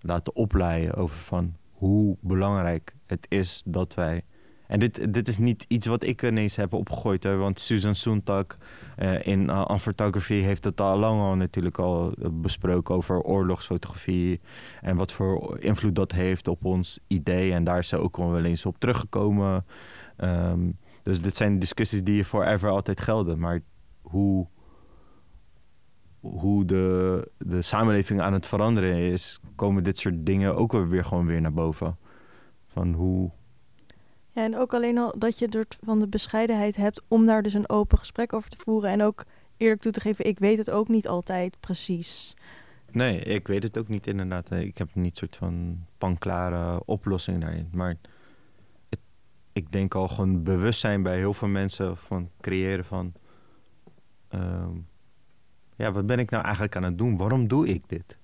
laten 0.00 0.36
opleiden 0.36 0.94
over 0.94 1.16
van 1.16 1.56
hoe 1.82 2.16
belangrijk 2.20 2.94
het 3.06 3.26
is 3.28 3.62
dat 3.66 3.94
wij. 3.94 4.22
En 4.66 4.78
dit, 4.78 5.12
dit 5.12 5.28
is 5.28 5.38
niet 5.38 5.64
iets 5.68 5.86
wat 5.86 6.02
ik 6.02 6.22
ineens 6.22 6.56
heb 6.56 6.72
opgegooid. 6.72 7.22
Hè, 7.22 7.36
want 7.36 7.58
Susan 7.58 7.94
Sontag 7.94 8.46
uh, 8.98 9.26
in 9.26 9.42
uh, 9.42 9.78
heeft 10.26 10.64
het 10.64 10.80
al 10.80 10.98
lang 10.98 11.20
al 11.20 11.36
natuurlijk 11.36 11.78
al 11.78 12.14
besproken 12.32 12.94
over 12.94 13.20
oorlogsfotografie. 13.20 14.40
En 14.80 14.96
wat 14.96 15.12
voor 15.12 15.58
invloed 15.58 15.94
dat 15.94 16.12
heeft 16.12 16.48
op 16.48 16.64
ons 16.64 16.98
idee. 17.06 17.52
En 17.52 17.64
daar 17.64 17.78
is 17.78 17.88
ze 17.88 17.96
ook 17.96 18.16
wel 18.16 18.44
eens 18.44 18.66
op 18.66 18.78
teruggekomen. 18.78 19.64
Um, 20.18 20.78
dus 21.02 21.22
dit 21.22 21.36
zijn 21.36 21.58
discussies 21.58 22.04
die 22.04 22.24
forever 22.24 22.70
altijd 22.70 23.00
gelden. 23.00 23.38
Maar 23.38 23.60
hoe, 24.02 24.46
hoe 26.22 26.64
de, 26.64 27.28
de 27.38 27.62
samenleving 27.62 28.20
aan 28.20 28.32
het 28.32 28.46
veranderen 28.46 28.96
is, 28.96 29.40
komen 29.54 29.84
dit 29.84 29.98
soort 29.98 30.26
dingen 30.26 30.56
ook 30.56 30.72
weer 30.72 31.04
gewoon 31.04 31.26
weer 31.26 31.40
naar 31.40 31.52
boven. 31.52 31.98
Van 32.66 32.92
hoe. 32.92 33.30
Ja, 34.30 34.44
en 34.44 34.56
ook 34.56 34.74
alleen 34.74 34.98
al 34.98 35.14
dat 35.18 35.38
je 35.38 35.48
er 35.48 35.66
van 35.80 35.98
de 35.98 36.08
bescheidenheid 36.08 36.76
hebt 36.76 37.02
om 37.08 37.26
daar 37.26 37.42
dus 37.42 37.54
een 37.54 37.68
open 37.68 37.98
gesprek 37.98 38.32
over 38.32 38.50
te 38.50 38.56
voeren. 38.56 38.90
En 38.90 39.02
ook 39.02 39.24
eerlijk 39.56 39.80
toe 39.80 39.92
te 39.92 40.00
geven, 40.00 40.26
ik 40.26 40.38
weet 40.38 40.58
het 40.58 40.70
ook 40.70 40.88
niet 40.88 41.08
altijd 41.08 41.60
precies. 41.60 42.36
Nee, 42.90 43.18
ik 43.20 43.46
weet 43.46 43.62
het 43.62 43.78
ook 43.78 43.88
niet 43.88 44.06
inderdaad. 44.06 44.50
Ik 44.50 44.78
heb 44.78 44.94
niet 44.94 45.16
soort 45.16 45.36
van 45.36 45.84
panklare 45.98 46.82
oplossing 46.84 47.40
daarin. 47.40 47.68
Maar 47.72 47.96
ik 49.52 49.72
denk 49.72 49.94
al 49.94 50.08
gewoon 50.08 50.42
bewustzijn 50.42 51.02
bij 51.02 51.16
heel 51.16 51.32
veel 51.32 51.48
mensen 51.48 51.96
van 51.96 52.30
creëren 52.40 52.84
van... 52.84 53.12
Ehm, 54.28 54.70
ja, 55.82 55.92
wat 55.92 56.06
ben 56.06 56.18
ik 56.18 56.30
nou 56.30 56.42
eigenlijk 56.44 56.76
aan 56.76 56.82
het 56.82 56.98
doen? 56.98 57.16
Waarom 57.16 57.48
doe 57.48 57.68
ik 57.68 57.88
dit? 57.88 58.18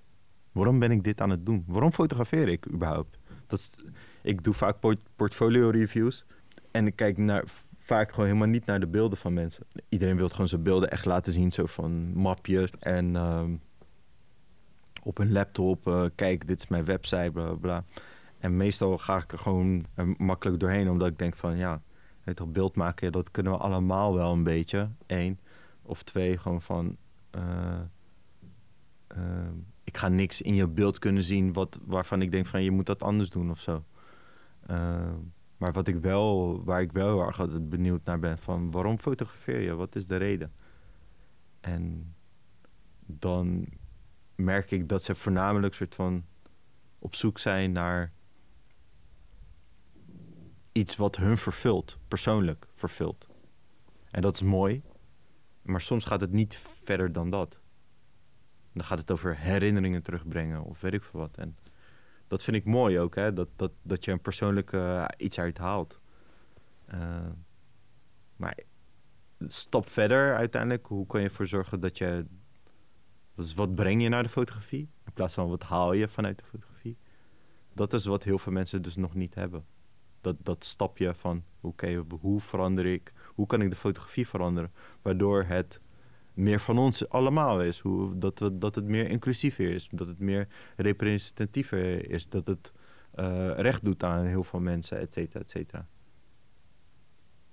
Waarom 0.52 0.78
ben 0.78 0.90
ik 0.90 1.04
dit 1.04 1.20
aan 1.20 1.30
het 1.30 1.46
doen? 1.46 1.64
Waarom 1.66 1.92
fotografeer 1.92 2.48
ik 2.48 2.68
überhaupt? 2.70 3.18
Dat 3.46 3.58
is, 3.58 3.76
ik 4.22 4.44
doe 4.44 4.54
vaak 4.54 4.76
portfolio 5.16 5.70
reviews 5.70 6.24
en 6.70 6.86
ik 6.86 6.96
kijk 6.96 7.16
naar, 7.16 7.44
vaak 7.78 8.10
gewoon 8.10 8.26
helemaal 8.26 8.48
niet 8.48 8.66
naar 8.66 8.80
de 8.80 8.86
beelden 8.86 9.18
van 9.18 9.32
mensen. 9.32 9.66
Iedereen 9.88 10.16
wil 10.16 10.28
gewoon 10.28 10.48
zijn 10.48 10.62
beelden 10.62 10.90
echt 10.90 11.04
laten 11.04 11.32
zien, 11.32 11.52
zo 11.52 11.66
van 11.66 12.12
mapjes 12.12 12.70
en 12.78 13.16
ehm, 13.16 13.54
op 15.02 15.18
een 15.18 15.32
laptop. 15.32 15.86
Uh, 15.86 16.04
kijk, 16.14 16.46
dit 16.46 16.58
is 16.58 16.68
mijn 16.68 16.84
website, 16.84 17.30
bla 17.32 17.52
bla. 17.52 17.84
En 18.38 18.56
meestal 18.56 18.98
ga 18.98 19.16
ik 19.16 19.32
er 19.32 19.38
gewoon 19.38 19.84
makkelijk 20.16 20.60
doorheen, 20.60 20.90
omdat 20.90 21.08
ik 21.08 21.18
denk 21.18 21.36
van 21.36 21.56
ja, 21.56 21.82
het 22.20 22.36
toch 22.36 22.52
beeld 22.52 22.76
maken, 22.76 23.12
dat 23.12 23.30
kunnen 23.30 23.52
we 23.52 23.58
allemaal 23.58 24.14
wel 24.14 24.32
een 24.32 24.42
beetje. 24.42 24.88
Eén. 25.06 25.38
Of 25.82 26.02
twee, 26.02 26.38
gewoon 26.38 26.62
van 26.62 26.96
uh, 27.38 27.80
uh, 29.16 29.48
ik 29.84 29.96
ga 29.96 30.08
niks 30.08 30.40
in 30.40 30.54
je 30.54 30.68
beeld 30.68 30.98
kunnen 30.98 31.24
zien 31.24 31.52
wat, 31.52 31.78
waarvan 31.84 32.22
ik 32.22 32.30
denk 32.30 32.46
van 32.46 32.62
je 32.62 32.70
moet 32.70 32.86
dat 32.86 33.02
anders 33.02 33.30
doen 33.30 33.50
of 33.50 33.60
zo. 33.60 33.84
Uh, 34.70 35.14
maar 35.56 35.72
wat 35.72 35.88
ik 35.88 35.96
wel, 35.96 36.60
waar 36.64 36.80
ik 36.80 36.92
wel 36.92 37.06
heel 37.06 37.26
erg 37.26 37.68
benieuwd 37.68 38.04
naar 38.04 38.18
ben, 38.18 38.38
van 38.38 38.70
waarom 38.70 38.98
fotografeer 38.98 39.60
je? 39.60 39.74
Wat 39.74 39.94
is 39.94 40.06
de 40.06 40.16
reden? 40.16 40.52
En 41.60 42.14
dan 43.06 43.66
merk 44.34 44.70
ik 44.70 44.88
dat 44.88 45.02
ze 45.02 45.14
voornamelijk 45.14 45.74
soort 45.74 45.94
van 45.94 46.24
op 46.98 47.14
zoek 47.14 47.38
zijn 47.38 47.72
naar 47.72 48.12
iets 50.72 50.96
wat 50.96 51.16
hun 51.16 51.36
vervult, 51.36 51.98
persoonlijk 52.08 52.66
vervult. 52.74 53.28
En 54.10 54.22
dat 54.22 54.34
is 54.34 54.42
mooi, 54.42 54.82
maar 55.68 55.80
soms 55.80 56.04
gaat 56.04 56.20
het 56.20 56.32
niet 56.32 56.56
verder 56.56 57.12
dan 57.12 57.30
dat. 57.30 57.60
Dan 58.72 58.84
gaat 58.84 58.98
het 58.98 59.10
over 59.10 59.36
herinneringen 59.36 60.02
terugbrengen 60.02 60.62
of 60.62 60.80
weet 60.80 60.92
ik 60.92 61.02
veel 61.02 61.20
wat. 61.20 61.36
En 61.36 61.56
dat 62.26 62.42
vind 62.42 62.56
ik 62.56 62.64
mooi 62.64 62.98
ook, 62.98 63.14
hè? 63.14 63.32
Dat, 63.32 63.48
dat, 63.56 63.72
dat 63.82 64.04
je 64.04 64.10
een 64.10 64.20
persoonlijke 64.20 64.76
uh, 64.76 65.04
iets 65.16 65.38
uithaalt. 65.38 66.00
Uh, 66.94 67.26
maar 68.36 68.58
stap 69.46 69.88
verder 69.88 70.36
uiteindelijk. 70.36 70.86
Hoe 70.86 71.06
kan 71.06 71.20
je 71.20 71.28
ervoor 71.28 71.46
zorgen 71.46 71.80
dat 71.80 71.98
je... 71.98 72.26
Dus 73.34 73.54
wat 73.54 73.74
breng 73.74 74.02
je 74.02 74.08
naar 74.08 74.22
de 74.22 74.28
fotografie? 74.28 74.90
In 75.04 75.12
plaats 75.12 75.34
van 75.34 75.48
wat 75.48 75.62
haal 75.62 75.92
je 75.92 76.08
vanuit 76.08 76.38
de 76.38 76.44
fotografie? 76.44 76.98
Dat 77.72 77.92
is 77.92 78.04
wat 78.04 78.24
heel 78.24 78.38
veel 78.38 78.52
mensen 78.52 78.82
dus 78.82 78.96
nog 78.96 79.14
niet 79.14 79.34
hebben 79.34 79.64
dat, 80.20 80.36
dat 80.42 80.64
stapje 80.64 81.14
van 81.14 81.44
oké, 81.60 82.04
hoe 82.20 82.40
verander 82.40 82.86
ik, 82.86 83.12
hoe 83.38 83.46
kan 83.46 83.62
ik 83.62 83.70
de 83.70 83.76
fotografie 83.76 84.28
veranderen, 84.28 84.72
waardoor 85.02 85.44
het 85.44 85.80
meer 86.34 86.60
van 86.60 86.78
ons 86.78 87.08
allemaal 87.08 87.62
is, 87.62 87.78
hoe, 87.78 88.18
dat, 88.18 88.38
we, 88.38 88.58
dat 88.58 88.74
het 88.74 88.84
meer 88.84 89.10
inclusiever 89.10 89.70
is, 89.70 89.88
dat 89.90 90.06
het 90.06 90.18
meer 90.18 90.48
representatiever 90.76 92.10
is, 92.10 92.28
dat 92.28 92.46
het 92.46 92.72
uh, 93.14 93.50
recht 93.56 93.84
doet 93.84 94.04
aan 94.04 94.24
heel 94.24 94.42
veel 94.42 94.60
mensen, 94.60 94.98
et 94.98 95.12
cetera, 95.12 95.40
et 95.40 95.50
cetera. 95.50 95.86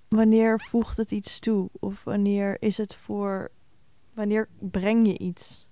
Wanneer 0.07 0.59
voegt 0.59 0.97
het 0.97 1.11
iets 1.11 1.39
toe? 1.39 1.69
Of 1.79 2.03
wanneer 2.03 2.61
is 2.61 2.77
het 2.77 2.95
voor. 2.95 3.51
Wanneer 4.13 4.49
breng 4.59 5.07
je 5.07 5.17
iets? 5.17 5.67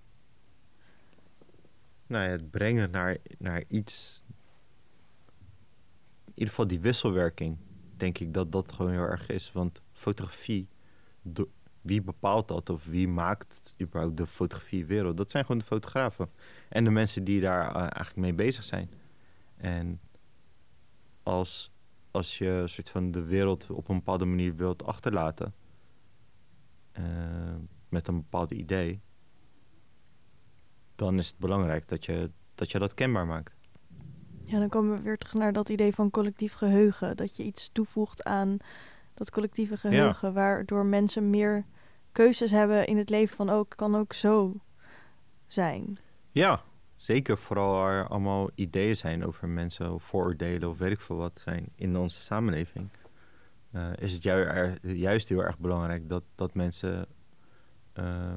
Nou 2.07 2.25
ja, 2.25 2.29
het 2.29 2.51
brengen 2.51 2.91
naar, 2.91 3.17
naar 3.37 3.63
iets 3.67 4.25
in 6.25 6.33
ieder 6.33 6.47
geval 6.47 6.67
die 6.67 6.79
wisselwerking, 6.79 7.57
denk 7.97 8.17
ik 8.19 8.33
dat 8.33 8.51
dat 8.51 8.71
gewoon 8.71 8.91
heel 8.91 9.01
erg 9.01 9.29
is. 9.29 9.51
Want 9.51 9.81
fotografie, 9.93 10.67
wie 11.81 12.01
bepaalt 12.01 12.47
dat 12.47 12.69
of 12.69 12.85
wie 12.85 13.07
maakt 13.07 13.73
überhaupt 13.81 14.17
de 14.17 14.27
fotografiewereld? 14.27 15.17
Dat 15.17 15.31
zijn 15.31 15.45
gewoon 15.45 15.59
de 15.59 15.65
fotografen 15.65 16.29
en 16.69 16.83
de 16.83 16.89
mensen 16.89 17.23
die 17.23 17.41
daar 17.41 17.69
uh, 17.69 17.81
eigenlijk 17.81 18.15
mee 18.15 18.33
bezig 18.33 18.63
zijn. 18.63 18.89
En 19.57 19.99
als, 21.23 21.71
als 22.11 22.37
je 22.37 22.63
soort 22.65 22.89
van 22.89 23.11
de 23.11 23.23
wereld 23.23 23.69
op 23.69 23.89
een 23.89 23.95
bepaalde 23.95 24.25
manier 24.25 24.55
wilt 24.55 24.83
achterlaten, 24.83 25.53
uh, 26.99 27.05
met 27.89 28.07
een 28.07 28.15
bepaald 28.15 28.51
idee, 28.51 29.01
dan 30.95 31.17
is 31.17 31.27
het 31.27 31.37
belangrijk 31.37 31.87
dat 31.87 32.05
je 32.05 32.31
dat, 32.55 32.71
je 32.71 32.79
dat 32.79 32.93
kenbaar 32.93 33.27
maakt. 33.27 33.53
Ja, 34.45 34.59
dan 34.59 34.69
komen 34.69 34.97
we 34.97 35.01
weer 35.01 35.17
terug 35.17 35.33
naar 35.33 35.53
dat 35.53 35.69
idee 35.69 35.93
van 35.93 36.09
collectief 36.09 36.53
geheugen. 36.53 37.17
Dat 37.17 37.35
je 37.35 37.43
iets 37.43 37.69
toevoegt 37.71 38.23
aan 38.23 38.57
dat 39.13 39.31
collectieve 39.31 39.77
geheugen, 39.77 40.33
waardoor 40.33 40.85
mensen 40.85 41.29
meer 41.29 41.65
keuzes 42.11 42.51
hebben 42.51 42.87
in 42.87 42.97
het 42.97 43.09
leven 43.09 43.35
van 43.35 43.49
ook 43.49 43.73
kan 43.75 43.95
ook 43.95 44.13
zo 44.13 44.53
zijn. 45.47 45.97
Ja, 46.31 46.61
zeker. 46.95 47.37
Vooral 47.37 47.87
er 47.87 48.07
allemaal 48.07 48.49
ideeën 48.55 48.95
zijn 48.95 49.25
over 49.25 49.47
mensen 49.47 49.93
of 49.93 50.03
vooroordelen 50.03 50.69
of 50.69 50.77
weet 50.77 50.91
ik 50.91 51.01
veel 51.01 51.15
wat 51.15 51.39
zijn 51.43 51.69
in 51.75 51.97
onze 51.97 52.21
samenleving. 52.21 52.89
Uh, 53.71 53.91
is 53.95 54.13
het 54.13 54.23
juist 54.81 55.29
heel 55.29 55.43
erg 55.43 55.59
belangrijk 55.59 56.09
dat, 56.09 56.23
dat 56.35 56.53
mensen 56.53 57.05
uh, 57.99 58.35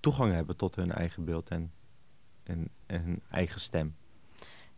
toegang 0.00 0.32
hebben 0.32 0.56
tot 0.56 0.76
hun 0.76 0.92
eigen 0.92 1.24
beeld 1.24 1.48
en, 1.48 1.72
en, 2.42 2.68
en 2.86 3.02
hun 3.02 3.22
eigen 3.30 3.60
stem. 3.60 3.96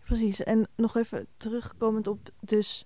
Precies. 0.04 0.42
En 0.42 0.68
nog 0.76 0.96
even 0.96 1.26
terugkomend 1.36 2.06
op 2.06 2.28
dus 2.40 2.84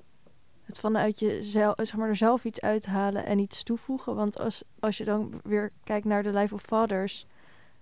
het 0.62 0.80
vanuit 0.80 1.18
jezelf, 1.18 1.74
zeg 1.76 1.96
maar, 1.96 2.08
er 2.08 2.16
zelf 2.16 2.44
iets 2.44 2.60
uithalen 2.60 3.26
en 3.26 3.38
iets 3.38 3.62
toevoegen. 3.62 4.14
Want 4.14 4.38
als, 4.38 4.62
als 4.80 4.98
je 4.98 5.04
dan 5.04 5.40
weer 5.42 5.70
kijkt 5.84 6.06
naar 6.06 6.22
de 6.22 6.32
Life 6.32 6.54
of 6.54 6.62
Fathers, 6.62 7.26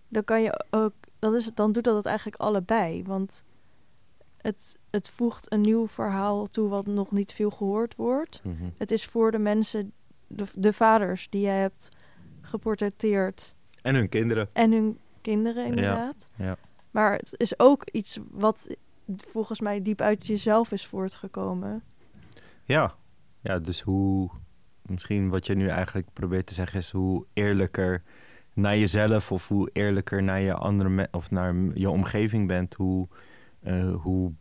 dan 0.09 0.25
kan 0.25 0.43
je 0.43 0.65
ook, 0.71 0.93
dat 1.19 1.35
is, 1.35 1.51
dan 1.55 1.73
doet 1.73 1.85
dat 1.85 1.97
het 1.97 2.07
eigenlijk 2.07 2.41
allebei. 2.43 3.03
Want 3.05 3.45
het, 4.37 4.77
het 4.91 5.11
voegt 5.11 5.53
een 5.53 5.61
nieuw 5.61 5.87
verhaal 5.87 6.47
toe 6.47 6.69
wat 6.69 6.87
nog 6.87 7.11
niet 7.11 7.33
veel 7.33 7.51
gehoord 7.51 7.97
wordt. 7.97 8.41
Mhm. 8.45 8.65
Het 8.77 8.91
is 8.91 9.07
voor 9.07 9.31
de 9.31 9.39
mensen, 9.39 9.93
de, 10.27 10.45
de 10.55 10.73
vaders 10.73 11.29
die 11.29 11.41
jij 11.41 11.59
hebt 11.59 11.89
geportretteerd. 12.41 13.55
En 13.83 13.95
hun 13.95 14.09
kinderen. 14.09 14.49
En 14.53 14.73
hun 14.73 14.99
kinderen, 15.21 15.67
inderdaad. 15.67 16.27
Ja. 16.37 16.45
ja. 16.45 16.57
Maar 16.91 17.13
het 17.13 17.35
is 17.37 17.59
ook 17.59 17.89
iets 17.93 18.19
wat 18.31 18.77
volgens 19.17 19.61
mij 19.61 19.83
diep 19.83 20.01
uit 20.01 20.27
jezelf 20.27 20.73
is 20.73 20.87
voortgekomen. 20.87 21.83
Ja, 22.71 22.95
ja 23.41 23.59
dus 23.59 23.81
hoe, 23.81 24.31
misschien 24.83 25.29
wat 25.29 25.47
je 25.47 25.55
nu 25.55 25.69
eigenlijk 25.69 26.13
probeert 26.13 26.47
te 26.47 26.55
zeggen 26.55 26.79
is 26.79 26.91
hoe 26.91 27.27
eerlijker 27.33 28.03
naar 28.55 28.77
jezelf 28.77 29.33
of 29.33 29.49
hoe 29.49 29.71
eerlijker 29.73 30.23
naar 30.23 30.41
je 30.41 30.55
andere 30.55 31.09
of 31.11 31.31
naar 31.31 31.55
je 31.75 31.91
omgeving 31.91 32.47
bent, 32.47 32.75
hoe, 32.75 33.09
uh, 33.63 33.95
hoe, 33.95 34.33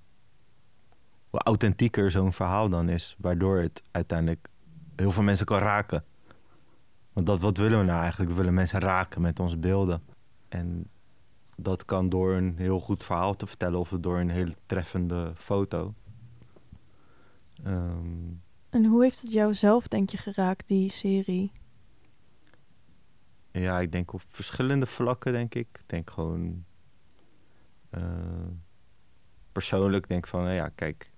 hoe 1.29 1.39
authentieker 1.39 2.11
zo'n 2.11 2.33
verhaal 2.33 2.69
dan 2.69 2.89
is, 2.89 3.15
waardoor 3.19 3.57
het 3.57 3.83
uiteindelijk 3.91 4.47
heel 4.95 5.11
veel 5.11 5.23
mensen 5.23 5.45
kan 5.45 5.59
raken. 5.59 6.03
Want 7.13 7.25
dat, 7.25 7.39
wat 7.39 7.57
willen 7.57 7.79
we 7.79 7.85
nou 7.85 8.01
eigenlijk? 8.01 8.31
We 8.31 8.37
willen 8.37 8.53
mensen 8.53 8.79
raken 8.79 9.21
met 9.21 9.39
onze 9.39 9.57
beelden. 9.57 10.01
En 10.49 10.89
dat 11.55 11.85
kan 11.85 12.09
door 12.09 12.33
een 12.33 12.57
heel 12.57 12.79
goed 12.79 13.03
verhaal 13.03 13.35
te 13.35 13.47
vertellen 13.47 13.79
of 13.79 13.93
door 13.99 14.19
een 14.19 14.29
hele 14.29 14.55
treffende 14.65 15.33
foto. 15.35 15.93
Ehm, 17.63 18.33
en 18.69 18.85
hoe 18.85 19.03
heeft 19.03 19.21
het 19.21 19.31
jou 19.31 19.53
zelf, 19.53 19.87
denk 19.87 20.09
je, 20.09 20.17
geraakt, 20.17 20.67
die 20.67 20.89
serie? 20.89 21.51
Ja, 23.51 23.79
ik 23.79 23.91
denk 23.91 24.13
op 24.13 24.21
verschillende 24.27 24.85
vlakken, 24.85 25.33
denk 25.33 25.55
ik. 25.55 25.67
Ik 25.71 25.83
denk 25.85 26.09
gewoon... 26.09 26.63
Uh, 27.97 28.01
persoonlijk 29.51 30.07
denk 30.07 30.27
van, 30.27 30.43
nou 30.43 30.53
ja, 30.53 30.69
kijk, 30.75 31.11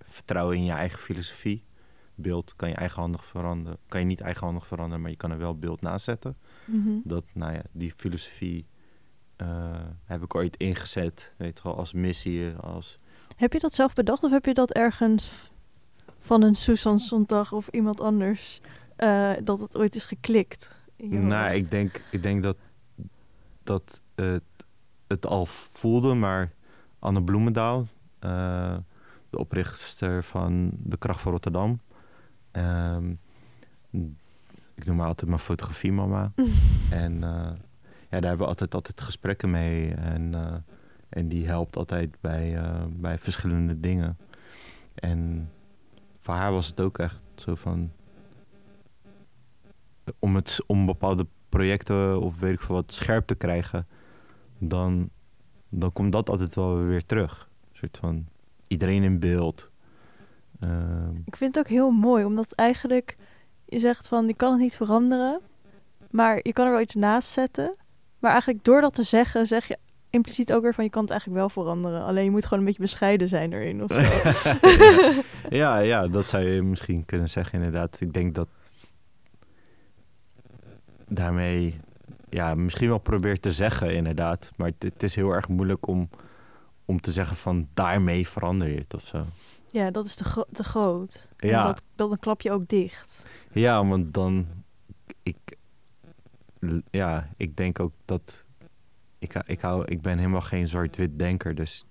vertrouwen 0.00 0.56
in 0.56 0.64
je 0.64 0.72
eigen 0.72 0.98
filosofie. 0.98 1.64
Beeld 2.14 2.56
kan 2.56 2.68
je 2.68 2.74
eigenhandig 2.74 3.24
veranderen. 3.24 3.78
Kan 3.88 4.00
je 4.00 4.06
niet 4.06 4.20
eigenhandig 4.20 4.66
veranderen, 4.66 5.00
maar 5.00 5.10
je 5.10 5.16
kan 5.16 5.30
er 5.30 5.38
wel 5.38 5.58
beeld 5.58 5.80
naast 5.80 6.04
zetten. 6.04 6.36
Mhm. 6.64 6.90
Dat, 7.04 7.24
nou 7.32 7.52
ja, 7.52 7.62
die 7.72 7.92
filosofie 7.96 8.66
eh, 9.36 9.88
heb 10.04 10.22
ik 10.22 10.34
ooit 10.34 10.56
ingezet, 10.56 11.34
weet 11.36 11.56
je 11.56 11.62
wel, 11.62 11.76
als 11.76 11.92
missie, 11.92 12.52
als... 12.52 12.98
Heb 13.36 13.52
je 13.52 13.58
dat 13.58 13.72
zelf 13.72 13.94
bedacht 13.94 14.22
of 14.22 14.30
heb 14.30 14.44
je 14.44 14.54
dat 14.54 14.72
ergens 14.72 15.52
van 16.24 16.42
een 16.42 16.54
Susan 16.54 16.98
Sontag 16.98 17.52
of 17.52 17.68
iemand 17.68 18.00
anders 18.00 18.60
eh, 18.96 19.32
dat 19.42 19.60
het 19.60 19.76
ooit 19.76 19.94
is 19.94 20.04
geklikt? 20.04 20.82
Nou, 20.96 21.50
hoofd? 21.50 21.64
ik 21.64 21.70
denk, 21.70 22.02
ik 22.10 22.22
denk 22.22 22.42
dat, 22.42 22.56
dat 23.62 24.00
het, 24.14 24.42
het 25.06 25.26
al 25.26 25.46
voelde, 25.46 26.14
maar 26.14 26.52
Anne 26.98 27.22
Bloemendaal, 27.22 27.86
eh, 28.18 28.76
de 29.30 29.38
oprichter 29.38 30.24
van 30.24 30.70
De 30.78 30.96
Kracht 30.96 31.20
van 31.20 31.32
Rotterdam. 31.32 31.80
ehm, 32.50 33.14
ik 34.74 34.84
noem 34.84 34.98
haar 34.98 35.08
altijd 35.08 35.28
mijn 35.28 35.40
fotografiemama. 35.40 36.32
en 36.90 37.22
eh, 37.22 37.52
ja, 38.10 38.20
daar 38.20 38.28
hebben 38.28 38.38
we 38.38 38.46
altijd, 38.46 38.74
altijd 38.74 39.00
gesprekken 39.00 39.50
mee. 39.50 39.94
En, 39.94 40.34
en 41.08 41.28
die 41.28 41.46
helpt 41.46 41.76
altijd 41.76 42.16
bij, 42.20 42.60
bij 42.88 43.18
verschillende 43.18 43.80
dingen. 43.80 44.18
En 44.94 45.48
voor 46.24 46.34
haar 46.34 46.52
was 46.52 46.66
het 46.66 46.80
ook 46.80 46.98
echt 46.98 47.20
zo 47.34 47.54
van... 47.54 47.92
Om, 50.18 50.34
het, 50.34 50.58
om 50.66 50.86
bepaalde 50.86 51.26
projecten 51.48 52.20
of 52.20 52.38
weet 52.38 52.52
ik 52.52 52.60
veel 52.60 52.74
wat 52.74 52.92
scherp 52.92 53.26
te 53.26 53.34
krijgen... 53.34 53.86
dan, 54.58 55.10
dan 55.68 55.92
komt 55.92 56.12
dat 56.12 56.30
altijd 56.30 56.54
wel 56.54 56.76
weer 56.76 57.06
terug. 57.06 57.48
Een 57.70 57.76
soort 57.78 57.96
van 57.96 58.26
iedereen 58.66 59.02
in 59.02 59.18
beeld. 59.18 59.70
Ehm, 60.60 61.16
Ik 61.24 61.36
vind 61.36 61.54
het 61.54 61.64
ook 61.64 61.72
heel 61.72 61.90
mooi, 61.90 62.24
omdat 62.24 62.52
eigenlijk 62.52 63.16
je 63.64 63.78
zegt 63.78 64.08
van 64.08 64.26
je 64.26 64.34
kan 64.34 64.50
het 64.50 64.60
niet 64.60 64.76
veranderen, 64.76 65.40
maar 66.10 66.40
je 66.42 66.52
kan 66.52 66.66
er 66.66 66.72
wel 66.72 66.80
iets 66.80 66.94
naast 66.94 67.28
zetten. 67.28 67.76
Maar 68.18 68.30
eigenlijk 68.30 68.64
door 68.64 68.80
dat 68.80 68.94
te 68.94 69.02
zeggen, 69.02 69.46
zeg 69.46 69.68
je 69.68 69.78
impliciet 70.14 70.52
ook 70.52 70.62
weer 70.62 70.74
van 70.74 70.84
je 70.84 70.90
kan 70.90 71.02
het 71.02 71.10
eigenlijk 71.10 71.40
wel 71.40 71.48
veranderen. 71.50 72.04
Alleen 72.04 72.24
je 72.24 72.30
moet 72.30 72.44
gewoon 72.44 72.58
een 72.58 72.64
beetje 72.64 72.80
bescheiden 72.82 73.28
zijn 73.28 73.52
erin 73.52 73.82
of 73.82 73.90
zo. 73.92 74.00
ja, 75.56 75.78
ja, 75.78 76.08
dat 76.08 76.28
zou 76.28 76.44
je 76.44 76.62
misschien 76.62 77.04
kunnen 77.04 77.28
zeggen 77.30 77.54
inderdaad. 77.54 78.00
Ik 78.00 78.12
denk 78.12 78.34
dat 78.34 78.48
daarmee 81.08 81.80
ja, 82.30 82.54
misschien 82.54 82.88
wel 82.88 82.98
probeert 82.98 83.42
te 83.42 83.52
zeggen 83.52 83.94
inderdaad. 83.94 84.50
Maar 84.56 84.66
het, 84.68 84.82
het 84.82 85.02
is 85.02 85.14
heel 85.14 85.30
erg 85.30 85.48
moeilijk 85.48 85.86
om, 85.86 86.08
om 86.84 87.00
te 87.00 87.12
zeggen 87.12 87.36
van 87.36 87.68
daarmee 87.74 88.28
verander 88.28 88.68
je 88.68 88.78
het 88.78 88.94
of 88.94 89.02
zo. 89.02 89.24
ja, 89.70 89.90
dat 89.90 90.06
is 90.06 90.14
te, 90.14 90.24
gro- 90.24 90.46
te 90.52 90.64
groot. 90.64 91.28
En 91.36 91.48
Ja. 91.48 91.62
dat, 91.66 91.82
dat 91.96 92.08
dan 92.08 92.18
klap 92.18 92.40
je 92.40 92.52
ook 92.52 92.68
dicht. 92.68 93.26
Ja, 93.52 93.86
want 93.86 94.14
dan... 94.14 94.46
Ik, 95.22 95.36
ja, 96.90 97.28
ik 97.36 97.56
denk 97.56 97.80
ook 97.80 97.92
dat... 98.04 98.43
Ik, 99.24 99.34
ik, 99.46 99.60
hou, 99.60 99.84
ik 99.84 100.02
ben 100.02 100.18
helemaal 100.18 100.40
geen 100.40 100.66
zwart-wit 100.66 101.18
denker, 101.18 101.54
dus... 101.54 101.88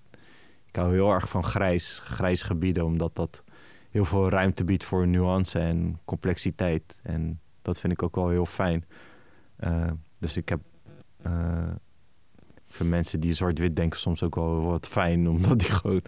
Ik 0.65 0.75
hou 0.75 0.93
heel 0.93 1.11
erg 1.11 1.29
van 1.29 1.43
grijs, 1.43 1.99
grijs 2.03 2.43
gebieden, 2.43 2.86
omdat 2.86 3.15
dat 3.15 3.43
heel 3.89 4.05
veel 4.05 4.29
ruimte 4.29 4.63
biedt 4.63 4.84
voor 4.84 5.07
nuance 5.07 5.59
en 5.59 5.99
complexiteit. 6.05 6.99
En 7.03 7.39
dat 7.61 7.79
vind 7.79 7.93
ik 7.93 8.03
ook 8.03 8.15
wel 8.15 8.29
heel 8.29 8.45
fijn. 8.45 8.86
Eh, 9.55 9.91
dus 10.19 10.38
ik 10.38 10.49
heb... 10.49 10.61
eh, 11.21 11.71
voor 12.67 12.86
mensen 12.86 13.19
die 13.19 13.34
zwart-wit 13.34 13.75
denken 13.75 13.99
soms 13.99 14.23
ook 14.23 14.36
wel 14.36 14.61
wat 14.61 14.88
fijn, 14.88 15.27
omdat 15.36 15.59
die 15.59 15.71
gewoon 15.71 16.01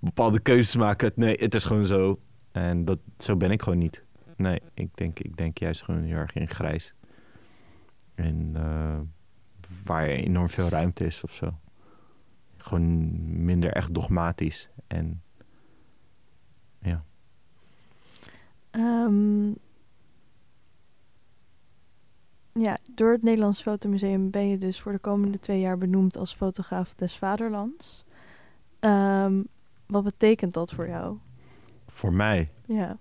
bepaalde 0.00 0.40
keuzes 0.40 0.76
maken. 0.76 1.12
Nee, 1.14 1.36
het 1.38 1.54
is 1.54 1.64
gewoon 1.64 1.86
zo. 1.86 2.18
En 2.52 2.84
dat, 2.84 2.98
zo 3.18 3.36
ben 3.36 3.50
ik 3.50 3.62
gewoon 3.62 3.78
niet. 3.78 4.04
Nee, 4.36 4.60
ik 4.74 4.96
denk, 4.96 5.18
ik 5.18 5.36
denk 5.36 5.58
juist 5.58 5.82
gewoon 5.82 6.02
heel 6.02 6.16
erg 6.16 6.34
in 6.34 6.48
grijs. 6.48 6.94
En 8.14 8.50
eh, 8.54 8.98
waar 9.84 10.06
enorm 10.06 10.48
veel 10.48 10.68
ruimte 10.68 11.04
is 11.04 11.24
of 11.24 11.32
zo. 11.32 11.58
Gewoon 12.56 13.10
minder 13.44 13.72
echt 13.72 13.94
dogmatisch. 13.94 14.70
En 14.86 15.22
ja. 16.80 17.04
Ehm, 18.70 19.48
ja, 22.52 22.78
door 22.94 23.12
het 23.12 23.22
Nederlands 23.22 23.62
Fotomuseum 23.62 24.30
ben 24.30 24.48
je 24.48 24.58
dus 24.58 24.80
voor 24.80 24.92
de 24.92 24.98
komende 24.98 25.38
twee 25.38 25.60
jaar 25.60 25.78
benoemd 25.78 26.16
als 26.16 26.34
fotograaf 26.34 26.94
des 26.94 27.16
vaderlands. 27.16 28.04
Ehm, 28.78 29.42
wat 29.86 30.04
betekent 30.04 30.54
dat 30.54 30.72
voor 30.72 30.88
jou? 30.88 31.16
Voor 31.86 32.12
mij. 32.12 32.50
Ja. 32.66 32.98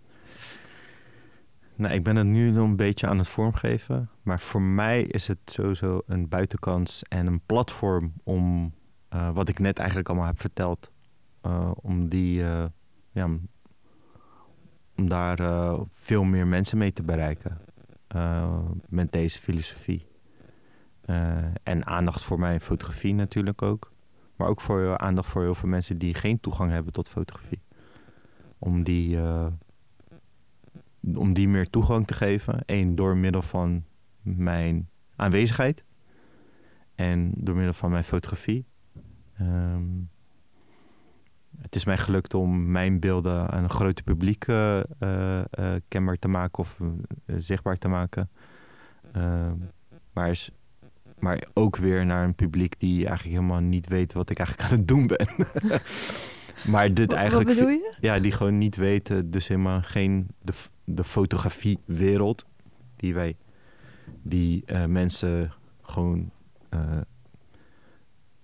Nou, 1.78 1.94
ik 1.94 2.04
ben 2.04 2.16
het 2.16 2.26
nu 2.28 2.52
nog 2.52 2.68
een 2.68 2.76
beetje 2.76 3.08
aan 3.08 3.18
het 3.18 3.28
vormgeven. 3.28 4.10
Maar 4.22 4.40
voor 4.40 4.62
mij 4.62 5.04
is 5.04 5.28
het 5.28 5.38
sowieso 5.46 6.02
een 6.06 6.28
buitenkans 6.28 7.04
en 7.04 7.28
een 7.28 7.42
platform 7.46 8.14
om 8.24 8.74
eh, 9.10 9.32
wat 9.32 9.50
ik 9.50 9.60
net 9.60 9.78
eigenlijk 9.78 10.10
allemaal 10.10 10.28
heb 10.28 10.40
verteld. 10.40 10.92
eh, 11.42 11.72
om 11.76 12.10
die, 12.10 12.44
eh, 12.44 12.66
ja, 13.12 13.30
om 14.96 15.10
daar 15.10 15.38
veel 15.90 16.24
meer 16.24 16.48
mensen 16.48 16.78
mee 16.78 16.94
te 16.94 17.04
bereiken. 17.04 17.58
met 18.90 19.12
deze 19.12 19.40
filosofie. 19.40 20.08
En 21.64 21.86
aandacht 21.86 22.24
voor 22.24 22.40
mijn 22.40 22.62
fotografie 22.62 23.14
natuurlijk 23.14 23.62
ook. 23.62 23.92
Maar 24.36 24.48
ook 24.48 24.62
voor, 24.62 24.98
aandacht 24.98 25.30
voor 25.30 25.42
heel 25.42 25.56
veel 25.56 25.70
mensen 25.70 25.98
die 25.98 26.14
geen 26.14 26.40
toegang 26.40 26.72
hebben 26.72 26.94
tot 26.94 27.10
fotografie. 27.10 27.62
Om 28.58 28.84
die, 28.84 29.18
om 31.16 31.34
die 31.34 31.48
meer 31.48 31.70
toegang 31.70 32.08
te 32.08 32.14
geven. 32.14 32.60
Eén, 32.66 32.96
door 32.96 33.18
middel 33.18 33.42
van 33.42 33.84
mijn 34.22 34.90
aanwezigheid. 35.16 35.84
En 36.96 37.32
door 37.36 37.56
middel 37.56 37.74
van 37.74 37.92
mijn 37.92 38.04
fotografie. 38.04 38.66
Ehm, 39.38 39.84
het 41.62 41.76
is 41.76 41.86
mij 41.86 41.98
gelukt 41.98 42.34
om 42.34 42.72
mijn 42.72 43.00
beelden 43.00 43.50
aan 43.50 43.64
een 43.64 43.70
groter 43.70 44.04
publiek 44.04 44.44
eh, 44.48 44.82
kenbaar 45.88 46.18
te 46.18 46.28
maken 46.28 46.60
of 46.60 46.80
zichtbaar 47.26 47.78
te 47.78 47.88
maken. 47.88 48.30
Ehm, 49.12 49.56
maar, 50.14 50.30
is, 50.30 50.52
maar 51.20 51.48
ook 51.54 51.78
weer 51.78 52.06
naar 52.06 52.24
een 52.24 52.36
publiek 52.36 52.80
die 52.80 53.08
eigenlijk 53.08 53.36
helemaal 53.36 53.62
niet 53.62 53.88
weet 53.88 54.14
wat 54.14 54.30
ik 54.30 54.38
eigenlijk 54.38 54.70
aan 54.70 54.78
het 54.78 54.88
doen 54.88 55.08
ben. 55.08 55.28
maar 56.68 56.94
dit 56.94 57.12
eigenlijk. 57.12 57.48
Wat 57.48 57.58
bedoel 57.58 57.72
je? 57.72 57.94
Ja, 58.02 58.20
die 58.20 58.32
gewoon 58.32 58.58
niet 58.58 58.76
weten, 58.76 59.32
dus 59.32 59.48
helemaal 59.48 59.82
geen 59.82 60.28
de, 60.42 60.54
de 60.84 61.04
fotografiewereld 61.04 62.46
die 62.96 63.14
wij, 63.14 63.38
die 64.22 64.66
eh, 64.66 64.86
mensen 64.86 65.54
gewoon, 65.82 66.32
eh, 66.70 67.02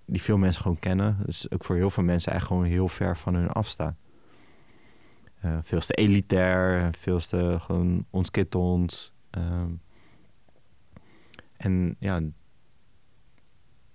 die 0.04 0.22
veel 0.22 0.38
mensen 0.38 0.62
gewoon 0.62 0.78
kennen. 0.78 1.18
Dus 1.26 1.50
ook 1.50 1.64
voor 1.64 1.76
heel 1.76 1.90
veel 1.90 2.02
mensen 2.02 2.32
echt 2.32 2.46
gewoon 2.46 2.64
heel 2.64 2.88
ver 2.88 3.16
van 3.16 3.34
hun 3.34 3.48
afstaan. 3.48 3.96
Eh 5.40 5.58
veel 5.62 5.80
te 5.80 5.94
elitair, 5.94 6.90
veel 6.98 7.18
te 7.18 7.56
gewoon 7.60 8.06
ons 8.10 8.30
kit 8.30 8.54
ons. 8.54 9.12
ehm. 9.30 9.70
en 11.56 11.96
ja, 11.98 12.20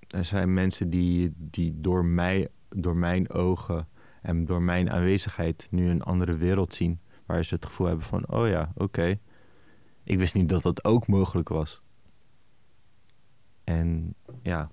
er 0.07 0.25
zijn 0.25 0.53
mensen 0.53 0.89
die, 0.89 1.34
die 1.36 1.82
door, 1.82 2.05
mij, 2.05 2.47
door 2.69 2.95
mijn 2.95 3.32
ogen 3.32 3.88
en 4.22 4.45
door 4.45 4.61
mijn 4.61 4.91
aanwezigheid 4.91 5.67
nu 5.72 5.89
een 5.89 6.01
andere 6.03 6.36
wereld 6.36 6.74
zien. 6.74 6.99
Waar 7.26 7.45
ze 7.45 7.53
het 7.53 7.65
gevoel 7.65 7.88
hebben 7.88 8.05
van, 8.05 8.30
oh 8.30 8.47
ja, 8.47 8.72
oké. 8.76 9.20
Ik 10.03 10.17
wist 10.17 10.36
niet 10.36 10.49
dat 10.49 10.61
dat 10.61 10.84
ook 10.84 11.07
mogelijk 11.07 11.49
was. 11.49 11.82
En 13.63 14.15
ja, 14.41 14.70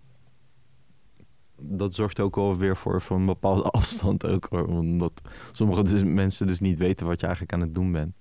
dat 1.60 1.94
zorgt 1.94 2.20
ook 2.20 2.34
wel 2.36 2.56
weer 2.56 2.76
voor, 2.76 3.02
voor 3.02 3.16
een 3.16 3.26
bepaalde 3.26 3.62
afstand 3.80 4.26
ook. 4.26 4.46
hoor. 4.50 4.66
Omdat 4.66 5.20
sommige 5.52 5.82
dus, 5.82 6.04
mensen 6.04 6.46
dus 6.46 6.60
niet 6.60 6.78
weten 6.78 7.06
wat 7.06 7.20
je 7.20 7.26
eigenlijk 7.26 7.54
aan 7.54 7.60
het 7.60 7.74
doen 7.74 7.92
bent. 7.92 8.16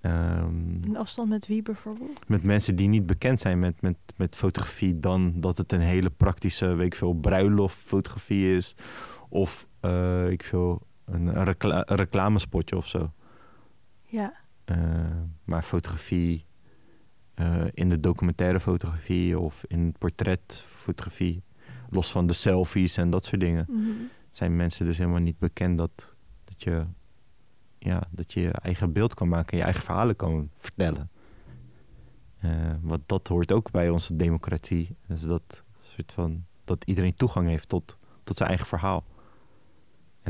Ehm, 0.00 0.82
Een 0.82 0.96
afstand 0.96 1.28
met 1.28 1.46
wie 1.46 1.62
bijvoorbeeld? 1.62 2.28
met 2.28 2.42
mensen 2.42 2.76
die 2.76 2.88
niet 2.88 3.06
bekend 3.06 3.40
zijn 3.40 3.58
met, 3.58 3.80
met, 3.80 3.96
met 4.16 4.36
fotografie, 4.36 5.00
dan 5.00 5.40
dat 5.40 5.56
het 5.56 5.72
een 5.72 5.80
hele 5.80 6.10
praktische, 6.10 6.74
weet 6.74 6.86
ik 6.86 6.94
veel, 6.94 7.12
bruiloftfotografie 7.12 8.56
is. 8.56 8.74
Of 9.28 9.66
eh, 9.80 10.30
ik 10.30 10.44
veel, 10.44 10.86
een, 11.04 11.26
een 11.26 11.44
recla- 11.44 11.82
een 11.88 11.96
reclamespotje 11.96 12.76
of 12.76 12.86
zo. 12.86 13.12
Ja. 14.04 14.32
Eh, 14.64 14.76
maar 15.44 15.62
fotografie 15.62 16.44
eh, 17.34 17.64
in 17.72 17.88
de 17.88 18.00
documentaire 18.00 18.60
fotografie 18.60 19.38
of 19.38 19.64
in 19.66 19.94
portretfotografie, 19.98 21.42
los 21.90 22.10
van 22.12 22.26
de 22.26 22.32
selfies 22.32 22.96
en 22.96 23.10
dat 23.10 23.24
soort 23.24 23.40
dingen, 23.40 23.66
Mhm. 23.68 23.90
zijn 24.30 24.56
mensen 24.56 24.84
dus 24.86 24.98
helemaal 24.98 25.20
niet 25.20 25.38
bekend 25.38 25.78
dat, 25.78 26.14
dat, 26.44 26.62
je, 26.62 26.84
ja, 27.78 28.02
dat 28.10 28.32
je 28.32 28.40
je 28.40 28.50
eigen 28.52 28.92
beeld 28.92 29.14
kan 29.14 29.28
maken 29.28 29.50
en 29.52 29.58
je 29.58 29.64
eigen 29.64 29.82
verhalen 29.82 30.16
kan 30.16 30.50
vertellen. 30.56 31.10
Want 32.80 33.00
dat 33.06 33.28
hoort 33.28 33.52
ook 33.52 33.70
bij 33.70 33.88
onze 33.88 34.16
democratie. 34.16 34.96
Dus 35.06 35.22
dat, 35.22 35.64
soort 35.80 36.12
van, 36.12 36.44
dat 36.64 36.84
iedereen 36.84 37.14
toegang 37.14 37.48
heeft 37.48 37.68
tot, 37.68 37.96
tot 38.24 38.36
zijn 38.36 38.48
eigen 38.48 38.66
verhaal. 38.66 39.04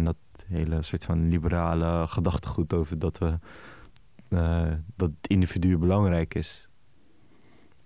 En 0.00 0.06
dat 0.06 0.44
hele 0.46 0.82
soort 0.82 1.04
van 1.04 1.28
liberale 1.28 2.06
gedachtegoed 2.06 2.72
over 2.72 2.98
dat 2.98 3.18
we 3.18 3.38
eh, 4.28 4.72
dat 4.96 5.08
het 5.08 5.26
individu 5.26 5.78
belangrijk 5.78 6.34
is. 6.34 6.68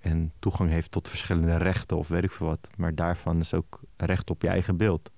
En 0.00 0.32
toegang 0.38 0.70
heeft 0.70 0.90
tot 0.90 1.08
verschillende 1.08 1.56
rechten 1.56 1.96
of 1.96 2.08
weet 2.08 2.24
ik 2.24 2.30
veel 2.30 2.46
wat. 2.46 2.68
Maar 2.76 2.94
daarvan 2.94 3.40
is 3.40 3.54
ook 3.54 3.80
recht 3.96 4.30
op 4.30 4.42
je 4.42 4.48
eigen 4.48 4.76
beeld. 4.76 5.10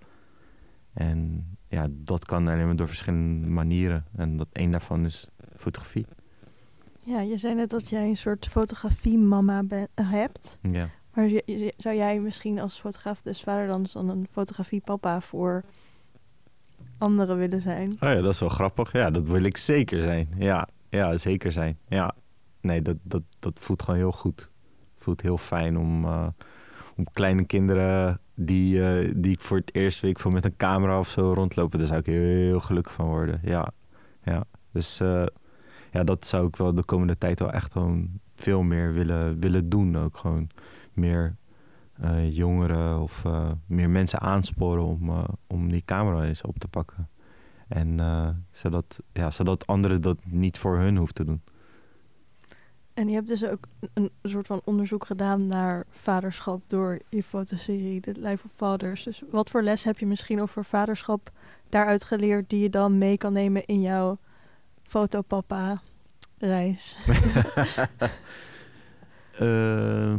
En 0.92 1.46
ja, 1.68 1.86
dat 1.90 2.24
kan 2.24 2.48
alleen 2.48 2.66
maar 2.66 2.76
door 2.76 2.88
verschillende 2.88 3.46
manieren. 3.46 4.06
En 4.16 4.36
dat 4.36 4.48
één 4.52 4.70
daarvan 4.70 5.04
is 5.04 5.28
fotografie. 5.56 6.06
Ja, 7.02 7.20
je 7.20 7.36
zei 7.36 7.54
net 7.54 7.70
dat 7.70 7.88
jij 7.88 8.08
een 8.08 8.16
soort 8.16 8.46
fotografie-mama 8.46 9.62
ben- 9.62 9.88
hebt. 9.94 10.58
Ja. 10.62 10.88
Maar 11.14 11.28
zou 11.76 11.96
jij 11.96 12.20
misschien 12.20 12.58
als 12.58 12.80
fotograaf 12.80 13.22
des 13.22 13.42
vaderlands 13.42 13.92
dan 13.92 14.08
een 14.08 14.26
fotografie-papa 14.30 15.20
voor 15.20 15.64
anderen 16.98 17.38
willen 17.38 17.60
zijn? 17.60 17.90
Oh 17.92 17.98
ja, 18.08 18.20
dat 18.20 18.32
is 18.32 18.40
wel 18.40 18.48
grappig. 18.48 18.92
Ja, 18.92 19.10
dat 19.10 19.28
wil 19.28 19.42
ik 19.42 19.56
zeker 19.56 20.02
zijn. 20.02 20.28
Ja, 20.38 20.68
ja 20.88 21.16
zeker 21.16 21.52
zijn. 21.52 21.78
Ja, 21.88 22.14
nee, 22.60 22.82
dat, 22.82 22.96
dat, 23.02 23.22
dat 23.38 23.58
voelt 23.60 23.82
gewoon 23.82 24.00
heel 24.00 24.12
goed. 24.12 24.50
Voelt 24.96 25.20
heel 25.20 25.38
fijn 25.38 25.78
om, 25.78 26.04
eh, 26.04 26.26
om 26.96 27.04
kleine 27.12 27.44
kinderen 27.44 28.20
die, 28.34 28.88
eh, 28.88 29.12
die 29.16 29.32
ik 29.32 29.40
voor 29.40 29.56
het 29.56 29.74
eerst 29.74 30.00
week 30.00 30.18
van 30.18 30.32
met 30.32 30.44
een 30.44 30.56
camera 30.56 30.98
of 30.98 31.08
zo 31.08 31.32
rondlopen. 31.32 31.78
Daar 31.78 31.88
zou 31.88 32.00
ik 32.00 32.06
heel 32.06 32.60
gelukkig 32.60 32.92
van 32.92 33.06
worden. 33.06 33.40
Ja, 33.42 33.70
ja. 34.22 34.44
Dus 34.72 35.00
eh, 35.00 35.26
ja, 35.92 36.04
dat 36.04 36.26
zou 36.26 36.46
ik 36.46 36.56
wel 36.56 36.74
de 36.74 36.84
komende 36.84 37.18
tijd 37.18 37.38
wel 37.38 37.52
echt 37.52 37.72
gewoon 37.72 38.20
veel 38.34 38.62
meer 38.62 38.92
willen, 38.92 39.40
willen 39.40 39.68
doen. 39.68 39.98
Ook 39.98 40.16
gewoon 40.16 40.48
meer 40.92 41.36
eh, 42.00 42.36
jongeren 42.36 43.00
of 43.00 43.24
eh, 43.24 43.50
meer 43.66 43.90
mensen 43.90 44.20
aansporen 44.20 44.84
om, 44.84 45.08
eh, 45.08 45.24
om 45.46 45.70
die 45.70 45.82
camera 45.84 46.24
eens 46.24 46.42
op 46.42 46.58
te 46.58 46.68
pakken. 46.68 47.08
En 47.68 48.00
zodat, 48.50 49.00
ja, 49.12 49.30
zodat 49.30 49.66
anderen 49.66 50.02
dat 50.02 50.18
niet 50.24 50.58
voor 50.58 50.78
hun 50.78 50.96
hoeven 50.96 51.14
te 51.14 51.24
doen. 51.24 51.42
En 52.94 53.08
je 53.08 53.14
hebt 53.14 53.26
dus 53.26 53.44
ook 53.44 53.66
een 53.94 54.10
soort 54.22 54.46
van 54.46 54.60
onderzoek 54.64 55.06
gedaan 55.06 55.46
naar 55.46 55.84
vaderschap 55.90 56.62
door 56.66 56.98
je 57.08 57.22
fotoserie, 57.22 58.00
The 58.00 58.12
Life 58.16 58.44
of 58.44 58.52
Fathers. 58.52 59.02
Dus 59.02 59.22
wat 59.30 59.50
voor 59.50 59.62
les 59.62 59.84
heb 59.84 59.98
je 59.98 60.06
misschien 60.06 60.40
over 60.40 60.64
vaderschap 60.64 61.30
daaruit 61.68 62.04
geleerd 62.04 62.50
die 62.50 62.60
je 62.60 62.70
dan 62.70 62.98
mee 62.98 63.16
kan 63.16 63.32
nemen 63.32 63.66
in 63.66 63.80
jouw 63.80 64.18
fotopapa-reis? 64.82 66.96
Eh, 69.38 70.14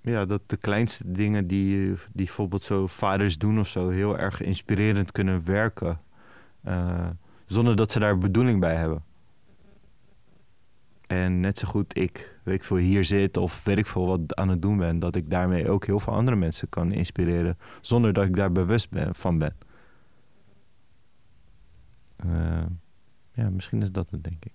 ja, 0.00 0.24
dat 0.24 0.40
de 0.46 0.56
kleinste 0.56 1.12
dingen 1.12 1.46
die, 1.46 1.86
die 1.86 1.96
bijvoorbeeld 2.12 2.62
zo 2.62 2.86
vaders 2.86 3.38
doen 3.38 3.58
of 3.58 3.68
zo 3.68 3.88
heel 3.88 4.18
erg 4.18 4.40
inspirerend 4.40 5.12
kunnen 5.12 5.44
werken. 5.44 6.00
eh, 6.62 7.08
zonder 7.46 7.76
dat 7.76 7.90
ze 7.90 7.98
daar 7.98 8.18
bedoeling 8.18 8.60
bij 8.60 8.76
hebben. 8.76 9.02
En 11.06 11.40
net 11.40 11.58
zo 11.58 11.68
goed 11.68 11.96
ik, 11.96 12.38
weet 12.42 12.54
ik 12.54 12.64
veel, 12.64 12.76
hier 12.76 13.04
zit 13.04 13.36
of 13.36 13.64
weet 13.64 13.78
ik 13.78 13.86
veel 13.86 14.06
wat 14.06 14.36
aan 14.36 14.48
het 14.48 14.62
doen 14.62 14.76
ben, 14.76 14.98
dat 14.98 15.16
ik 15.16 15.30
daarmee 15.30 15.70
ook 15.70 15.84
heel 15.84 16.00
veel 16.00 16.12
andere 16.12 16.36
mensen 16.36 16.68
kan 16.68 16.92
inspireren 16.92 17.58
zonder 17.80 18.12
dat 18.12 18.24
ik 18.24 18.36
daar 18.36 18.52
bewust 18.52 18.88
van 19.12 19.38
ben. 19.38 19.56
Eh, 22.16 22.62
ja, 23.32 23.50
misschien 23.50 23.82
is 23.82 23.92
dat 23.92 24.10
het, 24.10 24.24
denk 24.24 24.44
ik. 24.44 24.52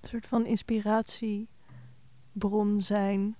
Een 0.00 0.08
soort 0.08 0.26
van 0.26 0.46
inspiratiebron 0.46 2.80
zijn, 2.80 3.36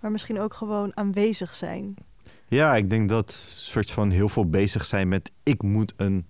maar 0.00 0.10
misschien 0.10 0.40
ook 0.40 0.54
gewoon 0.54 0.96
aanwezig 0.96 1.54
zijn. 1.54 1.94
Ja, 2.48 2.76
ik 2.76 2.90
denk 2.90 3.08
dat 3.08 3.32
soort 3.32 3.90
van 3.90 4.10
heel 4.10 4.28
veel 4.28 4.48
bezig 4.48 4.86
zijn 4.86 5.08
met 5.08 5.30
ik 5.42 5.62
moet 5.62 5.92
een 5.96 6.26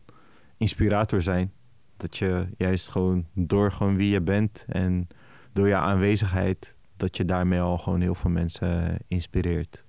inspirator 0.56 1.22
zijn. 1.22 1.52
Dat 1.96 2.16
je 2.16 2.46
juist 2.56 2.88
gewoon 2.88 3.26
door 3.34 3.72
gewoon 3.72 3.96
wie 3.96 4.10
je 4.10 4.20
bent 4.20 4.64
en 4.68 5.08
door 5.52 5.68
je 5.68 5.74
aanwezigheid, 5.74 6.76
dat 6.96 7.16
je 7.16 7.24
daarmee 7.24 7.60
al 7.60 7.78
gewoon 7.78 8.00
heel 8.00 8.14
veel 8.14 8.30
mensen 8.30 8.98
inspireert. 9.08 9.84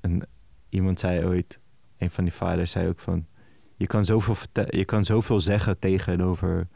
En 0.00 0.28
iemand 0.68 1.00
zei 1.00 1.26
ooit, 1.26 1.60
een 1.98 2.10
van 2.10 2.24
die 2.24 2.32
vaders 2.32 2.70
zei 2.70 2.88
ook 2.88 2.98
van, 2.98 3.26
je 3.76 3.86
kan 3.86 4.04
zoveel, 4.04 4.36
je 4.66 4.84
kan 4.84 5.04
zoveel 5.04 5.40
zeggen 5.40 5.78
tegenover, 5.78 6.68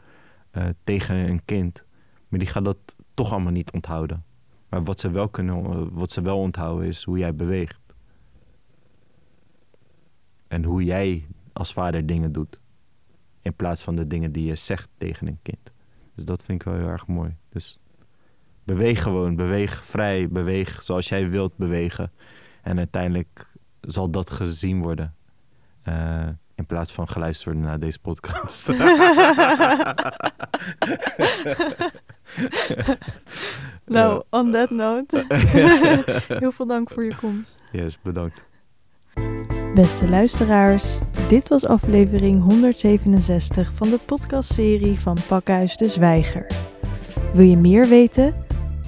eh, 0.51 0.65
tegen 0.83 1.15
een 1.15 1.45
kind, 1.45 1.85
maar 2.27 2.39
die 2.39 2.47
gaat 2.47 2.65
dat 2.65 2.77
toch 3.13 3.31
allemaal 3.31 3.51
niet 3.51 3.71
onthouden. 3.71 4.23
Maar 4.75 4.83
wat 4.83 4.99
ze 4.99 5.09
wel 5.09 5.29
kunnen, 5.29 5.93
wat 5.93 6.11
ze 6.11 6.21
wel 6.21 6.39
onthouden 6.39 6.87
is 6.87 7.03
hoe 7.03 7.17
jij 7.17 7.35
beweegt. 7.35 7.79
En 10.47 10.63
hoe 10.63 10.83
jij 10.83 11.25
als 11.53 11.73
vader 11.73 12.05
dingen 12.05 12.31
doet. 12.31 12.59
In 13.41 13.53
plaats 13.53 13.83
van 13.83 13.95
de 13.95 14.07
dingen 14.07 14.31
die 14.31 14.45
je 14.45 14.55
zegt 14.55 14.89
tegen 14.97 15.27
een 15.27 15.39
kind. 15.41 15.71
Dus 16.15 16.25
dat 16.25 16.43
vind 16.43 16.61
ik 16.61 16.67
wel 16.67 16.77
heel 16.77 16.87
erg 16.87 17.07
mooi. 17.07 17.35
Dus 17.49 17.79
beweeg 18.63 19.01
gewoon, 19.01 19.35
beweeg 19.35 19.85
vrij, 19.85 20.29
beweeg 20.29 20.83
zoals 20.83 21.09
jij 21.09 21.29
wilt 21.29 21.57
bewegen. 21.57 22.11
En 22.61 22.77
uiteindelijk 22.77 23.51
zal 23.81 24.09
dat 24.09 24.29
gezien 24.29 24.81
worden. 24.81 25.15
Eh, 25.81 26.27
in 26.55 26.65
plaats 26.65 26.91
van 26.91 27.07
geluisterd 27.07 27.45
worden 27.45 27.69
naar 27.69 27.79
deze 27.79 27.99
podcast. 27.99 28.67
Nou, 33.87 34.23
on 34.29 34.51
that 34.51 34.69
note, 34.69 35.25
heel 36.39 36.51
veel 36.51 36.65
dank 36.65 36.89
voor 36.89 37.03
je 37.03 37.15
komst. 37.15 37.57
yes, 37.71 37.97
bedankt. 38.01 38.43
Beste 39.75 40.09
luisteraars, 40.09 40.99
dit 41.29 41.47
was 41.47 41.65
aflevering 41.65 42.43
167 42.43 43.71
van 43.73 43.89
de 43.89 43.99
podcastserie 44.05 44.99
van 44.99 45.17
Pakhuis 45.27 45.77
de 45.77 45.89
Zwijger. 45.89 46.45
Wil 47.33 47.45
je 47.45 47.57
meer 47.57 47.87
weten? 47.87 48.35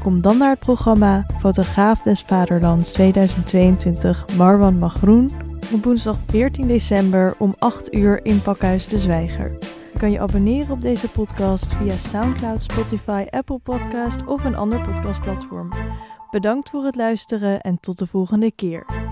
Kom 0.04 0.22
dan 0.22 0.38
naar 0.38 0.50
het 0.50 0.60
programma 0.60 1.26
Fotograaf 1.40 2.02
des 2.02 2.22
Vaderlands 2.22 2.92
2022 2.92 4.26
Marwan 4.38 4.78
Magroen 4.78 5.32
op 5.74 5.84
woensdag 5.84 6.18
14 6.28 6.68
december 6.68 7.36
om 7.38 7.56
8 7.60 7.94
uur 7.94 8.26
in 8.26 8.42
Pakhuis 8.42 8.88
de 8.88 8.98
Zwijger. 8.98 9.77
Kan 9.98 10.12
je 10.12 10.20
abonneren 10.20 10.72
op 10.72 10.82
deze 10.82 11.10
podcast 11.10 11.74
via 11.74 11.96
SoundCloud, 11.96 12.62
Spotify, 12.62 13.26
Apple 13.30 13.60
Podcast 13.60 14.26
of 14.26 14.44
een 14.44 14.56
ander 14.56 14.82
podcastplatform. 14.82 15.74
Bedankt 16.32 16.70
voor 16.70 16.84
het 16.84 16.96
luisteren 16.96 17.62
en 17.62 17.80
tot 17.80 17.98
de 17.98 18.08
volgende 18.08 18.52
keer. 18.52 19.07